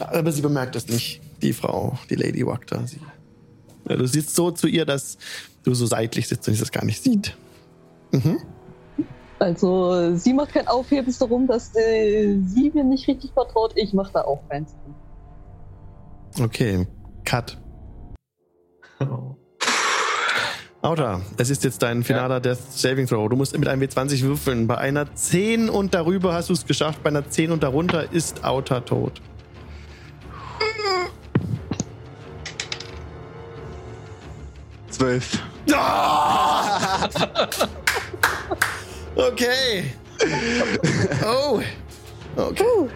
[0.00, 2.84] Aber sie bemerkt das nicht, die Frau, die Lady Wakta.
[2.86, 2.98] Sie,
[3.88, 5.18] ja, du sitzt so zu ihr, dass
[5.62, 7.36] du so seitlich sitzt und sie das gar nicht sieht.
[8.10, 8.38] Mhm.
[9.38, 13.72] Also, sie macht kein Aufhebens darum, dass äh, sie mir nicht richtig vertraut.
[13.76, 14.74] Ich mache da auch keins.
[16.40, 16.88] Okay,
[17.24, 17.56] Cut.
[20.80, 23.28] Auta, es ist jetzt dein finaler Death Saving Throw.
[23.28, 24.68] Du musst mit einem W20 würfeln.
[24.68, 27.02] Bei einer 10 und darüber hast du es geschafft.
[27.02, 29.20] Bei einer 10 und darunter ist Auta tot.
[34.90, 35.38] Zwölf.
[39.14, 39.92] Okay.
[41.26, 41.60] Oh.
[42.36, 42.88] Okay.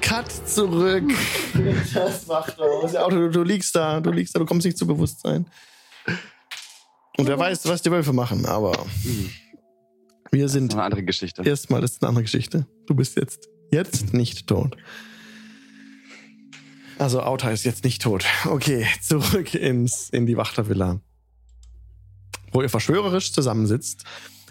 [0.00, 1.02] Cut zurück.
[1.92, 2.60] Das macht.
[2.60, 5.46] Auto, du, du liegst da, du liegst da, du kommst nicht zu Bewusstsein.
[7.20, 8.86] Und wer weiß, was die Wölfe machen, aber
[10.30, 11.42] wir sind Eine andere Geschichte.
[11.42, 12.66] erstmal, das ist eine andere Geschichte.
[12.86, 14.74] Du bist jetzt, jetzt nicht tot.
[16.98, 18.24] Also Auta ist jetzt nicht tot.
[18.46, 21.00] Okay, zurück ins, in die Wachtervilla.
[22.52, 24.04] Wo ihr verschwörerisch zusammensitzt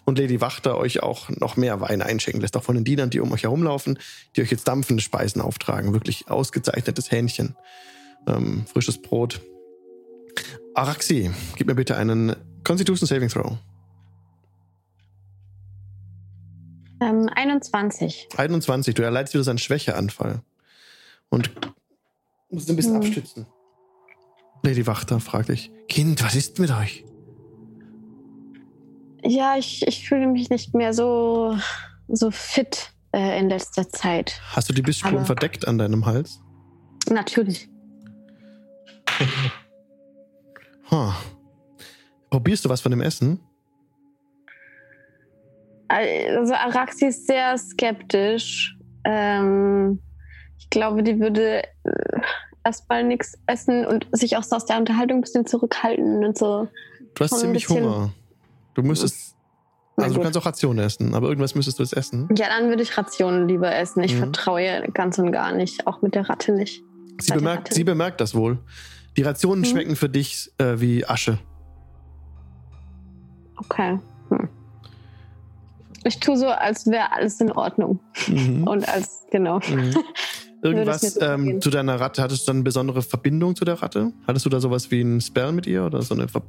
[0.06, 3.20] und Lady Wachter euch auch noch mehr Wein einschenken lässt, auch von den Dienern, die
[3.20, 3.98] um euch herumlaufen,
[4.36, 5.94] die euch jetzt dampfende Speisen auftragen.
[5.94, 7.56] Wirklich ausgezeichnetes Hähnchen.
[8.28, 9.42] Ähm, frisches Brot.
[10.76, 12.36] Araxi, gib mir bitte einen
[12.70, 13.58] Constitution Saving Throw.
[17.02, 18.28] Ähm, 21.
[18.38, 20.44] 21, du erleidest wieder so einen Schwächeanfall.
[21.30, 21.50] Und
[22.52, 23.02] musst ein bisschen Hm.
[23.02, 23.48] abstützen.
[24.62, 27.04] Lady Wachter fragt dich: Kind, was ist mit euch?
[29.24, 31.58] Ja, ich, ich fühle mich nicht mehr so,
[32.08, 34.40] so fit äh, in letzter Zeit.
[34.52, 36.40] Hast du die Bissspuren verdeckt an deinem Hals?
[37.10, 37.68] Natürlich.
[40.92, 41.14] Huh.
[42.30, 43.40] Probierst du was von dem Essen?
[45.88, 48.78] Also Araxi ist sehr skeptisch.
[49.06, 50.00] Ähm,
[50.60, 52.20] ich glaube, die würde äh,
[52.64, 56.68] erstmal nichts essen und sich auch so aus der Unterhaltung ein bisschen zurückhalten und so.
[57.16, 57.68] Du hast ziemlich.
[57.70, 58.12] Hunger.
[58.76, 59.36] Du müsstest.
[59.98, 62.30] Also, du kannst auch Rationen essen, aber irgendwas müsstest du jetzt essen.
[62.38, 64.02] Ja, dann würde ich Rationen lieber essen.
[64.04, 64.20] Ich Mhm.
[64.20, 66.82] vertraue ihr ganz und gar nicht, auch mit der Ratte nicht.
[67.20, 67.74] Sie bemerkt, Ratte.
[67.74, 68.60] sie bemerkt das wohl.
[69.18, 69.66] Die Rationen Mhm.
[69.66, 71.38] schmecken für dich äh, wie Asche.
[73.60, 74.00] Okay.
[74.30, 74.50] Hm.
[76.06, 78.00] Ich tue so, als wäre alles in Ordnung.
[78.28, 78.68] Mhm.
[78.68, 79.60] Und als, genau.
[79.60, 79.96] Mhm.
[80.62, 84.12] Irgendwas ähm, zu deiner Ratte, hattest du dann eine besondere Verbindung zu der Ratte?
[84.28, 86.42] Hattest du da sowas wie ein Spell mit ihr oder so eine Ver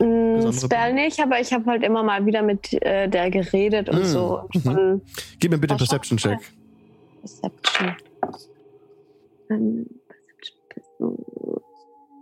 [0.00, 4.02] Mm, Spell nicht, aber ich habe halt immer mal wieder mit äh, der geredet und
[4.02, 4.42] Mm, so.
[4.54, 5.02] Und mhm.
[5.40, 6.38] Gib mir bitte einen Perception-Check.
[7.20, 7.96] Perception.
[9.50, 9.86] Ähm,
[10.68, 11.24] Perception.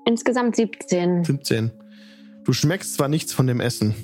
[0.07, 1.25] Insgesamt 17.
[1.25, 1.71] 17.
[2.47, 3.95] Du schmeckst zwar nichts von dem Essen.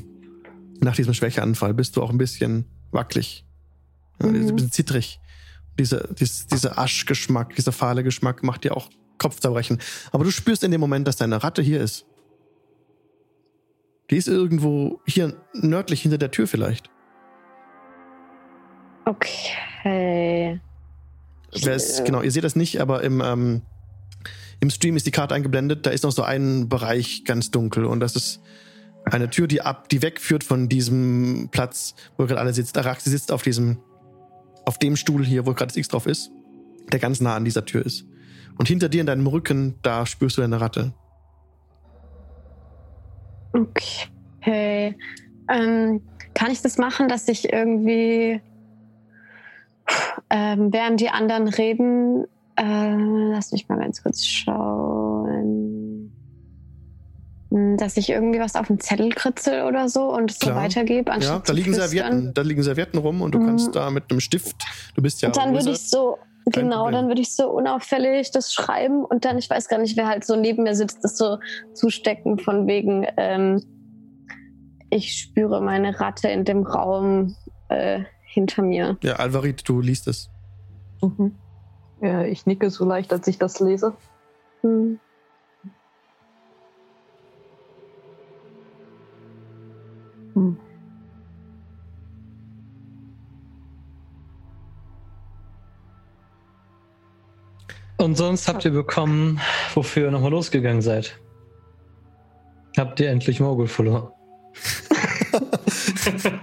[0.80, 3.46] Nach diesem Schwächeanfall bist du auch ein bisschen wackelig.
[4.20, 4.34] Ja, Mhm.
[4.48, 5.20] Ein bisschen zittrig.
[5.78, 9.78] Dieser, dies, dieser Aschgeschmack, dieser fahle Geschmack macht dir auch Kopfzerbrechen.
[10.10, 12.04] Aber du spürst in dem Moment, dass deine Ratte hier ist.
[14.10, 16.90] Die ist irgendwo hier nördlich hinter der Tür vielleicht.
[19.04, 20.60] Okay.
[21.62, 23.62] Wer ist, genau, ihr seht das nicht, aber im, ähm,
[24.62, 25.86] im Stream ist die Karte eingeblendet.
[25.86, 28.40] Da ist noch so ein Bereich ganz dunkel und das ist
[29.04, 32.78] eine Tür, die ab, die wegführt von diesem Platz, wo gerade alle sitzt.
[32.78, 33.78] Araxi sitzt auf diesem,
[34.64, 36.30] auf dem Stuhl hier, wo gerade das X drauf ist,
[36.92, 38.06] der ganz nah an dieser Tür ist.
[38.56, 40.94] Und hinter dir in deinem Rücken, da spürst du eine Ratte.
[43.52, 44.96] Okay.
[45.48, 46.02] Ähm,
[46.34, 48.40] kann ich das machen, dass ich irgendwie,
[50.30, 52.26] ähm, während die anderen reden,
[52.56, 52.96] äh,
[53.32, 56.12] lass mich mal ganz kurz schauen.
[57.50, 60.62] Hm, Dass ich irgendwie was auf den Zettel kritzel oder so und es so Klar.
[60.62, 61.88] weitergebe, Ja, da liegen flüstern.
[61.90, 63.46] Servietten, da liegen Servietten rum und du Mhm.
[63.46, 64.64] kannst da mit einem Stift,
[64.94, 66.18] du bist ja Und dann würde ich so,
[66.52, 66.94] Kein genau, Problem.
[66.94, 70.24] dann würde ich so unauffällig das schreiben und dann, ich weiß gar nicht, wer halt
[70.24, 71.38] so neben mir sitzt, das so
[71.74, 73.62] zustecken von wegen, ähm,
[74.90, 77.34] ich spüre meine Ratte in dem Raum
[77.68, 78.96] äh, hinter mir.
[79.02, 80.28] Ja, Alvarit, du liest es.
[81.00, 81.34] Mhm.
[82.02, 83.94] Ja, ich nicke so leicht, als ich das lese.
[84.62, 84.98] Hm.
[90.34, 90.56] Hm.
[97.98, 99.40] Und sonst habt ihr bekommen,
[99.74, 101.20] wofür ihr nochmal losgegangen seid.
[102.76, 104.10] Habt ihr endlich Mogul verloren.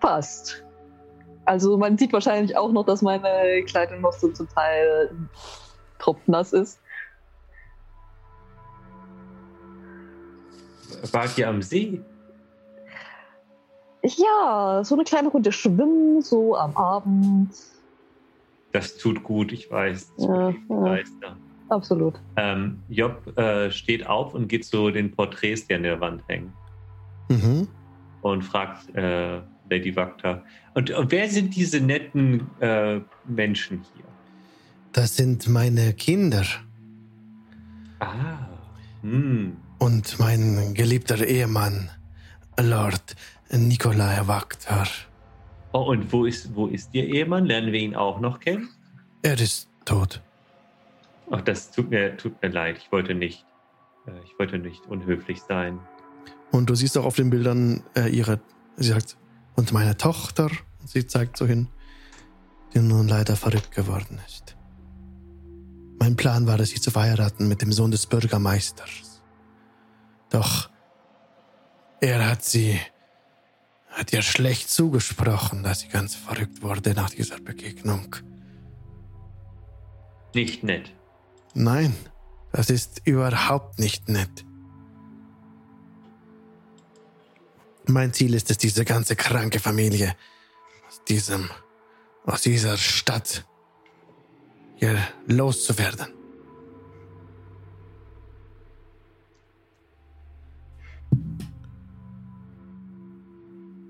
[0.00, 0.62] Passt.
[1.50, 5.10] Also man sieht wahrscheinlich auch noch, dass meine Kleidung noch so zum Teil
[5.98, 6.78] tropfnass ist.
[11.10, 12.00] Wart ihr am See?
[14.04, 17.52] Ja, so eine kleine Runde schwimmen, so am Abend.
[18.70, 20.12] Das tut gut, ich weiß.
[20.18, 20.98] Ja, ja.
[21.68, 22.14] Absolut.
[22.36, 26.52] Ähm, Job äh, steht auf und geht zu den Porträts, die an der Wand hängen.
[27.28, 27.66] Mhm.
[28.22, 29.40] und fragt äh,
[29.70, 30.42] Lady Vakta.
[30.74, 34.04] Und, und wer sind diese netten äh, Menschen hier?
[34.92, 36.44] Das sind meine Kinder
[38.00, 38.48] Ah.
[39.02, 39.56] Hm.
[39.78, 41.90] und mein geliebter Ehemann,
[42.60, 43.14] Lord
[43.50, 44.86] Nikolai Waktar.
[45.72, 47.46] Oh, und wo ist, wo ist Ihr Ehemann?
[47.46, 48.68] Lernen wir ihn auch noch kennen?
[49.22, 50.20] Er ist tot.
[51.30, 52.78] Ach, das tut mir, tut mir leid.
[52.78, 53.44] Ich wollte nicht,
[54.06, 55.78] äh, ich wollte nicht unhöflich sein.
[56.50, 58.40] Und du siehst auch auf den Bildern äh, ihre,
[58.76, 59.16] sie sagt,
[59.56, 60.50] und meine Tochter,
[60.80, 61.68] und sie zeigt so hin,
[62.74, 64.56] die nun leider verrückt geworden ist.
[65.98, 69.22] Mein Plan war es, sie zu verheiraten mit dem Sohn des Bürgermeisters.
[70.30, 70.70] Doch
[72.00, 72.80] er hat sie,
[73.90, 78.16] hat ihr schlecht zugesprochen, dass sie ganz verrückt wurde nach dieser Begegnung.
[80.34, 80.94] Nicht nett.
[81.54, 81.94] Nein,
[82.52, 84.46] das ist überhaupt nicht nett.
[87.90, 90.14] Mein Ziel ist es, diese ganze kranke Familie
[90.86, 91.50] aus diesem,
[92.24, 93.44] aus dieser Stadt
[94.76, 94.96] hier
[95.26, 96.06] loszuwerden.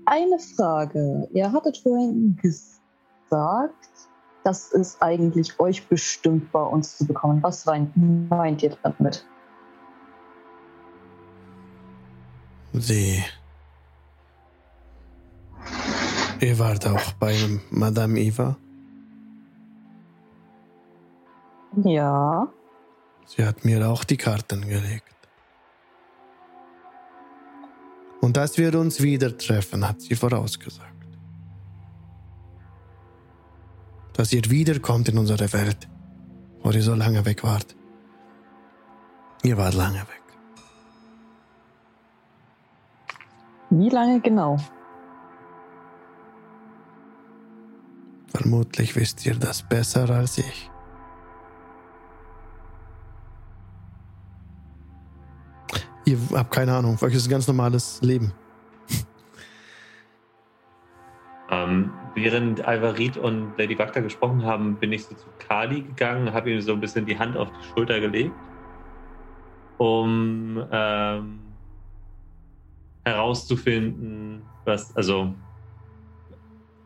[0.05, 1.29] Eine Frage.
[1.31, 3.75] Ihr hattet vorhin gesagt,
[4.43, 7.43] dass es eigentlich euch bestimmt war, uns zu bekommen.
[7.43, 9.25] Was meint ihr damit?
[12.73, 13.23] Sie.
[16.41, 17.35] Ihr wart auch bei
[17.69, 18.57] Madame Eva.
[21.83, 22.47] Ja.
[23.27, 25.05] Sie hat mir auch die Karten gelegt.
[28.21, 30.89] Und dass wir uns wieder treffen, hat sie vorausgesagt.
[34.13, 35.87] Dass ihr wiederkommt in unsere Welt,
[36.63, 37.75] wo ihr so lange weg wart.
[39.43, 40.23] Ihr wart lange weg.
[43.69, 44.57] Wie lange genau?
[48.33, 50.69] Vermutlich wisst ihr das besser als ich.
[56.05, 58.33] Ihr habt keine Ahnung, für euch ist ein ganz normales Leben.
[61.53, 66.49] Ähm, während Alvarit und Lady Vakta gesprochen haben, bin ich so zu Kali gegangen, habe
[66.49, 68.31] ihm so ein bisschen die Hand auf die Schulter gelegt,
[69.77, 71.39] um ähm,
[73.03, 75.33] herauszufinden, was, also,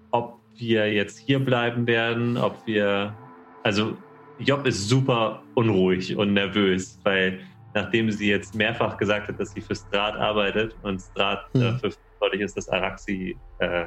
[0.09, 3.15] ob wir jetzt hier bleiben werden, ob wir,
[3.63, 3.97] also,
[4.39, 7.39] Job ist super unruhig und nervös, weil
[7.73, 11.61] nachdem sie jetzt mehrfach gesagt hat, dass sie für Strat arbeitet und Strat Hm.
[11.61, 13.85] dafür verantwortlich ist, dass Araxi äh,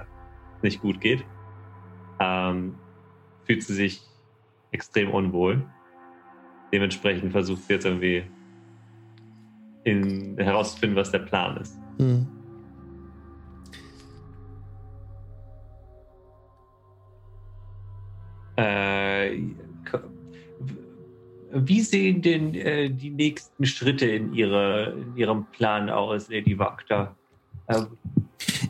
[0.63, 1.25] nicht gut geht,
[2.21, 2.75] ähm,
[3.45, 4.03] fühlt sie sich
[4.73, 5.65] extrem unwohl.
[6.73, 8.25] Dementsprechend versucht sie jetzt irgendwie
[9.85, 11.79] in, herauszufinden, was der Plan ist.
[11.99, 12.27] Hm.
[18.59, 19.39] Äh,
[21.53, 27.15] wie sehen denn äh, die nächsten Schritte in, ihre, in Ihrem Plan aus, Lady Vakta?
[27.69, 27.83] Äh,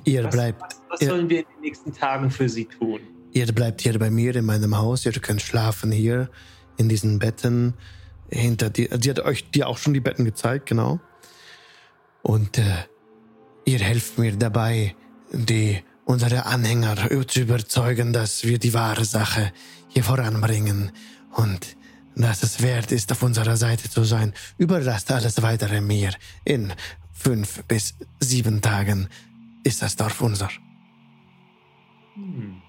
[0.04, 1.08] Ihr was, bleibt, was, was ja.
[1.08, 3.00] sollen wir in den nächsten Tagen für Sie tun?
[3.32, 5.06] ihr bleibt hier bei mir in meinem Haus.
[5.06, 6.28] Ihr könnt schlafen hier
[6.76, 7.74] in diesen Betten.
[8.30, 8.90] Hinter dir.
[9.00, 11.00] Sie hat euch dir auch schon die Betten gezeigt, genau.
[12.20, 12.62] Und äh,
[13.64, 14.94] ihr helft mir dabei,
[15.32, 16.96] die unsere Anhänger
[17.28, 19.52] zu überzeugen, dass wir die wahre Sache
[19.88, 20.90] hier voranbringen
[21.36, 21.76] und
[22.16, 24.32] dass es wert ist, auf unserer Seite zu sein.
[24.56, 26.12] Überlasst alles weitere mir.
[26.44, 26.72] In
[27.12, 29.08] fünf bis sieben Tagen
[29.64, 30.48] ist das Dorf unser.
[32.14, 32.62] Hm.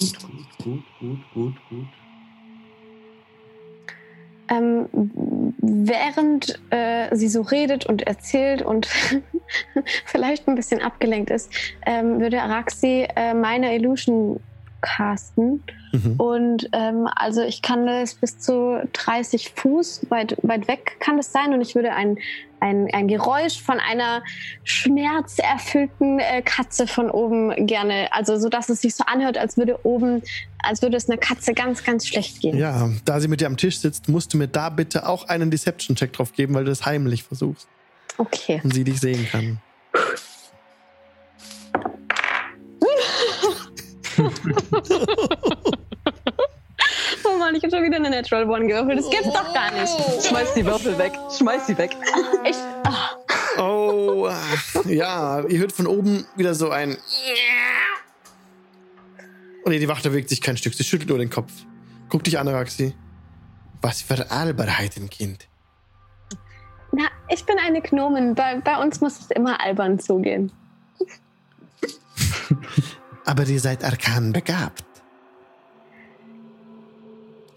[0.00, 2.03] Gut, gut, gut, gut, gut, gut.
[4.48, 4.88] Ähm,
[5.58, 8.86] während äh, sie so redet und erzählt und
[10.04, 11.50] vielleicht ein bisschen abgelenkt ist,
[11.86, 14.40] ähm, würde Araxi äh, meine Illusion
[14.84, 15.62] casten.
[15.92, 16.14] Mhm.
[16.18, 21.32] Und ähm, also ich kann das bis zu 30 Fuß weit, weit weg kann das
[21.32, 22.18] sein und ich würde ein,
[22.60, 24.22] ein, ein Geräusch von einer
[24.62, 29.84] schmerzerfüllten äh, Katze von oben gerne, also so dass es sich so anhört, als würde
[29.84, 30.22] oben,
[30.58, 32.56] als würde es einer Katze ganz, ganz schlecht gehen.
[32.58, 35.50] Ja, da sie mit dir am Tisch sitzt, musst du mir da bitte auch einen
[35.50, 37.68] Deception-Check drauf geben, weil du das heimlich versuchst
[38.18, 38.60] Okay.
[38.62, 39.58] und sie dich sehen kann.
[47.26, 48.98] Oh Mann, ich habe schon wieder eine Natural One gewürfelt.
[48.98, 50.26] Das gibt's doch gar nicht.
[50.26, 51.12] Schmeiß die Würfel weg.
[51.36, 51.96] Schmeiß sie weg.
[52.44, 53.10] Ich, ah,
[53.58, 54.28] Oh,
[54.86, 56.96] ja, ihr hört von oben wieder so ein.
[59.64, 61.52] Und die Wache bewegt sich kein Stück, sie schüttelt nur den Kopf.
[62.08, 62.94] Guck dich an, Araxi.
[63.80, 65.46] Was für Alberheiten, Kind.
[66.92, 68.34] na, ich bin eine Gnomin.
[68.34, 70.52] Bei, bei uns muss es immer albern zugehen.
[73.24, 74.84] Aber ihr seid arkan begabt.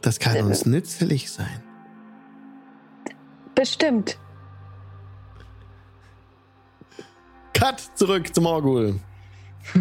[0.01, 1.63] Das kann uns nützlich sein.
[3.55, 4.17] Bestimmt.
[7.53, 8.99] Cut zurück zum Orgul.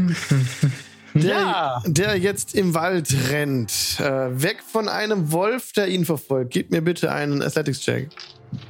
[1.14, 1.82] Der, Ja.
[1.86, 3.72] der jetzt im Wald rennt.
[4.00, 6.50] Äh, weg von einem Wolf, der ihn verfolgt.
[6.52, 8.10] Gib mir bitte einen Athletics-Check.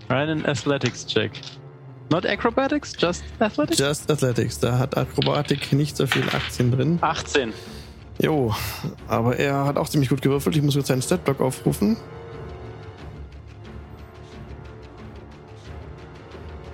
[0.09, 1.33] Einen Athletics-Check.
[2.09, 3.79] Not Acrobatics, just Athletics?
[3.79, 4.59] Just Athletics.
[4.61, 6.99] Da hat Akrobatik nicht so viel Aktien drin.
[7.01, 7.53] 18.
[8.23, 8.55] Jo,
[9.09, 10.57] aber er hat auch ziemlich gut gewürfelt.
[10.57, 11.97] Ich muss jetzt seinen Statblock aufrufen.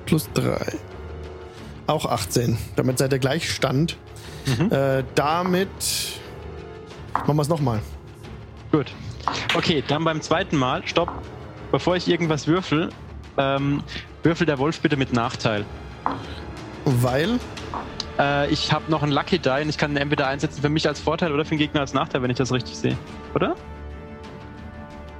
[0.07, 0.59] Plus 3.
[1.87, 2.59] Auch 18.
[2.77, 3.97] Damit seid ihr gleich Stand.
[4.71, 5.69] Äh, damit
[7.15, 7.81] machen wir es nochmal.
[8.71, 8.93] Gut.
[9.55, 11.11] Okay, dann beim zweiten Mal, stopp.
[11.71, 12.91] Bevor ich irgendwas würfel,
[13.39, 13.83] ähm,
[14.23, 15.65] würfel der Wolf bitte mit Nachteil.
[16.85, 17.39] Weil
[18.19, 20.86] Äh, ich habe noch einen Lucky Die und ich kann ihn entweder einsetzen für mich
[20.86, 22.97] als Vorteil oder für den Gegner als Nachteil, wenn ich das richtig sehe.
[23.35, 23.55] Oder?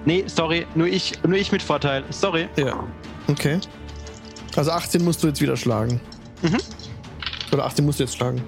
[0.05, 2.05] Nee, sorry, nur ich, nur ich mit Vorteil.
[2.11, 2.49] Sorry.
[2.57, 2.85] Ja.
[3.29, 3.59] Okay.
[4.57, 6.01] Also 18 musst du jetzt wieder schlagen.
[6.43, 6.59] Mhm.
[7.53, 8.43] Oder 18 musst du jetzt schlagen.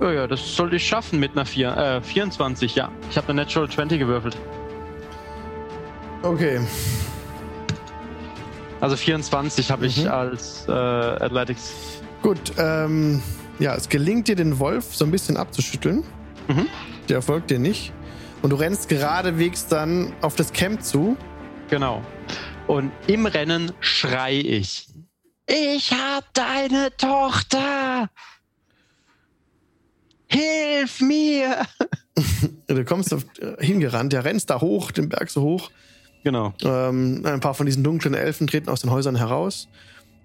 [0.00, 2.90] Oh ja, das sollte ich schaffen mit einer 4, äh, 24, ja.
[3.10, 4.36] Ich habe eine Natural 20 gewürfelt.
[6.22, 6.60] Okay.
[8.84, 10.10] Also 24 habe ich Mhm.
[10.10, 11.72] als äh, Athletics.
[12.20, 13.22] Gut, ähm,
[13.58, 16.04] ja, es gelingt dir, den Wolf so ein bisschen abzuschütteln.
[16.48, 16.66] Mhm.
[17.08, 17.94] Der folgt dir nicht.
[18.42, 21.16] Und du rennst geradewegs dann auf das Camp zu.
[21.70, 22.02] Genau.
[22.66, 24.86] Und im Rennen schrei ich.
[25.46, 28.10] Ich hab deine Tochter!
[30.28, 31.62] Hilf mir!
[32.66, 35.70] Du kommst auf, äh, hingerannt, der rennst da hoch, den Berg so hoch.
[36.24, 36.52] Genau.
[36.64, 39.68] Ähm, ein paar von diesen dunklen Elfen treten aus den Häusern heraus.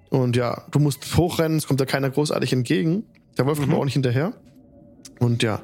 [0.09, 3.03] Und ja, du musst hochrennen, es kommt da keiner großartig entgegen.
[3.37, 3.75] Der Wolf kommt Mhm.
[3.77, 4.33] auch nicht hinterher.
[5.19, 5.61] Und ja,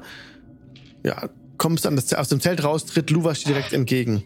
[1.04, 4.22] ja, kommst dann das, aus dem Zelt raus, tritt Luwas dir direkt entgegen.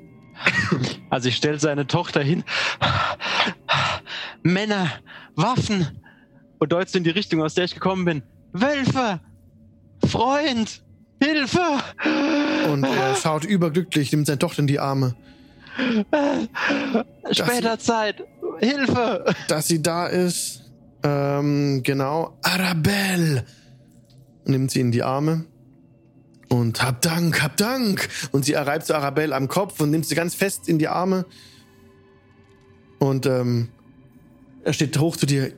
[1.10, 2.44] Also ich stelle seine Tochter hin.
[4.42, 4.90] Männer,
[5.36, 5.86] Waffen.
[6.58, 8.22] Und deutet in die Richtung, aus der ich gekommen bin.
[8.52, 9.20] Wölfe!
[10.06, 10.82] Freund!
[11.22, 11.60] Hilfe!
[12.70, 15.14] Und er schaut überglücklich, nimmt seine Tochter in die Arme.
[17.30, 18.24] Später Zeit!
[18.58, 19.34] Hilfe!
[19.48, 20.62] dass sie da ist.
[21.02, 22.36] Ähm, genau.
[22.42, 23.44] Arabelle.
[24.44, 25.46] Nimmt sie in die Arme.
[26.48, 28.08] Und hab Dank, hab Dank.
[28.32, 31.24] Und sie reibt so Arabelle am Kopf und nimmt sie ganz fest in die Arme.
[32.98, 33.68] Und ähm,
[34.64, 35.52] er steht hoch zu dir.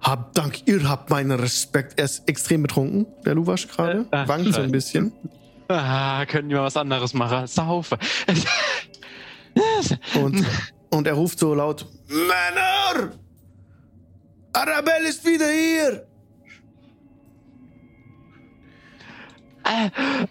[0.00, 1.98] Hab Dank, ihr habt meinen Respekt.
[1.98, 4.06] Er ist extrem betrunken, der Luwasch gerade.
[4.10, 4.72] Äh, äh, Wankt so ein äh.
[4.72, 5.12] bisschen.
[5.68, 7.46] Ah, können wir was anderes machen?
[7.46, 7.98] Saufe.
[10.14, 10.44] Und,
[10.90, 13.12] und er ruft so laut: Männer!
[14.52, 16.06] Arabelle ist wieder hier!
[19.64, 20.26] Äh, äh,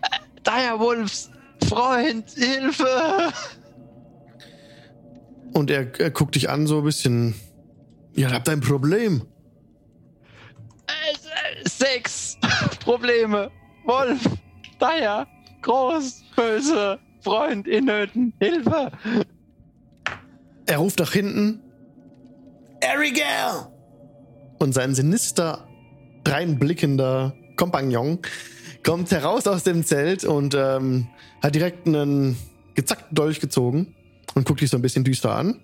[0.46, 1.30] Direwolfs
[1.68, 3.32] Freund, Hilfe!
[5.54, 7.36] Und er, er guckt dich an, so ein bisschen.
[8.14, 9.26] Ihr habt ein Problem.
[10.88, 12.38] Äh, Sechs
[12.80, 13.52] Probleme.
[13.86, 14.22] Wolf,
[14.80, 15.28] Dire,
[15.62, 18.92] groß, böse, Freund in Nöten, Hilfe!
[20.68, 21.62] Er ruft nach hinten.
[22.82, 23.24] Erigel!
[24.60, 25.68] Und sein sinister,
[26.28, 28.20] reinblickender Kompagnon
[28.84, 31.08] kommt heraus aus dem Zelt und ähm,
[31.42, 32.38] hat direkt einen
[32.74, 33.96] gezackten Dolch gezogen
[34.34, 35.60] und guckt dich so ein bisschen düster an.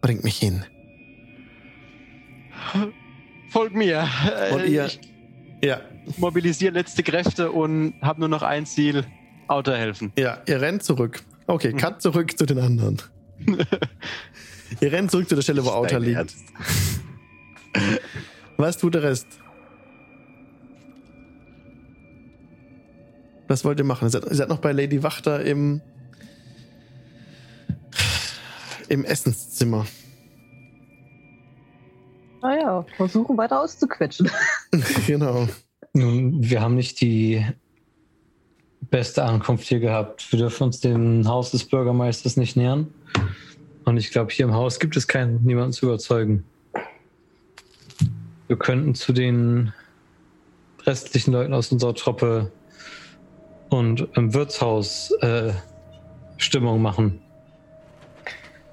[0.00, 0.64] Bringt mich hin.
[3.50, 4.08] Folg mir.
[4.52, 5.00] Und ihr, Ich
[5.62, 5.80] ja,
[6.18, 9.04] mobilisiere letzte Kräfte und habe nur noch ein Ziel:
[9.48, 10.12] Auto helfen.
[10.18, 11.22] ja, ihr rennt zurück.
[11.48, 13.00] Okay, cut zurück zu den anderen.
[14.80, 16.34] ihr rennt zurück zu der Stelle, wo Auta liegt.
[18.58, 19.26] Was tut der Rest?
[23.46, 24.08] Was wollt ihr machen?
[24.08, 25.80] Ihr seid, ihr seid noch bei Lady Wachter im,
[28.90, 29.86] im Essenszimmer.
[32.42, 34.30] Naja, versuchen weiter auszuquetschen.
[35.06, 35.48] genau.
[35.94, 37.42] Nun, wir haben nicht die
[38.90, 40.30] beste Ankunft hier gehabt.
[40.32, 42.92] Wir dürfen uns dem Haus des Bürgermeisters nicht nähern.
[43.84, 46.44] Und ich glaube, hier im Haus gibt es keinen, niemanden zu überzeugen.
[48.46, 49.72] Wir könnten zu den
[50.86, 52.50] restlichen Leuten aus unserer Truppe
[53.68, 55.52] und im Wirtshaus äh,
[56.38, 57.20] Stimmung machen.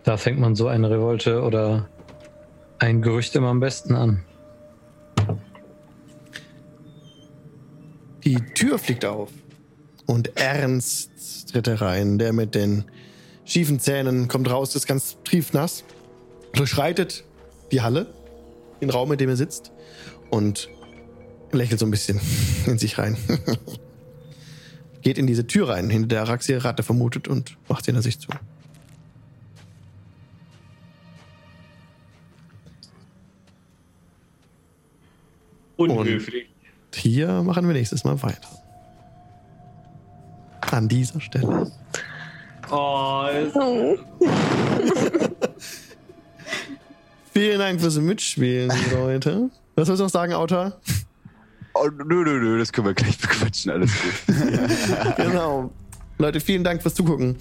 [0.04, 1.90] Da fängt man so eine Revolte oder
[2.80, 4.24] ein Gerücht immer am besten an.
[8.24, 9.32] Die Tür fliegt auf.
[10.06, 12.19] Und Ernst tritt herein.
[12.19, 12.86] Der mit den
[13.45, 15.84] schiefen Zähnen kommt raus, ist ganz triefnass,
[16.53, 17.23] durchschreitet
[17.72, 18.07] die Halle,
[18.82, 19.72] den Raum, in dem er sitzt
[20.30, 20.69] und
[21.52, 22.19] lächelt so ein bisschen
[22.65, 23.18] in sich rein.
[25.02, 28.19] Geht in diese Tür rein, hinter der Araxi Ratte vermutet und macht sie hinter sich
[28.19, 28.30] zu.
[35.77, 36.48] Unhöflich.
[36.94, 38.65] Hier machen wir nächstes Mal weiter.
[40.72, 41.72] An dieser Stelle.
[42.72, 43.54] Oh, es-
[47.34, 49.50] Vielen Dank fürs Mitspielen, Leute.
[49.76, 50.80] Was sollst du noch sagen, Autor?
[51.74, 54.36] Oh, nö, nö, nö, das können wir gleich bequatschen, alles gut.
[55.18, 55.70] Genau.
[56.18, 57.36] Leute, vielen Dank fürs Zugucken.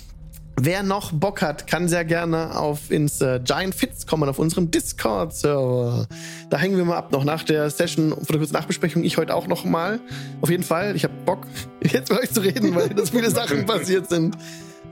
[0.60, 4.70] Wer noch Bock hat, kann sehr gerne auf ins äh, Giant Fits kommen, auf unserem
[4.70, 6.06] Discord-Server.
[6.48, 9.02] Da hängen wir mal ab, noch nach der Session für eine kurze Nachbesprechung.
[9.02, 10.00] Ich heute auch noch mal.
[10.40, 10.94] Auf jeden Fall.
[10.94, 11.46] Ich habe Bock,
[11.82, 14.36] jetzt mit euch zu reden, weil da viele Sachen passiert sind.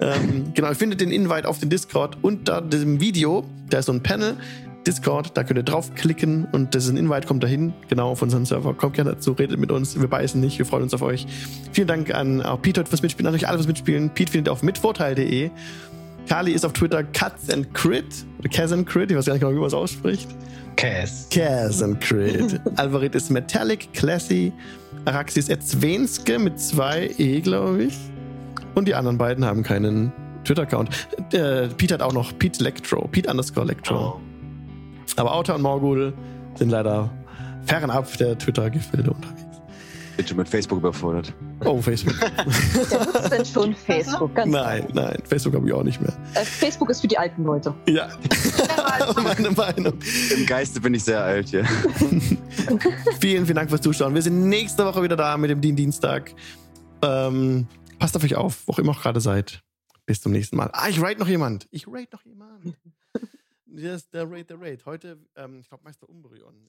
[0.01, 3.45] Ähm, genau, ihr findet den Invite auf den Discord unter diesem Video.
[3.71, 4.37] Da ist so ein Panel.
[4.87, 8.45] Discord, da könnt ihr draufklicken und das ist ein Invite, kommt dahin, genau auf unseren
[8.45, 8.75] Server.
[8.75, 11.27] Kommt gerne dazu, redet mit uns, wir beißen nicht, wir freuen uns auf euch.
[11.73, 14.11] Vielen Dank an auch Pete heute fürs Mitspielen, an euch alle fürs Mitspielen.
[14.11, 15.51] Pete findet ihr auf mitvorteil.de.
[16.29, 18.05] Kali ist auf Twitter Cuts and Crit,
[18.39, 20.29] oder Kaz and Crit, ich weiß gar nicht genau, wie man es ausspricht.
[20.77, 21.29] Cass.
[21.31, 22.61] Kaz and Crit.
[22.77, 24.53] Alvarit ist Metallic, Classy.
[25.05, 27.95] Araxis Erzwenske mit zwei E, glaube ich.
[28.75, 30.13] Und die anderen beiden haben keinen
[30.45, 30.91] Twitter-Account.
[31.33, 34.21] Äh, Pete hat auch noch Pete Electro, Pete underscore Electro.
[35.17, 36.13] Aber Auta und Morgul
[36.55, 37.11] sind leider
[37.67, 39.43] fernab der Twitter-Gefilde unterwegs.
[40.17, 41.33] Bin schon mit Facebook überfordert.
[41.65, 42.15] Oh, Facebook.
[42.21, 44.35] Wer nutzt denn schon Facebook?
[44.35, 46.13] Ganz nein, nein, Facebook habe ich auch nicht mehr.
[46.35, 47.75] Äh, Facebook ist für die alten Leute.
[47.89, 48.11] Ja,
[49.23, 49.95] meine Meinung.
[50.37, 51.65] Im Geiste bin ich sehr alt hier.
[53.21, 54.15] Vielen, vielen Dank fürs Zuschauen.
[54.15, 56.35] Wir sind nächste Woche wieder da mit dem Dien Dienstag.
[57.03, 57.67] Ähm,
[57.99, 59.63] passt auf euch auf, wo auch immer auch gerade seid.
[60.05, 60.69] Bis zum nächsten Mal.
[60.73, 61.69] Ah, ich rate noch jemand.
[61.71, 62.77] Ich rate noch jemand.
[63.75, 64.85] Ist der Raid, der Raid.
[64.85, 66.69] Heute, ähm, ich glaube, Meister Umbreon.